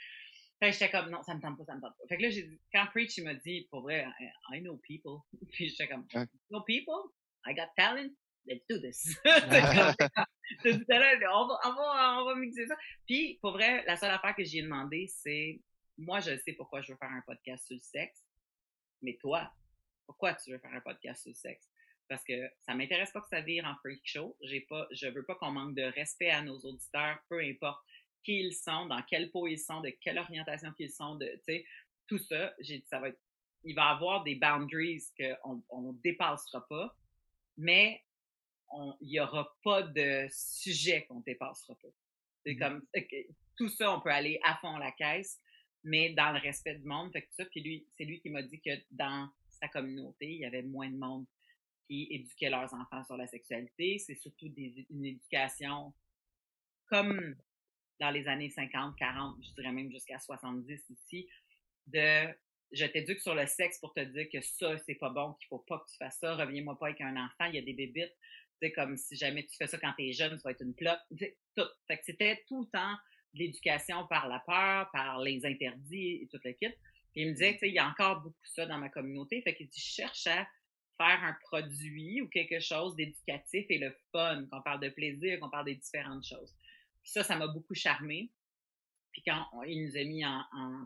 [0.59, 2.03] Fait que j'étais comme, non, ça me tente pas, ça me tente pas.
[2.09, 4.05] Fait que là, j'ai dit, quand Preach, il m'a dit, pour vrai,
[4.51, 5.19] I, know people.
[5.53, 7.13] Puis j'étais comme, I know people?
[7.45, 8.11] I got talent?
[8.45, 9.17] Let's do this.
[9.25, 9.31] on,
[11.47, 12.75] va, on, va, on va mixer ça.
[13.05, 15.61] Puis, pour vrai, la seule affaire que j'ai demandé, c'est,
[15.97, 18.25] moi, je sais pourquoi je veux faire un podcast sur le sexe.
[19.01, 19.49] Mais toi,
[20.05, 21.69] pourquoi tu veux faire un podcast sur le sexe?
[22.09, 24.35] Parce que ça m'intéresse pas que ça vire en freak show.
[24.41, 27.79] J'ai pas, je veux pas qu'on manque de respect à nos auditeurs, peu importe
[28.23, 31.53] qui ils sont, dans quelle peau ils sont, de quelle orientation qu'ils sont, de, tu
[31.53, 31.65] sais,
[32.07, 33.19] tout ça, j'ai dit, ça va être,
[33.63, 36.95] il va y avoir des boundaries qu'on on dépassera pas,
[37.57, 38.03] mais
[39.01, 41.89] il n'y aura pas de sujet qu'on dépassera pas.
[42.45, 42.59] C'est mm-hmm.
[42.59, 42.87] comme,
[43.57, 45.39] tout ça, on peut aller à fond la caisse,
[45.83, 48.41] mais dans le respect du monde, fait que ça, puis lui, c'est lui qui m'a
[48.41, 51.25] dit que dans sa communauté, il y avait moins de monde
[51.87, 53.97] qui éduquait leurs enfants sur la sexualité.
[53.99, 55.93] C'est surtout des, une éducation
[56.87, 57.35] comme
[57.99, 61.27] dans les années 50, 40, je dirais même jusqu'à 70 ici,
[61.87, 62.27] de
[62.71, 65.65] je t'éduque sur le sexe pour te dire que ça, c'est pas bon, qu'il faut
[65.67, 68.15] pas que tu fasses ça, reviens-moi pas avec un enfant, il y a des bébites,
[68.61, 70.99] c'est comme si jamais tu fais ça quand t'es jeune, tu vas être une plotte,
[71.55, 71.67] tout.
[71.87, 72.93] Fait que c'était tout le temps
[73.33, 76.73] de l'éducation par la peur, par les interdits et tout le kit.
[77.15, 79.55] Il me disait, tu sais, il y a encore beaucoup ça dans ma communauté, fait
[79.55, 80.47] qu'il dit, je cherche à
[80.97, 85.49] faire un produit ou quelque chose d'éducatif et le fun, qu'on parle de plaisir, qu'on
[85.49, 86.53] parle des différentes choses.
[87.03, 88.31] Puis ça, ça m'a beaucoup charmé.
[89.11, 90.43] Puis quand il nous a mis en,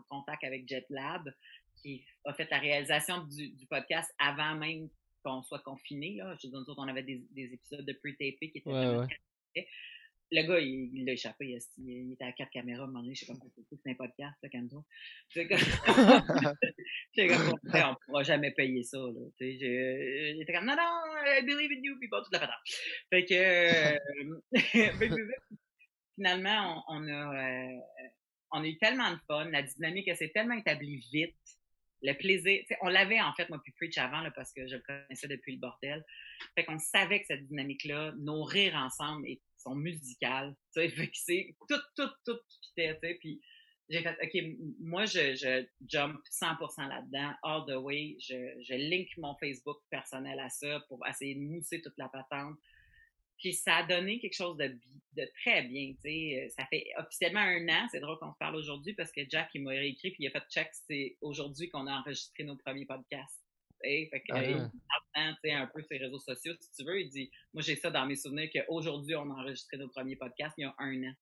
[0.08, 1.32] contact avec JetLab,
[1.76, 4.88] qui a fait la réalisation du, podcast avant même
[5.22, 6.36] qu'on soit confiné, là.
[6.40, 9.06] Je veux dire, on avait des, épisodes de pre-tapé qui étaient ouais,
[10.34, 11.56] le gars, il l'a échappé.
[11.78, 13.14] Il, était à quatre caméras à un moment donné.
[13.14, 14.84] Je sais pas comment c'est un podcast, là, Canto.
[15.28, 16.56] C'est comme, comme
[17.16, 18.98] on ne pourra jamais payer ça.
[18.98, 19.20] Là.
[19.40, 22.54] il était comme, non, non, I believe in you, people, toute la patate.
[23.10, 23.98] Fait que, euh,
[26.14, 27.78] finalement, on, a, euh,
[28.52, 29.44] on a eu tellement de fun.
[29.50, 31.36] La dynamique, s'est tellement établie vite.
[32.02, 35.28] Le plaisir, on l'avait en fait, moi, puis Preach avant, parce que je le connaissais
[35.28, 36.04] depuis le bordel.
[36.54, 40.54] Fait qu'on savait que cette dynamique-là, nos rires ensemble, et sont musicales.
[40.74, 43.18] Tu sais, fait que c'est tout, tout, tout fitait, tu.
[43.20, 43.40] Puis
[43.88, 48.16] j'ai fait, OK, moi, je, jump 100% là-dedans, all the way.
[48.20, 52.56] Je link mon Facebook personnel à ça pour essayer de mousser toute la patente.
[53.38, 54.78] Puis ça a donné quelque chose de,
[55.16, 56.48] de très bien, sais.
[56.56, 59.62] Ça fait officiellement un an, c'est drôle qu'on se parle aujourd'hui parce que Jack, il
[59.62, 63.44] m'a réécrit puis il a fait check, c'est aujourd'hui qu'on a enregistré nos premiers podcasts.
[63.84, 67.00] Fait que, ah, un peu ses réseaux sociaux, si tu veux.
[67.00, 70.54] Il dit, moi, j'ai ça dans mes souvenirs qu'aujourd'hui, on a enregistré nos premiers podcasts
[70.58, 71.14] il y a un an.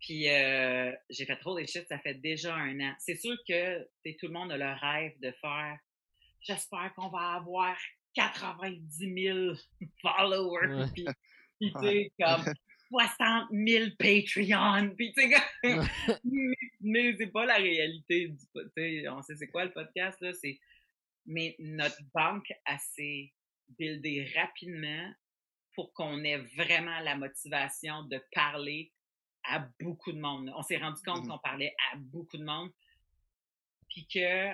[0.00, 2.94] Puis, euh, j'ai fait trop des shit, ça fait déjà un an.
[2.98, 3.82] C'est sûr que
[4.18, 5.78] tout le monde a le rêve de faire,
[6.40, 7.76] j'espère qu'on va avoir
[8.16, 9.54] 90 000
[10.02, 10.86] followers.
[10.94, 12.44] Puis, tu sais, comme
[12.88, 14.94] 60 000 Patreon.
[14.96, 15.36] Puis, tu sais,
[16.80, 18.28] mais c'est pas la réalité.
[18.28, 20.32] Du, on sait c'est quoi le podcast, là.
[20.32, 20.58] C'est
[21.26, 23.32] mais notre banque a s'est
[23.78, 25.12] buildée rapidement
[25.74, 28.92] pour qu'on ait vraiment la motivation de parler
[29.44, 30.52] à beaucoup de monde.
[30.56, 32.70] On s'est rendu compte mmh qu'on parlait à beaucoup de monde,
[33.88, 34.50] puis que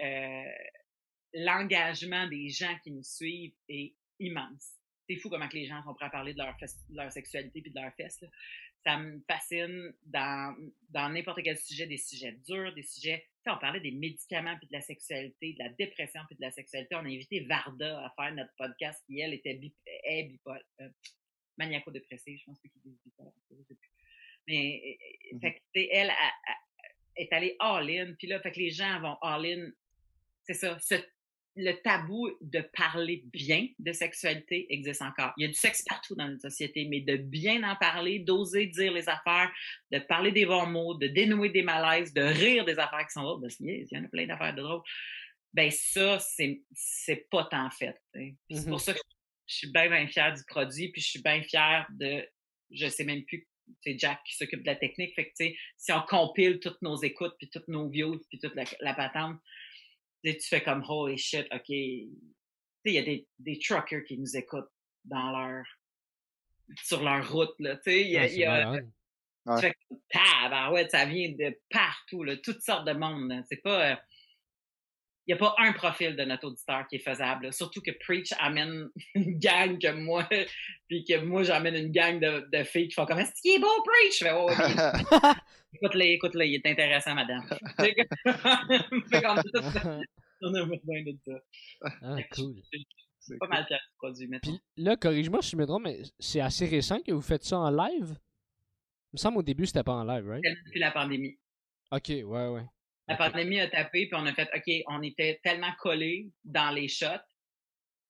[0.00, 0.52] euh,
[1.34, 4.72] l'engagement des gens qui nous suivent est immense.
[5.08, 6.56] C'est fou comment que les gens sont prêts à parler de leur,
[6.90, 8.24] leur sexualité puis de leur fesses.
[8.84, 10.56] Ça me fascine dans
[10.92, 14.80] n'importe quel sujet, des sujets durs, des sujets on parlait des médicaments puis de la
[14.80, 16.94] sexualité, de la dépression puis de la sexualité.
[16.94, 20.88] On a invité Varda à faire notre podcast qui, elle, était est bipolaire, euh,
[21.58, 23.32] maniaco-dépressive, je pense que c'est bipolaire,
[23.68, 23.76] sais.
[24.46, 24.98] Mais,
[25.32, 25.40] mm-hmm.
[25.40, 26.12] fait que, elle
[27.16, 29.70] est allée all-in, puis là, fait que les gens vont all-in.
[30.44, 30.94] C'est ça, ce
[31.56, 35.32] le tabou de parler bien de sexualité existe encore.
[35.36, 38.66] Il y a du sexe partout dans notre société, mais de bien en parler, d'oser
[38.66, 39.52] dire les affaires,
[39.90, 43.22] de parler des bons mots, de dénouer des malaises, de rire des affaires qui sont
[43.22, 44.82] drôles, il y en a plein d'affaires de drôles.
[45.52, 48.00] Ben ça, c'est c'est pas tant fait.
[48.14, 48.78] C'est pour mm-hmm.
[48.78, 49.00] ça que
[49.46, 52.26] je suis bien, bien fière du produit, puis je suis bien fière de,
[52.70, 53.46] je sais même plus
[53.80, 55.14] c'est Jack qui s'occupe de la technique.
[55.14, 55.44] Fait que,
[55.76, 59.38] si on compile toutes nos écoutes, puis toutes nos views, puis toute la, la patente,
[60.22, 61.68] tu fais comme holy shit, ok.
[61.68, 62.08] il
[62.84, 64.70] y a des, des truckers qui nous écoutent
[65.04, 65.64] dans leur
[66.84, 68.80] sur leur route là, tu sais, il y a, y a
[69.46, 73.32] tu fais comme ouais, ça vient de partout là, toutes sortes de monde.
[73.48, 74.00] C'est pas
[75.26, 77.52] il n'y a pas un profil de notre auditeur qui est faisable.
[77.52, 80.28] Surtout que Preach amène une gang que moi,
[80.88, 83.60] puis que moi j'amène une gang de, de filles qui font comme Est-ce qu'il est
[83.60, 84.18] beau, Preach?
[84.18, 84.48] Je fais, oh,
[85.74, 87.44] écoute-le, écoute-le, il est intéressant, madame.
[90.44, 91.38] on a besoin de ça.
[92.02, 92.56] Ah, cool.
[93.20, 96.66] C'est pas mal du produit Puis là, corrige-moi si je me trompe, mais c'est assez
[96.66, 98.16] récent que vous faites ça en live?
[99.12, 100.42] Il me semble au début c'était pas en live, right?
[100.66, 101.38] Depuis la pandémie.
[101.92, 102.64] Ok, ouais, ouais.
[103.12, 106.88] La pandémie a tapé, puis on a fait, OK, on était tellement collés dans les
[106.88, 107.06] shots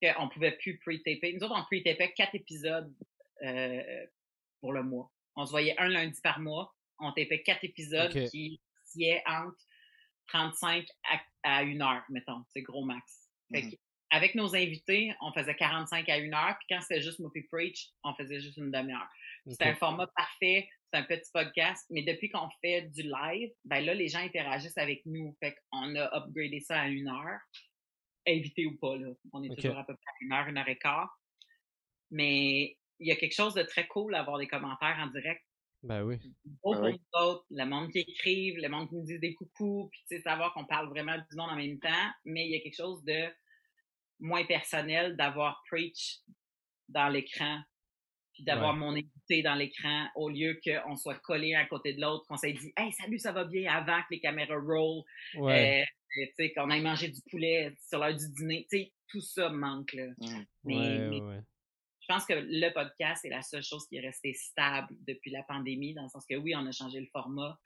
[0.03, 1.33] qu'on pouvait plus pre-taper.
[1.35, 2.93] Nous autres, on pre-tapait quatre épisodes
[3.43, 4.07] euh,
[4.61, 5.11] pour le mois.
[5.37, 6.75] On se voyait un lundi par mois.
[6.99, 8.61] On tapait quatre épisodes qui
[9.01, 9.59] est entre
[10.29, 12.43] 35 à, à une heure, mettons.
[12.53, 13.29] C'est gros max.
[13.51, 13.79] Mm-hmm.
[14.13, 17.89] Avec nos invités, on faisait 45 à une heure, puis quand c'était juste Moppy Preach,
[18.05, 19.09] on faisait juste une demi-heure.
[19.47, 23.81] C'était un format parfait c'est un petit podcast, mais depuis qu'on fait du live, ben
[23.85, 25.35] là, les gens interagissent avec nous.
[25.41, 27.41] Fait qu'on a upgradé ça à une heure.
[28.27, 29.09] Invité ou pas, là.
[29.33, 31.19] On est toujours à peu près à une heure, une heure et quart.
[32.11, 35.43] Mais il y a quelque chose de très cool d'avoir des commentaires en direct.
[35.83, 36.19] Ben oui.
[36.63, 40.01] Au ben autres, le monde qui écrive, le monde qui nous dit des coucous, puis
[40.09, 42.61] tu sais, savoir qu'on parle vraiment du monde en même temps, mais il y a
[42.61, 43.29] quelque chose de
[44.23, 46.21] moins personnel d'avoir preach
[46.89, 47.61] dans l'écran
[48.33, 52.25] puis d'avoir mon invité dans l'écran au lieu qu'on soit collé à côté de l'autre,
[52.27, 55.03] qu'on s'est dit Hey, salut, ça va bien avant que les caméras roll,
[55.37, 55.85] euh,
[56.57, 58.67] qu'on aille manger du poulet sur l'heure du dîner.
[58.71, 59.93] sais, tout ça manque.
[59.93, 60.07] Là.
[60.19, 60.45] Mmh.
[60.65, 61.21] Mais,
[62.01, 65.43] je pense que le podcast est la seule chose qui est restée stable depuis la
[65.45, 67.57] pandémie, dans le sens que oui, on a changé le format,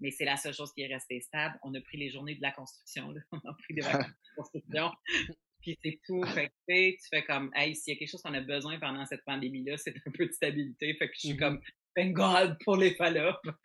[0.00, 1.58] mais c'est la seule chose qui est restée stable.
[1.62, 3.20] On a pris les journées de la construction, là.
[3.32, 4.92] on a pris des vacances de construction.
[5.64, 6.22] puis c'est tout.
[6.26, 9.04] Fait que, tu fais comme, hey, s'il y a quelque chose qu'on a besoin pendant
[9.06, 10.94] cette pandémie-là, c'est un peu de stabilité.
[10.98, 11.38] Fait que je suis mm-hmm.
[11.38, 11.60] comme,
[11.96, 13.40] thank God pour les fallops.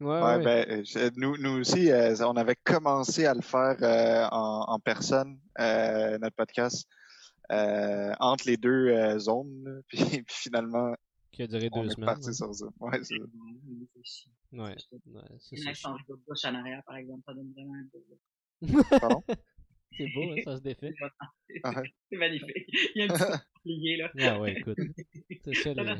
[0.00, 0.84] ouais, ouais, Ben,
[1.16, 6.18] nous, nous aussi, euh, on avait commencé à le faire euh, en, en, personne, euh,
[6.18, 6.88] notre podcast,
[7.48, 9.82] entre les deux zones.
[9.88, 10.94] Puis, puis, finalement,
[11.30, 12.06] qui a duré on deux est semaines.
[12.06, 12.66] parti sur ça.
[12.80, 13.14] Ouais, c'est
[14.52, 15.74] Ouais, ouais c'est ça.
[15.74, 18.98] change de bouche en arrière, par exemple, ça donne vraiment un peu.
[18.98, 19.22] Pardon?
[19.96, 20.94] C'est beau, hein, ça se défait.
[21.62, 21.70] Ah
[22.10, 22.66] c'est magnifique.
[22.94, 23.24] Il y a un petit
[23.62, 24.10] plié, là.
[24.20, 24.78] Ah ouais, écoute.
[25.44, 25.96] C'est ça, le...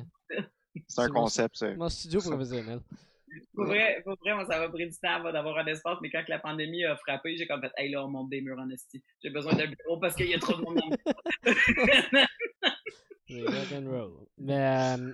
[0.89, 1.77] C'est un concept, c'est.
[1.77, 2.81] Mon studio professionnel.
[3.55, 6.23] Pour vrai, pour vrai, moi, ça m'a pris du temps d'avoir un espace, mais quand
[6.28, 9.02] la pandémie a frappé, j'ai comme fait, hey, là, on monte des murs en esti.
[9.23, 10.97] J'ai besoin d'un bureau parce qu'il y a trop de monde dans le
[14.39, 15.12] Mais, euh,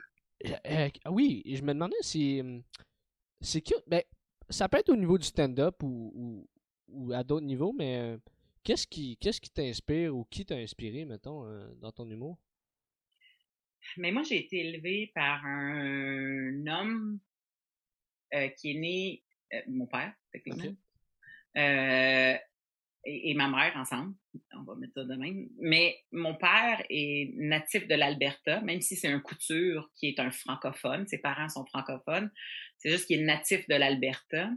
[0.67, 2.43] euh, oui, je me demandais si.
[3.41, 3.75] C'est que.
[3.87, 4.03] Ben,
[4.51, 6.49] ça peut être au niveau du stand-up ou, ou,
[6.89, 8.19] ou, à d'autres niveaux, mais euh,
[8.65, 11.45] qu'est-ce qui qu'est-ce qui t'inspire ou qui t'a inspiré, mettons,
[11.81, 12.39] dans ton humour?
[13.97, 17.21] Mais moi, j'ai été élevée par un homme
[18.35, 19.23] euh, qui est né,
[19.53, 20.75] euh, mon père, techniquement,
[21.59, 22.35] euh,
[23.05, 24.15] et, et, ma mère ensemble.
[24.57, 25.49] On va mettre ça de même.
[25.59, 30.31] Mais mon père est natif de l'Alberta, même si c'est un couture qui est un
[30.31, 31.07] francophone.
[31.09, 32.31] Ses parents sont francophones.
[32.79, 34.51] C'est juste qu'il est natif de l'Alberta.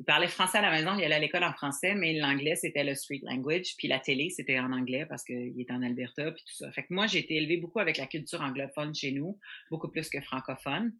[0.00, 2.84] Il parlait français à la maison, il allait à l'école en français, mais l'anglais, c'était
[2.84, 6.44] le street language, puis la télé, c'était en anglais parce qu'il est en Alberta, puis
[6.46, 6.70] tout ça.
[6.70, 9.38] Fait que moi, j'ai été élevée beaucoup avec la culture anglophone chez nous,
[9.70, 10.92] beaucoup plus que francophone.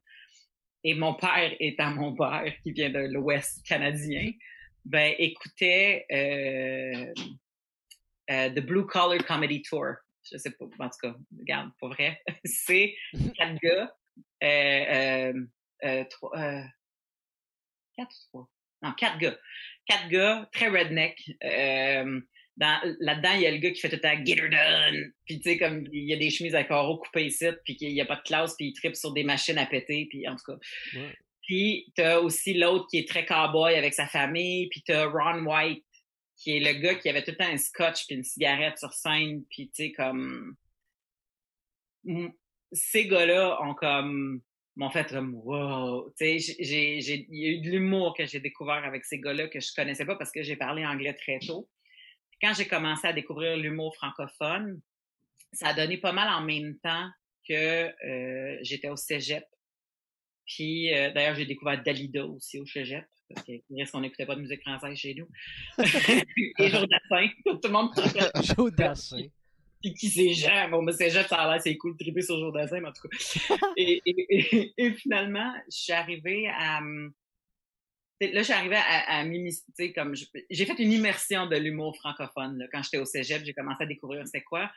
[0.82, 4.32] Et mon père étant mon père, qui vient de l'Ouest canadien,
[4.84, 7.12] ben, écoutait euh,
[8.30, 9.94] euh, The Blue Collar Comedy Tour.
[10.30, 12.20] Je sais pas, en tout cas, regarde, pour vrai.
[12.44, 12.94] C'est
[13.36, 13.94] quatre gars,
[14.42, 16.32] euh, trois,
[17.96, 18.50] quatre ou trois?
[18.82, 19.38] Non, quatre gars.
[19.86, 21.18] Quatre gars, très redneck.
[21.44, 22.20] Euh,
[22.58, 25.40] là-dedans, il y a le gars qui fait tout le temps «get her done», puis
[25.40, 28.00] tu sais, comme, il y a des chemises à carreaux coupées ici, puis qu'il n'y
[28.00, 30.52] a pas de classe, puis il tripe sur des machines à péter, puis en tout
[30.52, 30.58] cas.
[30.94, 31.16] Ouais.
[31.42, 35.84] Puis t'as aussi l'autre qui est très cowboy avec sa famille, puis t'as Ron White,
[36.36, 38.92] qui est le gars qui avait tout le temps un scotch puis une cigarette sur
[38.92, 40.56] scène, puis tu sais, comme...
[42.72, 44.42] Ces gars-là ont comme
[44.78, 46.10] m'ont fait comme wow.
[46.18, 49.60] Tu sais, il y a eu de l'humour que j'ai découvert avec ces gars-là que
[49.60, 51.68] je connaissais pas parce que j'ai parlé anglais très tôt.
[52.40, 54.80] quand j'ai commencé à découvrir l'humour francophone,
[55.52, 57.08] ça a donné pas mal en même temps
[57.48, 59.44] que euh, j'étais au cégep.
[60.46, 64.62] Puis euh, d'ailleurs, j'ai découvert Dalida aussi au cégep parce qu'on n'écoutait pas de musique
[64.62, 65.28] française chez nous.
[66.58, 67.90] Et Jourdassin, tout le monde.
[68.56, 69.28] Jourdassin
[69.80, 70.68] puis qui c'est Jean.
[70.70, 73.08] Bon, mais c'est Jean, ça a l'air, c'est cool triper sur Jourdain, mais en tout
[73.08, 73.56] cas.
[73.76, 76.80] et, et, et, finalement, je suis arrivée à,
[78.20, 80.14] là, je suis arrivée à, à m'immiscer, comme,
[80.50, 82.66] j'ai fait une immersion de l'humour francophone, là.
[82.72, 84.70] Quand j'étais au cégep, j'ai commencé à découvrir c'était quoi.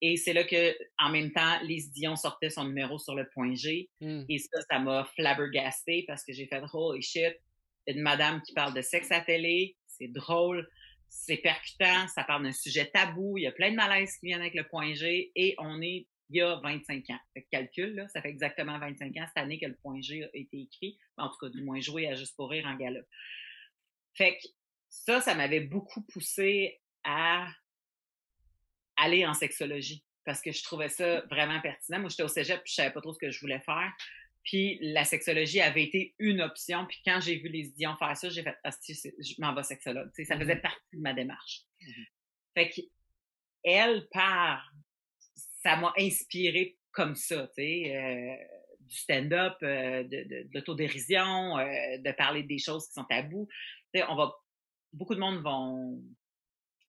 [0.00, 3.54] Et c'est là que, en même temps, Lise Dion sortait son numéro sur le point
[3.54, 3.88] G.
[4.00, 4.24] Hmm.
[4.28, 7.34] Et ça, ça m'a flabbergasté parce que j'ai fait, holy shit,
[7.86, 10.68] une madame qui parle de sexe à télé, c'est drôle
[11.14, 14.40] c'est percutant, ça parle d'un sujet tabou, il y a plein de malaises qui viennent
[14.40, 17.18] avec le point G et on est il y a 25 ans.
[17.34, 20.28] Fait que calcul, ça fait exactement 25 ans cette année que le point G a
[20.32, 23.00] été écrit, en tout cas du moins joué à Juste pour rire en gala.
[24.14, 24.48] Fait que
[24.88, 27.46] ça, ça m'avait beaucoup poussé à
[28.96, 32.00] aller en sexologie parce que je trouvais ça vraiment pertinent.
[32.00, 33.92] Moi, j'étais au cégep, puis je savais pas trop ce que je voulais faire.
[34.44, 36.86] Puis la sexologie avait été une option.
[36.86, 40.10] Puis quand j'ai vu les idiots faire ça, j'ai fait ah, je m'en vais sexologue.
[40.24, 40.60] ça faisait mm-hmm.
[40.60, 41.62] partie de ma démarche.
[41.80, 42.06] Mm-hmm.
[42.54, 42.80] Fait que
[43.64, 44.72] elle part,
[45.62, 48.36] ça m'a inspiré comme ça, tu sais, euh,
[48.80, 53.48] du stand-up, euh, de, de, l'autodérision, euh, de parler des choses qui sont tabous.
[53.94, 54.34] Tu sais, on va,
[54.92, 56.02] beaucoup de monde vont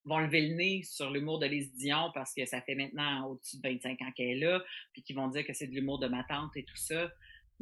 [0.05, 3.55] vont lever le nez sur l'humour de Lise Dion parce que ça fait maintenant au-dessus
[3.61, 4.61] de 25 ans qu'elle est là,
[4.91, 7.09] puis qui vont dire que c'est de l'humour de ma tante et tout ça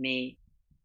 [0.02, 0.36] mais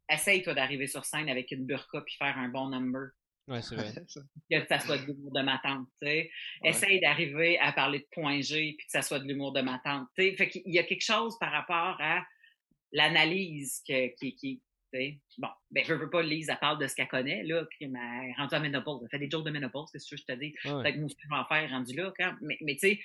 [0.09, 3.09] essaye, toi, d'arriver sur scène avec une burqa puis faire un bon number.
[3.49, 3.93] Ouais, c'est vrai.
[4.51, 6.31] que ça soit de l'humour de ma tante, tu sais.
[6.65, 9.79] Essaye d'arriver à parler de point G puis que ça soit de l'humour de ma
[9.79, 10.37] tante, tu sais.
[10.37, 12.25] Fait qu'il y a quelque chose par rapport à
[12.93, 14.63] l'analyse qui, qui,
[15.39, 18.33] Bon, ben, je veux pas, Lise, elle parle de ce qu'elle connaît, là, qui m'a
[18.37, 19.03] rendu à ménopause.
[19.03, 20.55] Elle fait des jokes de ménopause, c'est sûr que je te dis.
[20.63, 22.35] Peut-être que nous, je vais en faire rendu là, quand.
[22.41, 23.01] Mais, mais tu sais,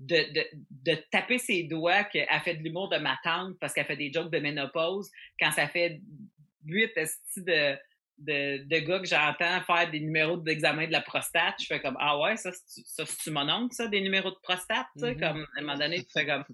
[0.00, 3.84] de, de, de, taper ses doigts qu'elle fait de l'humour de ma tante parce qu'elle
[3.84, 6.00] fait des jokes de ménopause quand ça fait
[6.64, 6.90] huit
[7.36, 7.76] de,
[8.18, 11.96] de, de gars que j'entends faire des numéros d'examen de la prostate, je fais comme
[12.00, 15.20] Ah ouais, ça, c'est mon oncle, ça, des numéros de prostate, tu sais, mm-hmm.
[15.20, 16.44] comme à un moment donné, tu fais comme.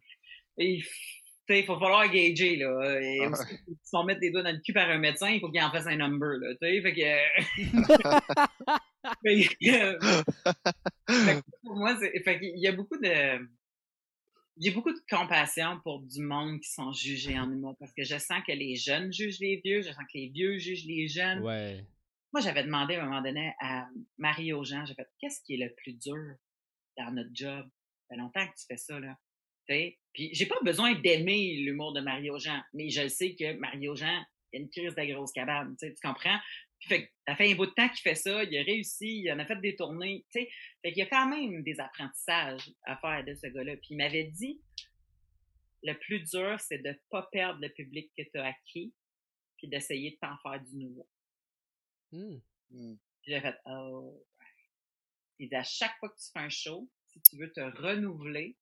[1.48, 3.01] Il faut falloir gager, là.
[3.01, 5.31] Et Ah aussi, ils se font mettre des doigts dans le cul par un médecin,
[5.31, 6.55] il faut qu'il en fasse un number, là.
[6.60, 7.01] Tu sais, fait que.
[11.24, 12.18] fait pour moi, c'est.
[12.23, 13.48] Fait qu'il y a beaucoup de.
[14.59, 18.16] J'ai beaucoup de compassion pour du monde qui sont jugés en humour parce que je
[18.16, 21.40] sens que les jeunes jugent les vieux, je sens que les vieux jugent les jeunes.
[21.40, 21.85] Ouais.
[22.32, 23.86] Moi, j'avais demandé à un moment donné à
[24.16, 26.35] Marie Aujean, j'ai fait qu'est-ce qui est le plus dur
[26.97, 27.66] dans notre job?
[27.66, 29.18] Ça fait longtemps que tu fais ça, là.
[29.68, 29.98] T'sais?
[30.12, 34.24] Puis j'ai pas besoin d'aimer l'humour de Marie Aujean, mais je sais que Marie Aujean,
[34.52, 36.38] il y a une crise de la grosse cabane, tu comprends?
[36.78, 39.22] Puis fait que ça fait un bout de temps qu'il fait ça, il a réussi,
[39.22, 40.48] il en a fait des tournées, tu sais.
[40.82, 43.76] Fait qu'il y a quand même des apprentissages à faire de ce gars-là.
[43.76, 44.60] Puis il m'avait dit,
[45.82, 48.94] le plus dur, c'est de pas perdre le public que tu as acquis,
[49.56, 51.09] puis d'essayer de t'en faire du nouveau.
[52.12, 52.38] Hmm.
[52.70, 52.97] Hmm.
[53.22, 54.70] Puis j'ai fait, oh, right.
[55.38, 58.56] Il dit, à chaque fois que tu fais un show, si tu veux te renouveler,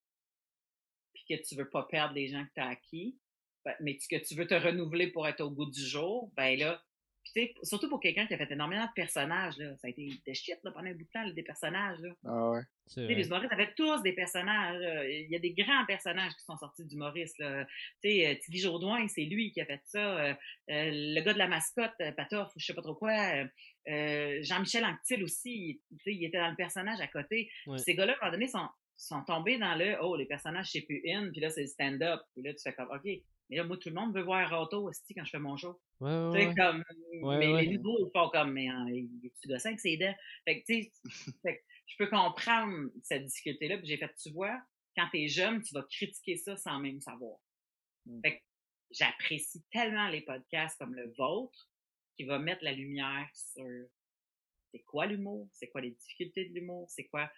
[1.25, 3.17] puis que tu veux pas perdre les gens que tu as acquis,
[3.65, 6.83] ben, mais que tu veux te renouveler pour être au goût du jour, ben là,
[7.23, 9.91] puis tu sais, surtout pour quelqu'un qui a fait énormément de personnages, là, ça a
[9.91, 11.99] été des shit là, pendant un bout de temps, là, des personnages.
[12.01, 12.11] Là.
[12.27, 12.61] Ah ouais.
[12.87, 13.15] C'est Tu sais, vrai.
[13.15, 15.07] les humoristes avaient tous des personnages.
[15.09, 17.39] Il y a des grands personnages qui sont sortis d'humoristes.
[17.39, 17.65] là.
[18.03, 20.19] Tu sais, euh, Tilly Jourdouin, c'est lui qui a fait ça.
[20.19, 20.35] Euh,
[20.69, 23.47] euh, le gars de la mascotte, Patoff, ou je sais pas trop quoi.
[23.89, 27.51] euh, Jean-Michel Anctil aussi, il, tu sais, il était dans le personnage à côté.
[27.67, 27.79] Ouais.
[27.79, 30.83] Ces gars-là, à un moment donné, sont, sont tombés dans le «Oh, les personnages, c'est
[30.83, 32.21] plus in», puis là, c'est le stand-up.
[32.33, 33.05] Puis là, tu fais comme «OK,
[33.51, 35.81] mais là, moi, tout le monde veut voir Otto aussi quand je fais mon show.»
[36.01, 36.55] Ouais, Tu ouais, sais, ouais.
[36.55, 36.85] comme,
[37.39, 38.87] mais les nouveaux, ils font comme, mais hein,
[39.41, 40.15] tu gossant avec ses dents.
[40.45, 43.79] Fait que, tu sais, je peux comprendre cette difficulté-là.
[43.79, 44.61] Puis j'ai fait, tu vois,
[44.97, 47.39] quand t'es jeune, tu vas critiquer ça sans même savoir.
[48.07, 48.21] Mm.
[48.23, 48.43] Fait que
[48.91, 51.71] j'apprécie tellement les podcasts comme le vôtre
[52.17, 53.89] qui va mettre la lumière sur
[54.71, 57.31] c'est quoi l'humour, c'est quoi les difficultés de l'humour, c'est quoi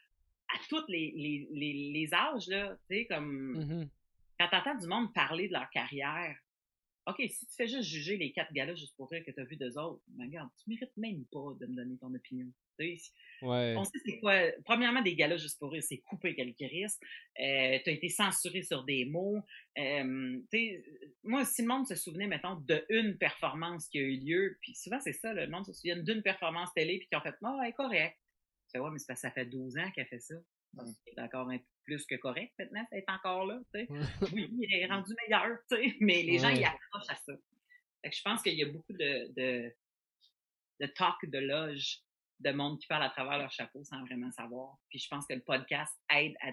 [0.55, 3.89] à tous les, les, les, les âges, là, tu sais, comme Mhm.
[4.39, 6.37] quand t'entends du monde parler de leur carrière,
[7.09, 9.57] OK, si tu fais juste juger les quatre gars-là juste pour rire que t'as vu
[9.57, 12.49] d'eux autres, ben regarde, tu mérites même pas de me donner ton opinion.
[12.81, 13.13] Tu sais,
[13.43, 13.75] Ouais.
[13.79, 14.51] on sait c'est quoi.
[14.65, 17.01] Premièrement, des galas juste pour rire, c'est couper quelques risques.
[17.41, 19.41] Euh, t'as été censuré sur des mots.
[19.79, 20.83] Euh, tu
[21.23, 24.75] moi, si le monde se souvenait, mettons, de une performance qui a eu lieu, puis
[24.75, 27.59] souvent c'est ça, le monde se souvient d'une performance télé, puis qui ont fait, oh,
[27.63, 28.17] elle est correct.
[28.77, 30.35] Fais, ouais, mais c'est parce que ça fait 12 ans qu'elle fait ça.
[30.75, 30.85] Mm.
[31.07, 33.89] C'est encore un peu plus que correct maintenant, ça est encore là, tu sais
[34.33, 36.59] oui, il est rendu meilleur, tu sais, mais les gens, Ouais.
[36.61, 37.33] ils accrochent à ça.
[38.03, 39.75] Fait que je pense qu'il y a beaucoup de, de,
[40.81, 42.01] de talk de loge
[42.41, 44.77] de monde qui parle à travers leur chapeau sans vraiment savoir.
[44.91, 46.51] Puis je pense que le podcast aide à,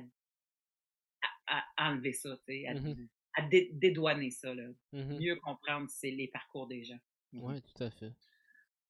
[1.47, 3.07] à, à enlever ça, tu sais, à, Mhm.
[3.35, 4.67] à dé- dédouaner ça, là.
[4.93, 5.17] Mhm.
[5.19, 6.99] Mieux comprendre c'est les parcours des gens.
[7.33, 8.13] Ouais, tout à fait.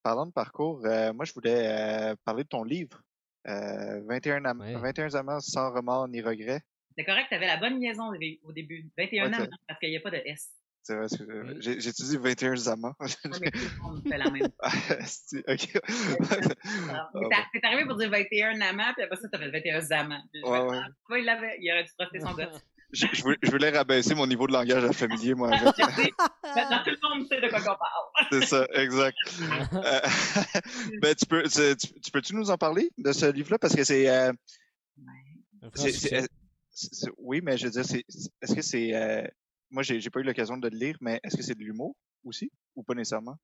[0.04, 1.68] Parlant de parcours, euh, moi, je voulais
[2.12, 3.02] euh, parler de ton livre.
[3.48, 4.74] Euh, 21, am- Ouais.
[4.76, 6.62] 21 amants sans remords ni regrets.
[6.98, 8.86] C'est correct, t'avais la bonne liaison au dé- au début.
[8.98, 10.50] 21 Ouais, ans, t'as- non, parce qu'il n'y a pas de S.
[10.86, 11.56] C'est vrai, c'est- Oui.
[11.62, 12.94] j'ai dit 21 amants.
[13.00, 13.08] Ouais,
[13.42, 14.50] mais tout le monde fait la même
[15.48, 15.82] ok.
[16.90, 20.22] Alors, Ah, t'es- arrivé pour dire 21 amants, puis après ça, t'as fait 21 amants.
[20.32, 20.78] Puis Ouais, ouais.
[20.84, 21.58] ah, il l'avait?
[21.62, 22.62] Il aurait dû trusser son gosse.
[22.94, 25.50] Je, je voulais, je voulais rabaisser mon niveau de langage familier, moi.
[25.52, 25.60] avec.
[26.56, 28.28] Maintenant, tout le monde sait de quoi on parle.
[28.32, 29.18] C'est ça, exact.
[29.74, 30.00] Euh,
[31.02, 33.58] ben, tu peux, tu, tu- tu peux-tu nous en parler de ce livre-là?
[33.60, 34.32] Parce que c'est, euh,
[35.62, 36.22] Un franc c'est- succès.
[36.22, 36.28] c'est-
[36.72, 39.28] c'est- c'est- oui, mais je veux dire, c'est, c'est- est-ce que c'est, euh,
[39.72, 41.96] moi, j'ai, j'ai pas eu l'occasion de le lire, mais est-ce que c'est de l'humour
[42.24, 42.52] aussi?
[42.76, 43.38] Ou pas nécessairement?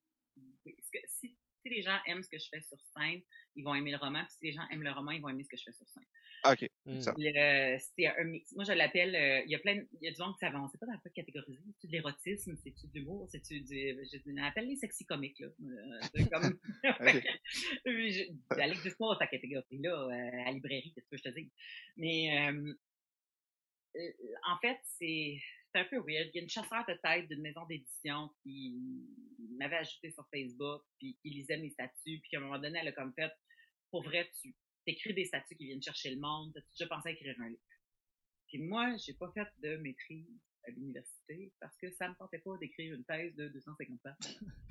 [1.70, 3.22] Si, les gens aiment ce que je fais sur scène,
[3.56, 4.24] ils vont aimer le roman.
[4.26, 5.88] Puis si les gens aiment le roman, ils vont aimer ce que je fais sur
[5.88, 6.04] scène.
[6.46, 6.70] Ok.
[6.86, 7.02] Mm.
[7.02, 7.14] ça.
[7.18, 8.52] Le- C'est un mix.
[8.56, 9.14] Moi, je l'appelle.
[9.16, 9.76] euh, Il y a plein.
[10.02, 10.56] Il y a du monde qui savent.
[10.56, 11.60] On sait pas dans quoi catégoriser.
[11.66, 12.56] C'est-tu de l'érotisme?
[12.64, 13.28] C'est-tu de l'humour?
[13.30, 13.76] C'est-tu du.
[14.12, 15.48] Je appelle les sexy comiques, là.
[15.48, 16.60] Euh, c'est comme.
[17.86, 21.52] Elle n'existe pas, ta catégorie-là, euh, à la librairie, qu'est-ce que je te dis?
[21.98, 22.74] Mais, euh,
[23.98, 24.12] euh,
[24.48, 25.38] en fait, c'est
[25.74, 26.30] c'est un peu weird.
[26.34, 28.76] Il y a une chasseur de tête d'une maison d'édition qui
[29.58, 32.88] m'avait ajouté sur Facebook, puis qui lisait mes statuts, puis à un moment donné, elle
[32.88, 33.32] a comme fait,
[33.92, 34.56] pour vrai, tu
[34.88, 37.62] écris des statuts qui viennent chercher le monde, as-tu déjà pensé à écrire un livre?
[38.48, 40.28] Puis moi, j'ai pas fait de maîtrise
[40.68, 44.16] à l'université parce que ça me tentait pas d'écrire une thèse de 250 pages.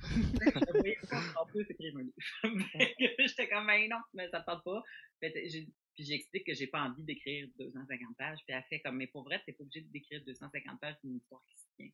[0.03, 2.15] je voyais pas en plus écrire un livre.
[3.21, 4.83] J'étais comme, ben non, mais ça me tente pas.
[5.23, 5.69] J'ai-
[5.99, 8.39] Puis j'explique que j'ai pas envie d'écrire 250 pages.
[8.47, 11.45] Puis elle fait comme, mais pour vrai, t'es pas obligé d'écrire 250 pages d'une histoire
[11.49, 11.91] qui se tient.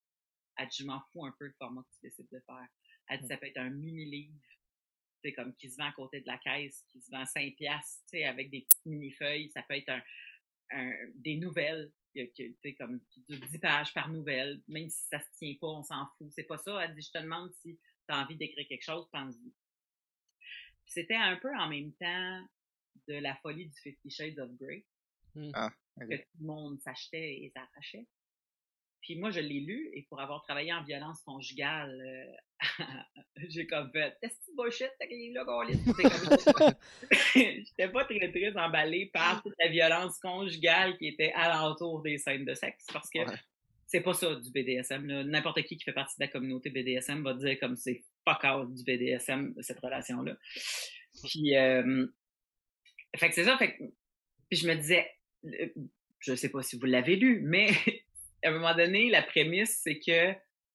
[0.59, 2.69] Elle dit, je m'en fous un peu le format que tu décides de faire.
[3.09, 4.39] Elle dit, ça peut être un mini-livre,
[5.23, 7.57] tu sais, comme qui se vend à côté de la caisse, qui se vend 5
[7.57, 9.51] piastres, tu sais, avec des petites mini-feuilles.
[9.53, 10.03] Ça peut être un,
[10.73, 12.31] un- des nouvelles, tu
[12.63, 14.63] sais, comme du 10 pages par nouvelle.
[14.69, 16.31] Même si ça se tient pas, on s'en fout.
[16.31, 16.85] C'est pas ça.
[16.85, 19.51] Elle dit, je te demande si t'as envie d'écrire quelque chose, pense-y.
[20.85, 22.47] Puis C'était un peu en même temps
[23.09, 24.85] de la folie du Fifty Shades of Grey,
[25.35, 25.51] Mm.
[25.55, 28.07] Ah, que tout le monde s'achetait et s'arrachait.
[29.01, 32.61] Puis moi, je l'ai lu et pour avoir travaillé en violence conjugale, euh,
[33.49, 36.75] j'ai comme fait T'es bullshit, t'as là,
[37.35, 42.47] J'étais pas très, très emballée par toute la violence conjugale qui était alentour des scènes
[42.47, 43.21] de sexe parce que
[43.87, 45.23] c'est pas ça du BDSM.
[45.23, 48.73] N'importe qui qui fait partie de la communauté BDSM va dire comme c'est fuck out
[48.73, 50.37] du BDSM, cette relation-là.
[51.23, 52.07] Puis, euh,
[53.17, 53.57] fait que c'est ça.
[53.57, 53.83] Fait que,
[54.51, 55.09] puis je me disais,
[55.45, 55.69] euh,
[56.21, 57.69] je sais pas si vous l'avez lu, mais
[58.45, 60.35] à un moment donné, la prémisse, c'est que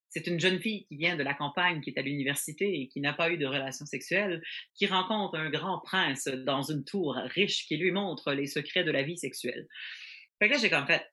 [0.10, 2.99] c'est une jeune fille qui vient de la campagne, qui est à l'université et qui
[2.99, 4.41] n'a pas eu de relation sexuelle,
[4.74, 8.91] qui rencontre un grand prince dans une tour riche qui lui montre les secrets de
[8.91, 9.68] la vie sexuelle.
[10.40, 11.06] Fait que là, j'ai comme fait,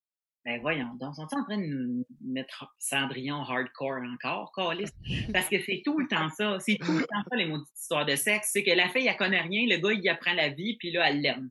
[0.47, 4.91] ben voyons, donc, sont en train de nous mettre Cendrillon hardcore encore, Calis?
[5.33, 6.59] Parce que c'est tout le temps ça.
[6.61, 8.51] C'est tout le temps ça, les maudites histoires de sexe.
[8.53, 11.11] C'est que la fille, elle connaît rien, le gars, il apprend la vie, puis là,
[11.11, 11.51] elle l'aime.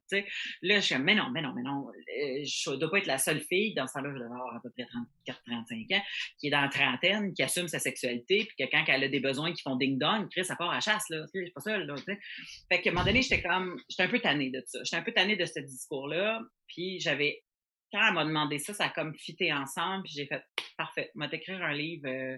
[0.62, 1.90] Là, je suis mais non, mais non, mais non.
[1.90, 4.62] Euh, je dois pas être la seule fille, dans ce temps-là, je dois avoir à
[4.62, 6.04] peu près 34, 35 ans,
[6.40, 9.20] qui est dans la trentaine, qui assume sa sexualité, puis que quand elle a des
[9.20, 11.26] besoins qui font ding-dong, Chris, ça part à chasse, là.
[11.34, 12.18] Je suis pas seule, là, sais.
[12.72, 14.80] Fait qu'à un moment donné, j'étais comme, j'étais un peu tannée de ça.
[14.86, 17.44] J'étais un peu tannée de ce discours-là, puis j'avais
[17.96, 20.44] quand elle m'a demandé ça, ça a comme fité ensemble, puis j'ai fait
[20.78, 22.38] parfait, m'a écrire un livre, euh,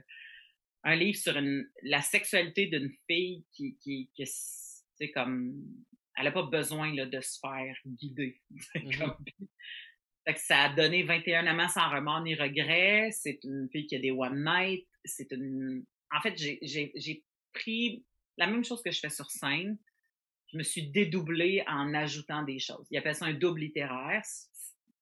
[0.83, 1.33] un livre sur
[1.81, 5.55] la sexualité d'une fille qui, qui, qui c'est comme,
[6.15, 8.39] elle n'a pas besoin là, de se faire guider.
[8.75, 9.47] Mm-hmm.
[10.25, 13.09] fait que ça a donné 21 amants sans remords ni regrets.
[13.11, 14.87] C'est une fille qui a des one night.
[15.05, 17.23] C'est une, en fait, j'ai
[17.53, 18.05] pris
[18.37, 19.77] la même chose que je fais sur scène.
[20.51, 22.85] Je me suis dédoublée en ajoutant des choses.
[22.91, 24.21] Il appelle ça un double littéraire.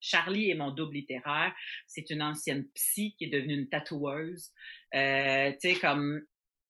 [0.05, 1.53] Charlie est mon double littéraire.
[1.87, 4.51] C'est une ancienne psy qui est devenue une tatoueuse.
[4.93, 6.21] Euh, tu sais, comme,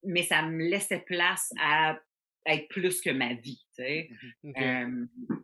[0.03, 1.99] mais ça me laissait place à
[2.45, 4.09] être plus que ma vie, tu sais.
[4.43, 5.05] Mm-hmm.
[5.31, 5.37] Euh,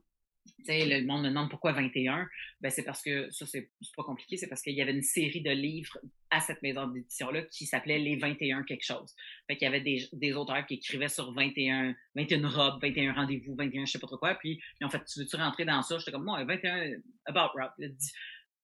[0.67, 2.27] le monde me demande pourquoi 21.
[2.61, 5.41] Ben, c'est parce que, ça, c'est pas compliqué, c'est parce qu'il y avait une série
[5.41, 5.97] de livres
[6.29, 9.13] à cette maison d'édition-là qui s'appelait Les 21 quelque chose.
[9.47, 13.55] Fait qu'il y avait des, des auteurs qui écrivaient sur 21, 21 robes, 21 rendez-vous,
[13.55, 14.35] 21 je sais pas trop quoi.
[14.35, 15.97] Puis, en fait, tu veux-tu rentrer dans ça?
[15.97, 16.93] J'étais comme, moi, 21
[17.25, 17.71] about rob,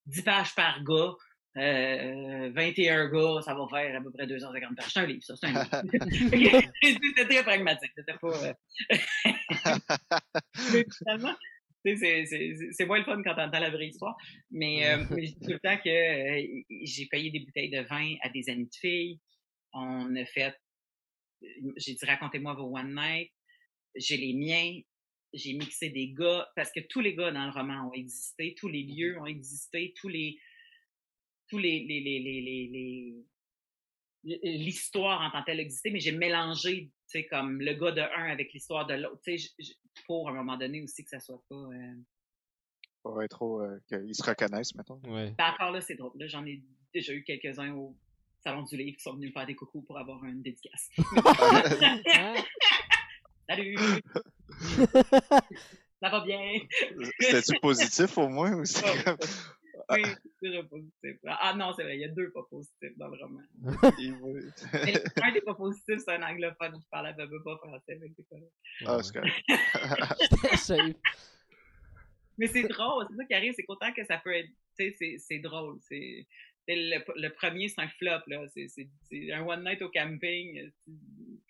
[0.05, 1.13] 10, pages par gars.
[1.57, 4.93] Euh, 21 gars, ça va faire à peu près 250 pages.
[4.93, 6.69] C'est un livre, ça, c'est un livre.
[6.83, 7.91] c'était très pragmatique.
[7.95, 8.45] C'était pas...
[8.45, 8.53] Euh...
[10.73, 11.35] Mais finalement,
[11.95, 14.15] c'est moins le fun quand t'entends la vraie histoire.
[14.51, 18.15] Mais, euh, je dis tout le temps que euh, j'ai payé des bouteilles de vin
[18.21, 19.19] à des amis de filles.
[19.73, 20.55] On a fait,
[21.77, 23.31] j'ai dit racontez-moi vos one night.
[23.95, 24.79] J'ai les miens.
[25.33, 28.69] J'ai mixé des gars parce que tous les gars dans le roman ont existé, tous
[28.69, 29.21] les lieux mm-hmm.
[29.21, 30.39] ont existé, tous les
[31.49, 33.15] tous les les les les, les
[34.23, 38.01] l'histoire en tant que telle existait, mais j'ai mélangé, tu sais, comme le gars de
[38.01, 39.21] un avec l'histoire de l'autre.
[39.23, 39.51] Tu sais,
[40.05, 41.55] pour à un moment donné aussi que ça soit pas.
[41.55, 41.95] Euh...
[43.03, 43.61] Pas être trop.
[43.61, 44.99] Euh, qu'ils se reconnaissent, mettons.
[45.05, 45.33] Ouais.
[45.37, 46.11] Ben, encore là, c'est drôle.
[46.15, 46.61] Là, j'en ai
[46.93, 47.95] déjà eu quelques-uns au
[48.43, 50.89] Salon du Livre qui sont venus me faire des coucous pour avoir une dédicace.
[53.49, 53.77] Salut!
[56.01, 56.59] ça va bien!
[57.19, 58.83] C'était-tu positif au moins aussi?
[59.89, 60.01] Oui,
[60.41, 61.17] déjà positif.
[61.25, 63.41] Ah non, c'est vrai, il y a deux pas positifs dans le roman.
[64.73, 64.93] Mais
[65.23, 68.25] un des pas positifs, c'est un anglophone qui parle à peu pas français, mais c'est
[68.85, 69.01] Ah,
[70.57, 70.77] c'est
[72.37, 75.15] Mais c'est drôle, c'est ça qui arrive, c'est qu'autant que ça peut être, tu sais,
[75.17, 75.79] c'est drôle.
[75.81, 76.27] C'est
[76.67, 78.45] le, le, premier, c'est un flop, là.
[78.53, 80.69] C'est un one night au camping,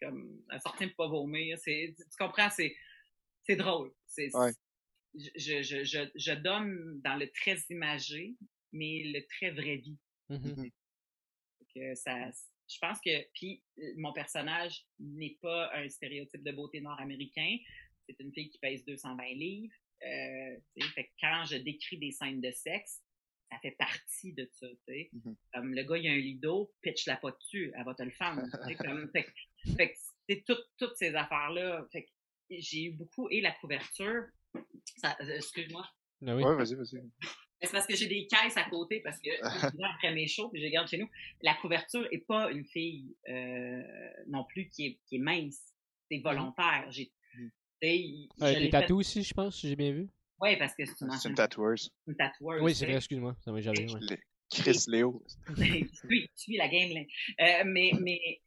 [0.01, 1.57] comme un sortir pour pas vomir.
[1.65, 3.91] Tu comprends, c'est drôle.
[4.05, 4.53] C'est ouais
[5.18, 8.35] je, je, je, je, donne dans le très imagé,
[8.72, 9.98] mais le très vrai vie.
[10.30, 10.72] Mm-hmm.
[11.73, 12.30] que ça,
[12.69, 13.64] je pense que, puis
[13.95, 17.57] mon personnage n'est pas un stéréotype de beauté nord-américain.
[18.07, 19.73] C'est une fille qui pèse 220 livres.
[20.03, 20.57] Euh,
[20.94, 23.02] fait quand je décris des scènes de sexe,
[23.49, 24.68] ça fait partie de ça.
[24.88, 25.35] Mm-hmm.
[25.53, 28.11] Comme le gars, il a un lido, pitch la pas dessus, elle va te le
[28.11, 28.35] faire.
[28.80, 29.27] comme, fait,
[29.77, 29.95] fait
[30.30, 31.88] c'est toutes ces affaires-là.
[31.91, 32.06] Fait
[32.49, 34.47] j'ai eu beaucoup, et la couverture, euh,
[35.36, 35.86] excuse-moi.
[36.26, 36.44] Ah oui.
[36.44, 37.02] Ouais, vas-y, vas-y.
[37.61, 40.68] C'est parce que j'ai des caisses à côté, parce que après mes shows, puis je
[40.68, 41.10] garde chez nous,
[41.41, 43.82] la couverture est pas une fille euh,
[44.28, 45.74] non plus qui est, qui est mince.
[46.10, 46.86] C'est volontaire.
[46.90, 48.30] J'ai, mmh.
[48.40, 50.10] des tatous aussi, je pense, si j'ai bien vu.
[50.40, 51.91] Oui, parce que c'est une, c'est une tatoueuse.
[52.06, 52.61] Une tatoueuse.
[52.61, 53.36] Oui, c'est vrai, excuse-moi.
[53.44, 53.91] Ça m'a jamais.
[53.91, 54.19] Ouais.
[54.49, 55.24] Chris Léo.
[55.57, 56.91] tu suis la game.
[57.41, 58.41] Euh, mais mais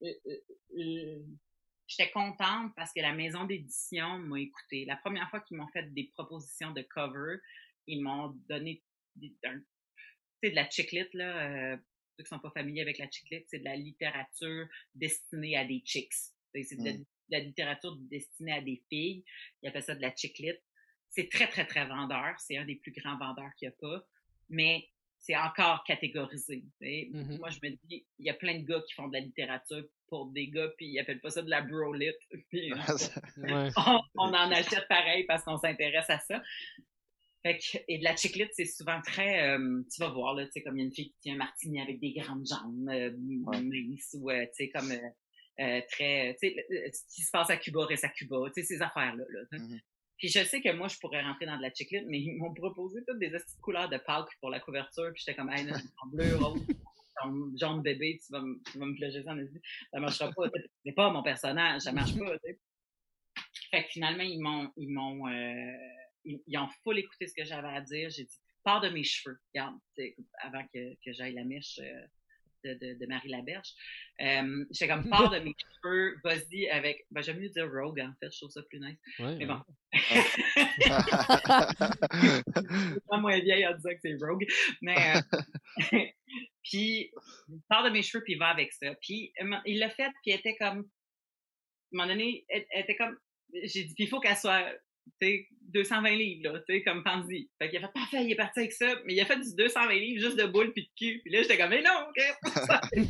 [1.90, 4.84] J'étais contente parce que la maison d'édition m'a écouté.
[4.84, 7.38] La première fois qu'ils m'ont fait des propositions de cover,
[7.88, 8.80] ils m'ont donné
[9.16, 11.72] des, de la chiclette, là.
[11.72, 11.76] Euh,
[12.16, 15.82] ceux qui sont pas familiers avec la chiclette, c'est de la littérature destinée à des
[15.84, 16.12] chicks.
[16.54, 17.04] C'est de, mm.
[17.30, 19.24] la littérature destinée à des filles.
[19.60, 20.62] Ils appellent ça de la chiclette.
[21.08, 22.38] C'est très, très, très vendeur.
[22.38, 24.06] C'est un des plus grands vendeurs qu'il n'y a pas.
[24.48, 24.88] Mais
[25.20, 26.64] c'est encore catégorisé.
[26.80, 27.38] Mhm.
[27.38, 29.84] Moi, je me dis, il y a plein de gars qui font de la littérature
[30.08, 32.10] pour des gars, puis ils appellent pas ça de la bro-lit.
[32.50, 32.72] Puis
[33.36, 33.68] Ouais.
[33.76, 36.42] on, on en achète pareil parce qu'on s'intéresse à ça.
[37.42, 40.52] Fait que, et de la chiclite, c'est souvent très, euh, tu vas voir, là, tu
[40.52, 42.88] sais, comme il y a une fille qui tient un martini avec des grandes jambes,
[42.90, 47.48] euh, minces, ou, euh, tu sais, comme, euh, très, tu sais, ce qui se passe
[47.48, 49.40] à Cuba reste à Cuba, tu sais, ces affaires-là, là.
[49.58, 49.80] Mhm.
[50.20, 52.52] Puis je sais que moi, je pourrais rentrer dans de la chiclite, mais ils m'ont
[52.52, 53.32] proposé toutes des
[53.62, 55.72] couleurs de Pâques pour la couverture, puis j'étais comme, hey, non,
[56.02, 56.60] en bleu, rose,
[57.58, 59.34] jaune bébé, tu vas, me- tu vas me plonger ça
[59.92, 60.42] ça marchera pas,
[60.84, 62.36] c'est pas mon personnage, ça marche pas.
[63.70, 65.72] Fait que finalement, ils m'ont, ils m'ont, euh,
[66.24, 68.10] ils, ont full écouté ce que j'avais à dire.
[68.10, 69.38] J'ai dit, pars de mes cheveux.
[69.54, 69.78] Regarde,
[70.42, 72.06] avant que, que j'aille la mèche euh,
[72.64, 73.68] de, de, de Marie Laberge.
[74.20, 78.12] Euh, j'étais comme, pars de mes cheveux, vas-y avec, ben, j'aime mieux dire rogue, en
[78.20, 78.98] fait, je trouve ça plus nice.
[79.18, 79.60] Ouais, Mais bon.
[79.92, 80.90] C'est
[83.08, 84.46] pas moins vieille en disant que c'est rogue.
[84.82, 85.98] Mais, euh,
[86.62, 87.10] puis,
[87.68, 88.94] part de mes cheveux, puis va avec ça.
[89.00, 90.84] Puis, euh, il l'a fait, puis était comme, à un
[91.92, 93.16] moment donné, elle, elle était comme,
[93.52, 94.64] j'ai dit, puis il faut qu'elle soit,
[95.20, 97.50] tu sais, 220 livres, là, tu sais, comme Pansy.
[97.58, 99.54] Fait qu'il a fait, parfait, il est parti avec ça, mais il a fait du
[99.56, 101.20] 220 livres juste de boules puis de cul.
[101.24, 102.22] Puis là, j'étais comme, mais non, ok,
[102.66, 102.80] ça.
[102.92, 103.02] Tu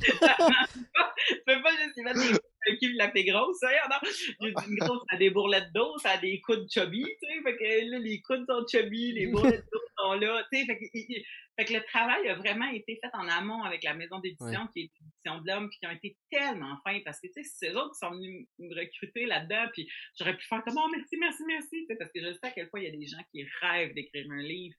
[1.47, 4.47] peux pas juste y mettre des le cul la plus grosse, ça, non.
[4.47, 7.57] Une grosse, ça a des bourrelettes d'eau, ça a des coudes chubby, tu sais, fait
[7.57, 11.67] que là, les coudes sont chubby, les bourrelettes d'eau sont là, tu sais, fait que,
[11.67, 14.91] fait le travail a vraiment été fait en amont avec la maison d'édition, qui est
[15.01, 17.77] l'édition de l'homme, puis qui ont été tellement fins, parce que, tu sais, c'est eux
[17.77, 19.89] autres qui sont venus me recruter là-dedans, puis
[20.19, 22.53] j'aurais pu faire comme, oh, merci, merci, merci, tu sais, parce que je sais à
[22.53, 24.77] quel point il y a des gens qui rêvent d'écrire un livre.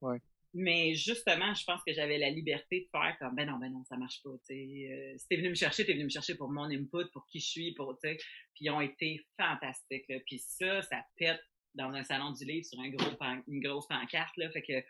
[0.00, 0.18] Ouais.
[0.56, 3.82] Mais justement, je pense que j'avais la liberté de faire comme, ben non, ben non,
[3.84, 4.88] ça marche pas, tu sais.
[4.88, 7.40] Euh, si t'es venu me chercher, t'es venu me chercher pour mon input, pour qui
[7.40, 8.16] je suis, pour, tu sais.
[8.54, 10.20] Puis ils ont été fantastiques, là.
[10.24, 11.42] Puis ça, ça pète
[11.74, 14.48] dans un salon du livre sur un gros pan- une grosse pancarte, là.
[14.52, 14.80] Fait que,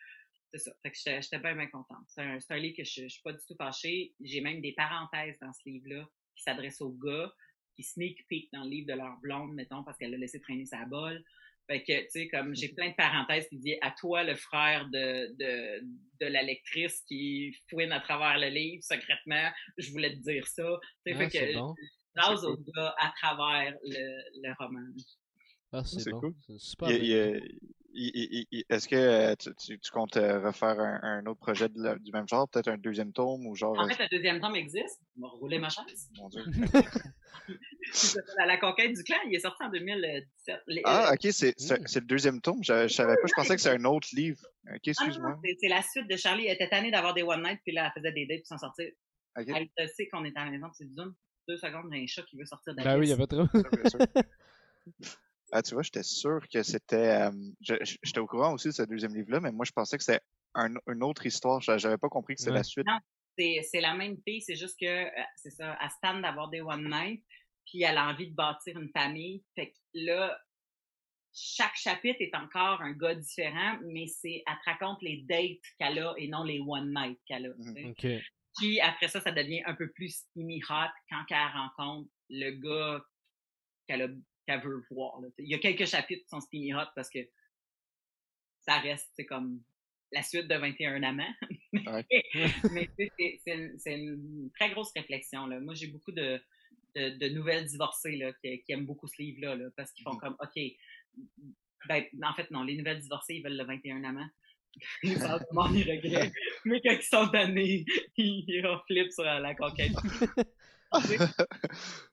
[0.52, 0.73] c'est ça.
[0.82, 2.05] Fait que j'étais bien, bien contente.
[2.09, 4.12] C'est un, un livre que je, je suis pas du tout fâchée.
[4.20, 6.06] J'ai même des parenthèses dans ce livre-là
[6.36, 7.32] qui s'adressent aux gars,
[7.74, 10.66] qui sneak peek dans le livre de leur blonde, mettons, parce qu'elle a laissé traîner
[10.66, 11.24] sa bolle.
[11.66, 14.86] Fait que, tu sais, comme j'ai plein de parenthèses qui disent à toi, le frère
[14.91, 15.81] de, de,
[16.20, 20.62] de la lectrice qui fouine à travers le livre secrètement, je voulais te dire ça.
[21.07, 21.74] Tu sais, Ah, fait c'est que bon.
[22.47, 24.86] aux gars à travers le, le roman.
[25.73, 26.20] Ah, c'est bon.
[26.20, 26.35] cool.
[26.47, 27.59] C'est super Il- il-
[27.97, 31.97] Est-ce que euh, tu, tu- tu comptes euh, refaire un, un autre projet de la-
[31.97, 33.79] du même genre, peut-être un deuxième tome ou genre.
[33.79, 35.01] En fait, le deuxième tome existe.
[35.16, 36.09] On va rouler ma chaise.
[36.19, 36.43] Mon Dieu.
[38.47, 39.16] La conquête du clan.
[39.29, 40.61] Il est sorti en 2017.
[40.66, 42.62] Les- Ah, euh, ok, c'est c'est- c'est le deuxième tome.
[42.62, 44.41] Je, je savais pas, je pensais que c'était un autre livre.
[44.69, 45.39] Ok, ah, excuse-moi.
[45.45, 46.47] c'est- c'est la suite de Charlie.
[46.47, 48.59] Elle était tannée d'avoir des one night, puis là, elle faisait des dates pour s'en
[48.59, 48.87] sortir.
[49.37, 51.15] Elle te sait qu'on est à la maison, puis c'est Zoom.
[51.47, 53.39] Deux secondes, j'ai un chat qui veut sortir de la Ben oui, il y pièce.
[53.95, 54.23] avait trop.
[55.56, 56.97] Ah, tu vois, j'étais sûr que c'était.
[57.28, 60.20] euh, j'étais au courant aussi de ce deuxième livre-là, mais moi, je pensais que c'était
[60.55, 61.60] un- une autre histoire.
[61.60, 62.59] J'a- J'avais pas compris que c'était Ouais.
[62.59, 62.86] la suite.
[62.86, 62.98] Non.
[63.39, 66.48] C'est c'est la même fille, c'est juste que, euh, c'est ça, elle se tanne d'avoir
[66.51, 67.24] des one night,
[67.66, 69.44] puis elle a envie de bâtir une famille.
[69.55, 70.36] Fait que là,
[71.32, 75.98] chaque chapitre est encore un gars différent, mais c'est, elle te raconte les dates qu'elle
[76.01, 77.89] a et non les one night qu'elle a.
[77.90, 78.06] Ok.
[78.59, 83.05] Puis après ça, ça devient un peu plus steamy hot quand elle rencontre le gars
[83.89, 84.09] qu'elle a-
[84.47, 85.21] qu'elle veut voir.
[85.21, 85.29] là.
[85.39, 87.19] Il y a quelques chapitres qui sont steamy hot parce que
[88.61, 89.61] ça reste comme
[90.12, 91.35] la suite de 21 amants.
[91.87, 92.07] Ouais.
[92.71, 92.89] Mais
[93.19, 93.41] c'est-
[93.79, 95.47] c'est une, une très grosse réflexion.
[95.47, 95.59] Là.
[95.59, 96.41] Moi, j'ai beaucoup de,
[96.95, 100.12] de, de nouvelles divorcées là, qui, qui aiment beaucoup ce livre-là là, parce qu'ils font
[100.15, 100.21] Mhm.
[100.21, 100.62] comme, OK,
[101.89, 104.29] ben, en fait, non, les nouvelles divorcées, ils veulent le 21 amants.
[105.03, 106.33] Ils savent vraiment les regrets.
[106.65, 107.85] Mais quand ils sont donnés,
[108.16, 109.93] ils en flippent sur la conquête.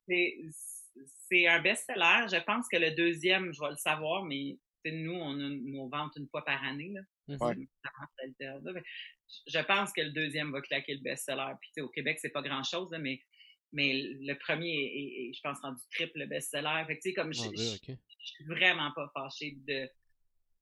[0.08, 0.36] C'est-
[1.30, 2.28] C'est un best-seller.
[2.32, 6.14] Je pense que le deuxième, je vais le savoir, mais nous, on a nos ventes
[6.18, 6.92] une fois par année.
[6.94, 7.02] Là.
[7.28, 7.38] Mhm.
[7.42, 7.56] Ouais.
[8.40, 8.60] Là.
[8.74, 8.84] Mais
[9.48, 11.54] Je pense que le deuxième va claquer le best-seller.
[11.62, 13.22] Puis, tu sais, au Québec, c'est pas grand-chose, mais,
[13.72, 16.84] mais le premier est, est, je pense, rendu triple best-seller.
[16.88, 19.88] Fait que, tu sais, comme je, Dieu, je- je suis vraiment pas fâchée de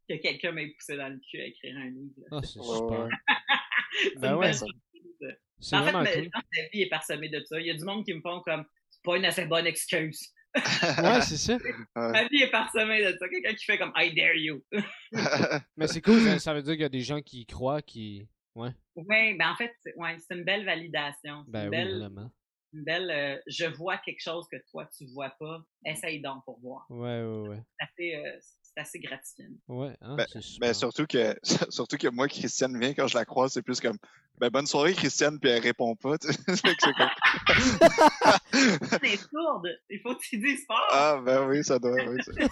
[0.07, 2.13] que quelqu'un m'ait poussé dans le cul à écrire un livre.
[2.31, 3.07] Ah, c'est Ouais, super.
[4.03, 5.91] C'est Ben ouais, ça- En fait,
[6.21, 6.29] cool.
[6.29, 7.59] que la vie est parsemée de ça.
[7.59, 8.65] Il y a du monde qui me font comme
[9.03, 10.33] pas une assez bonne excuse.
[10.97, 11.57] Ouais, c'est ça.
[11.95, 13.29] Ma vie est parsemée de ça.
[13.29, 14.63] Quelqu'un qui fait comme I dare you.
[15.77, 18.27] Mais c'est cool, ça, veut dire qu'il y a des gens qui y croient, qui.
[18.55, 18.71] Ouais.
[18.95, 21.43] Oui, ben en fait, c'est ouais, c'est une belle validation.
[21.45, 22.31] C'est Ben une oui, belle, vraiment.
[22.73, 25.61] une belle euh, je vois quelque chose que toi tu vois pas.
[25.85, 26.85] Essaye donc pour voir.
[26.89, 27.61] Ouais, ouais, ouais.
[27.79, 28.39] C'est assez, euh,
[28.79, 29.49] assez gratifiant.
[29.67, 30.25] Ouais, hein, Ben-.
[30.59, 31.35] Ben, surtout que,
[31.69, 33.97] surtout que moi, Christiane vient, quand je la croise, c'est plus comme,
[34.37, 36.15] ben, bonne soirée, Christiane, puis elle répond pas.
[36.21, 37.09] c'est comme,
[38.53, 39.67] C'est sourde.
[39.89, 40.87] Il faut que tu dises fort.
[40.91, 42.17] ah, ben oui, ça doit, oui.
[42.23, 42.51] ça- C'est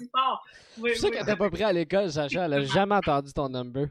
[0.00, 0.42] super.
[0.78, 1.16] Oui, C'est ça oui.
[1.16, 2.44] qu'elle t'a pas pris à l'école, Sacha.
[2.44, 3.86] Elle a jamais entendu ton number.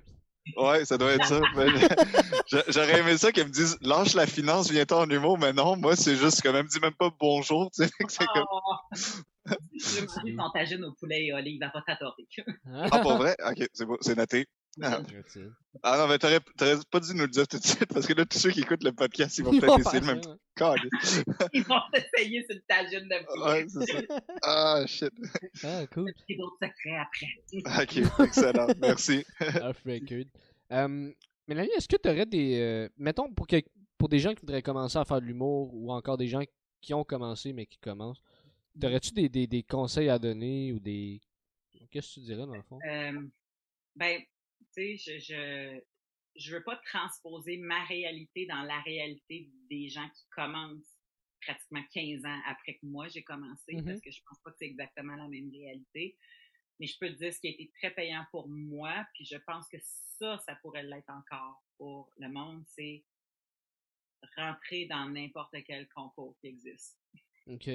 [0.58, 1.40] Ouais, ça doit être ça.
[2.68, 5.96] J'aurais aimé ça qu'elle me dise lâche la finance, viens-toi en humour, mais non, moi
[5.96, 7.92] c'est juste comme elle me dit même pas bonjour, tu sais.
[8.10, 9.56] C'est comme Oh.
[9.74, 12.28] Je me dis ton tagine au poulet et olive, il va pas t'adorer.
[12.92, 13.36] Ah pour vrai?
[13.50, 14.46] Ok, c'est beau, c'est noté.
[14.82, 15.02] Ah.
[15.84, 18.14] Ah non, mais t'aurais t'aurais pas dû nous le dire tout de suite parce que
[18.14, 20.22] là, tous ceux qui écoutent le podcast, ils vont peut-être essayer le même.
[21.54, 23.50] Ils vont essayer sur le tagine de.
[23.50, 24.22] Ouais, c'est ça.
[24.44, 25.12] Ah shit.
[25.64, 26.12] Ah, cool.
[26.28, 27.84] J'ai d'autres secrets après.
[27.84, 28.68] Ok, excellent.
[28.80, 29.26] Merci.
[29.62, 30.26] Off record.
[30.72, 31.12] Euh,
[31.48, 32.58] Mélanie, est-ce que tu aurais des.
[32.60, 33.58] euh, mettons, pour, que,
[33.98, 36.44] pour des gens qui voudraient commencer à faire de l'humour ou encore des gens
[36.80, 38.22] qui ont commencé mais qui commencent,
[38.80, 41.20] t'aurais-tu des, des, des conseils à donner ou des.
[41.92, 42.80] Qu'est-ce que tu dirais dans le fond?
[42.90, 43.20] Euh,
[43.98, 44.22] ben,
[44.76, 45.82] tu sais, je, je,
[46.36, 50.98] je veux pas transposer ma réalité dans la réalité des gens qui commencent
[51.42, 53.86] pratiquement 15 ans après que moi j'ai commencé, Mhm.
[53.86, 56.18] parce que je pense pas que c'est exactement la même réalité.
[56.80, 59.38] Mais je peux te dire ce qui a été très payant pour moi, puis je
[59.38, 63.04] pense que ça, ça pourrait l'être encore pour le monde, c'est
[64.38, 67.00] rentrer dans n'importe quel concours qui existe
[67.48, 67.70] Ok.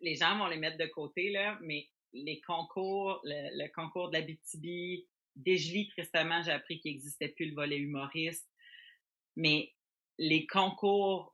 [0.00, 4.18] les gens vont les mettre de côté, là, mais les concours, le, le concours de
[4.18, 5.04] la BTB,
[5.36, 8.48] Desjely, tristement, j'ai appris qu'il n'existait plus le volet humoriste.
[9.36, 9.72] Mais
[10.18, 11.32] les concours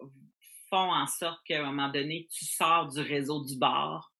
[0.70, 4.12] font en sorte qu'à un moment donné, tu sors du réseau du bar.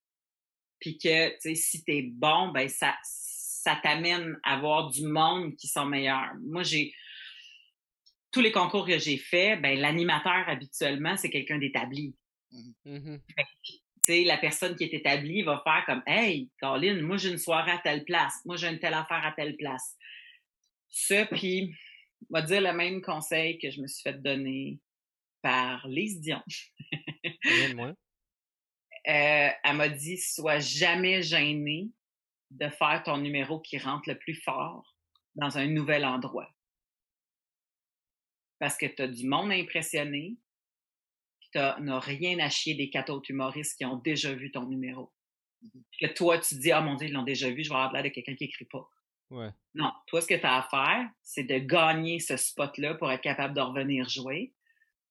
[0.81, 5.57] Puis que, tu sais, si t'es bon, ben, ça, ça t'amène à voir du monde
[5.57, 6.35] qui sont meilleurs.
[6.43, 6.95] Moi, j'ai,
[8.33, 12.15] tous les concours que j'ai faits, ben, l'animateur, habituellement, c'est quelqu'un d'établi
[12.85, 13.21] Mhm.
[13.63, 13.80] tu
[14.13, 17.73] sais, la personne qui est établie va faire comme Hey, Colin, moi j'ai une soirée
[17.73, 19.97] à telle place, moi j'ai une telle affaire à telle place.
[20.89, 21.75] Ça, puis,
[22.29, 24.81] on va dire le même conseil que je me suis fait donner
[25.43, 26.43] par Lise Dion.
[27.45, 27.95] Rien de moins?
[29.09, 31.89] Euh, elle m'a dit Sois jamais gêné
[32.51, 34.95] de faire ton numéro qui rentre le plus fort
[35.37, 36.55] dans un nouvel endroit.
[38.59, 40.37] Parce que tu as du monde tu
[41.59, 45.13] n'as rien à chier des quatre autres humoristes qui ont déjà vu ton numéro.
[45.91, 47.75] Puis que toi, tu te dis, ah mon Dieu, ils l'ont déjà vu, je vais
[47.75, 48.89] avoir l'air de quelqu'un qui écrit pas.
[49.31, 49.51] Ouais.
[49.75, 53.21] Non, toi, ce que tu as à faire, c'est de gagner ce spot-là pour être
[53.21, 54.53] capable de revenir jouer.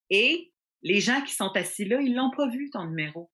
[0.09, 0.51] Et
[0.81, 3.31] les gens qui sont assis là, ils l'ont pas vu, ton numéro.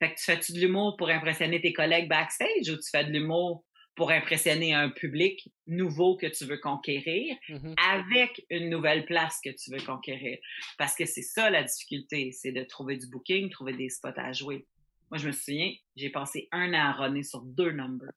[0.00, 3.10] Fait que tu fais-tu de l'humour pour impressionner tes collègues backstage ou tu fais de
[3.10, 3.64] l'humour
[3.98, 7.74] pour impressionner un public nouveau que tu veux conquérir Mhm.
[7.78, 10.38] avec une nouvelle place que tu veux conquérir.
[10.78, 14.32] Parce que c'est ça la difficulté, c'est de trouver du booking, trouver des spots à
[14.32, 14.66] jouer.
[15.10, 18.12] Moi, je me souviens, j'ai passé un an à runner sur deux numbers.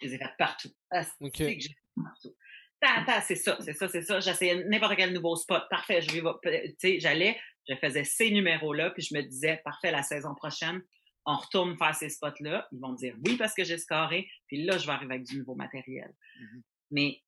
[0.00, 0.70] Je les ai fait partout.
[0.90, 1.32] Ah, c'est Ok.
[1.32, 2.34] que j'ai fait partout.
[2.80, 4.20] Ta, ta, c'est ça, c'est ça, c'est ça.
[4.20, 5.64] J'essayais n'importe quel nouveau spot.
[5.68, 6.20] Parfait, je vais,
[6.68, 7.36] tu sais, j'allais,
[7.68, 10.80] je faisais ces numéros-là, puis je me disais, parfait, la saison prochaine,
[11.28, 12.66] on retourne faire ces spots-là.
[12.72, 15.26] Ils vont me dire oui parce que j'ai scoré, puis là, je vais arriver avec
[15.26, 16.14] du nouveau matériel.
[16.40, 16.62] Mhm.
[16.90, 17.22] Mais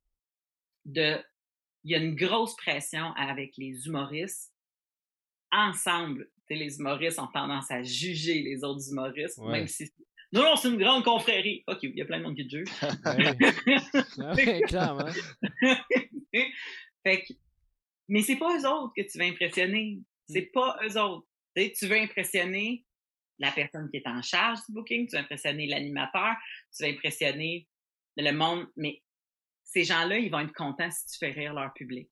[0.86, 1.22] de,
[1.84, 4.54] il y a une grosse pression avec les humoristes.
[5.52, 9.52] Ensemble, les humoristes ont tendance à juger les autres humoristes, Ouais.
[9.52, 9.92] même si
[10.32, 11.64] non, non, c'est une grande confrérie.
[11.66, 12.68] OK, il y a plein de monde qui te juge.
[16.32, 16.46] Ouais,
[17.02, 17.32] fait que,
[18.08, 20.00] mais c'est pas eux autres que tu veux impressionner.
[20.28, 21.26] C'est pas eux autres.
[21.56, 22.86] Tu veux impressionner
[23.40, 26.36] la personne qui est en charge du booking, tu veux impressionner l'animateur,
[26.76, 27.66] tu veux impressionner
[28.16, 29.02] le monde, mais
[29.64, 32.10] ces gens-là, ils vont être contents si tu fais rire leur public.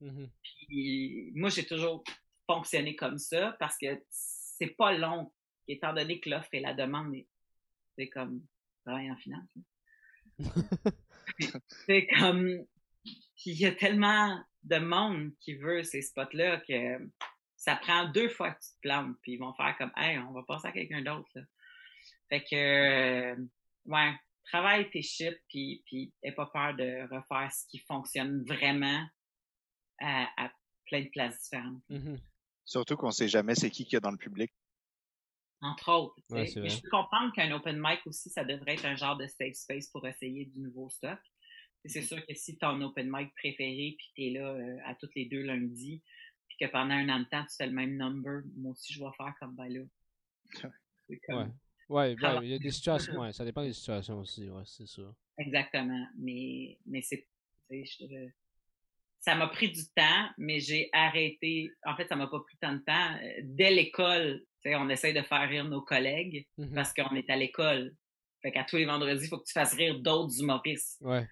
[0.00, 0.30] Mhm.
[0.42, 2.02] Puis, moi, j'ai toujours
[2.46, 5.32] fonctionné comme ça parce que c'est pas long,
[5.68, 7.14] étant donné que l'offre et la demande,
[7.96, 8.44] c'est comme
[8.84, 9.48] travail en finance.
[11.86, 12.64] c'est comme,
[13.44, 16.98] il y a tellement de monde qui veut ces spots-là que
[17.64, 20.32] ça prend deux fois que tu te plantes, puis ils vont faire comme, hey, on
[20.32, 21.28] va passer à quelqu'un d'autre.
[21.34, 21.42] là.
[22.28, 23.36] Fait que, euh,
[23.86, 24.12] ouais,
[24.44, 29.02] travaille tes shit, puis, puis aie pas peur de refaire ce qui fonctionne vraiment
[29.98, 30.52] à, à
[30.84, 31.82] plein de places différentes.
[31.88, 32.20] Mhm.
[32.66, 34.52] Surtout qu'on sait jamais c'est qui qu'il y a dans le public.
[35.62, 36.16] Entre autres.
[36.28, 39.26] Ouais, Mais je peux comprendre qu'un open mic aussi, ça devrait être un genre de
[39.26, 41.18] safe space pour essayer du nouveau stock.
[41.86, 44.76] C'est sûr que si tu as un open mic préféré, puis tu es là euh,
[44.84, 46.02] à tous les deux lundis,
[46.56, 49.00] puis que pendant un an de temps, tu fais le même number, moi aussi, je
[49.00, 49.80] vais faire comme ben là.
[51.08, 51.46] C'est comme- Ouais.
[51.86, 54.86] Ouais, ouais, il y a des situations, ouais, ça dépend des situations aussi, ouais, c'est
[54.86, 55.14] sûr.
[55.36, 56.06] Exactement.
[56.16, 57.26] Mais, mais c'est.
[57.70, 58.28] je-
[59.20, 61.70] Ça m'a pris du temps, mais j'ai arrêté.
[61.86, 63.18] En fait, ça m'a pas pris tant de temps.
[63.42, 66.74] Dès l'école, on essaye de faire rire nos collègues Mhm.
[66.74, 67.94] parce qu'on est à l'école.
[68.42, 71.00] Fait qu'à tous les vendredis, il faut que tu fasses rire d'autres humoristes.
[71.00, 71.26] Ouais.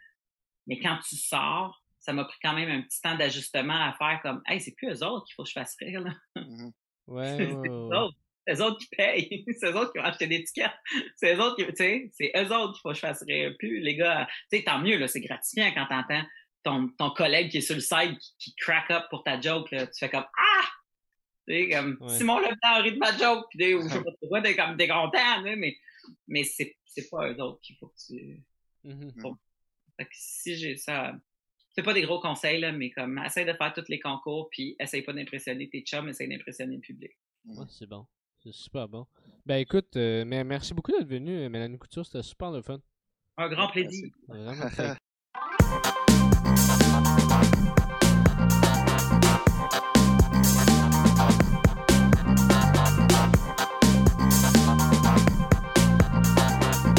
[0.66, 4.20] Mais quand tu sors, ça m'a pris quand même un petit temps d'ajustement à faire
[4.22, 6.14] comme Hey, c'est plus eux autres qu'il faut que je fasse rire, là.
[6.36, 6.70] Mhm.
[7.08, 8.16] Ouais, c'est ouais, eux autres.
[8.46, 9.44] C'est eux autres qui payent.
[9.58, 10.70] c'est eux autres qui ont acheté l'étiquette.
[11.16, 13.54] C'est eux autres qui, tu sais, c'est eux autres qu'il faut que je fasse rire
[13.58, 13.80] plus.
[13.80, 16.22] Les gars, tu sais, tant mieux, là, c'est gratifiant quand t'entends
[16.62, 19.70] ton, ton collègue qui est sur le side qui, qui crack up pour ta joke,
[19.72, 19.86] là.
[19.88, 20.68] Tu fais comme, ah!
[21.48, 22.16] Tu sais, comme, Ouais.
[22.18, 24.76] Simon Leblanc rit de ma joke, pis des, ou je sais pas pourquoi, t'es comme,
[24.76, 25.76] t'es content, là, mais,
[26.28, 28.42] mais c'est, c'est pas eux autres qu'il faut que tu,
[28.84, 29.12] Mhm.
[29.96, 31.14] fait que si j'ai ça,
[31.72, 34.76] c'est pas des gros conseils, là, mais comme, essaye de faire tous les concours, puis
[34.78, 37.12] essaye pas d'impressionner tes chums, essaye d'impressionner le public.
[37.46, 38.06] Ouais, c'est bon.
[38.42, 39.06] C'est super bon.
[39.46, 42.04] Ben écoute, euh, mais merci beaucoup d'être venu, euh, Mélanie Couture.
[42.04, 42.80] C'était super le fun.
[43.38, 44.10] Un grand plaisir.
[44.28, 44.96] Vraiment très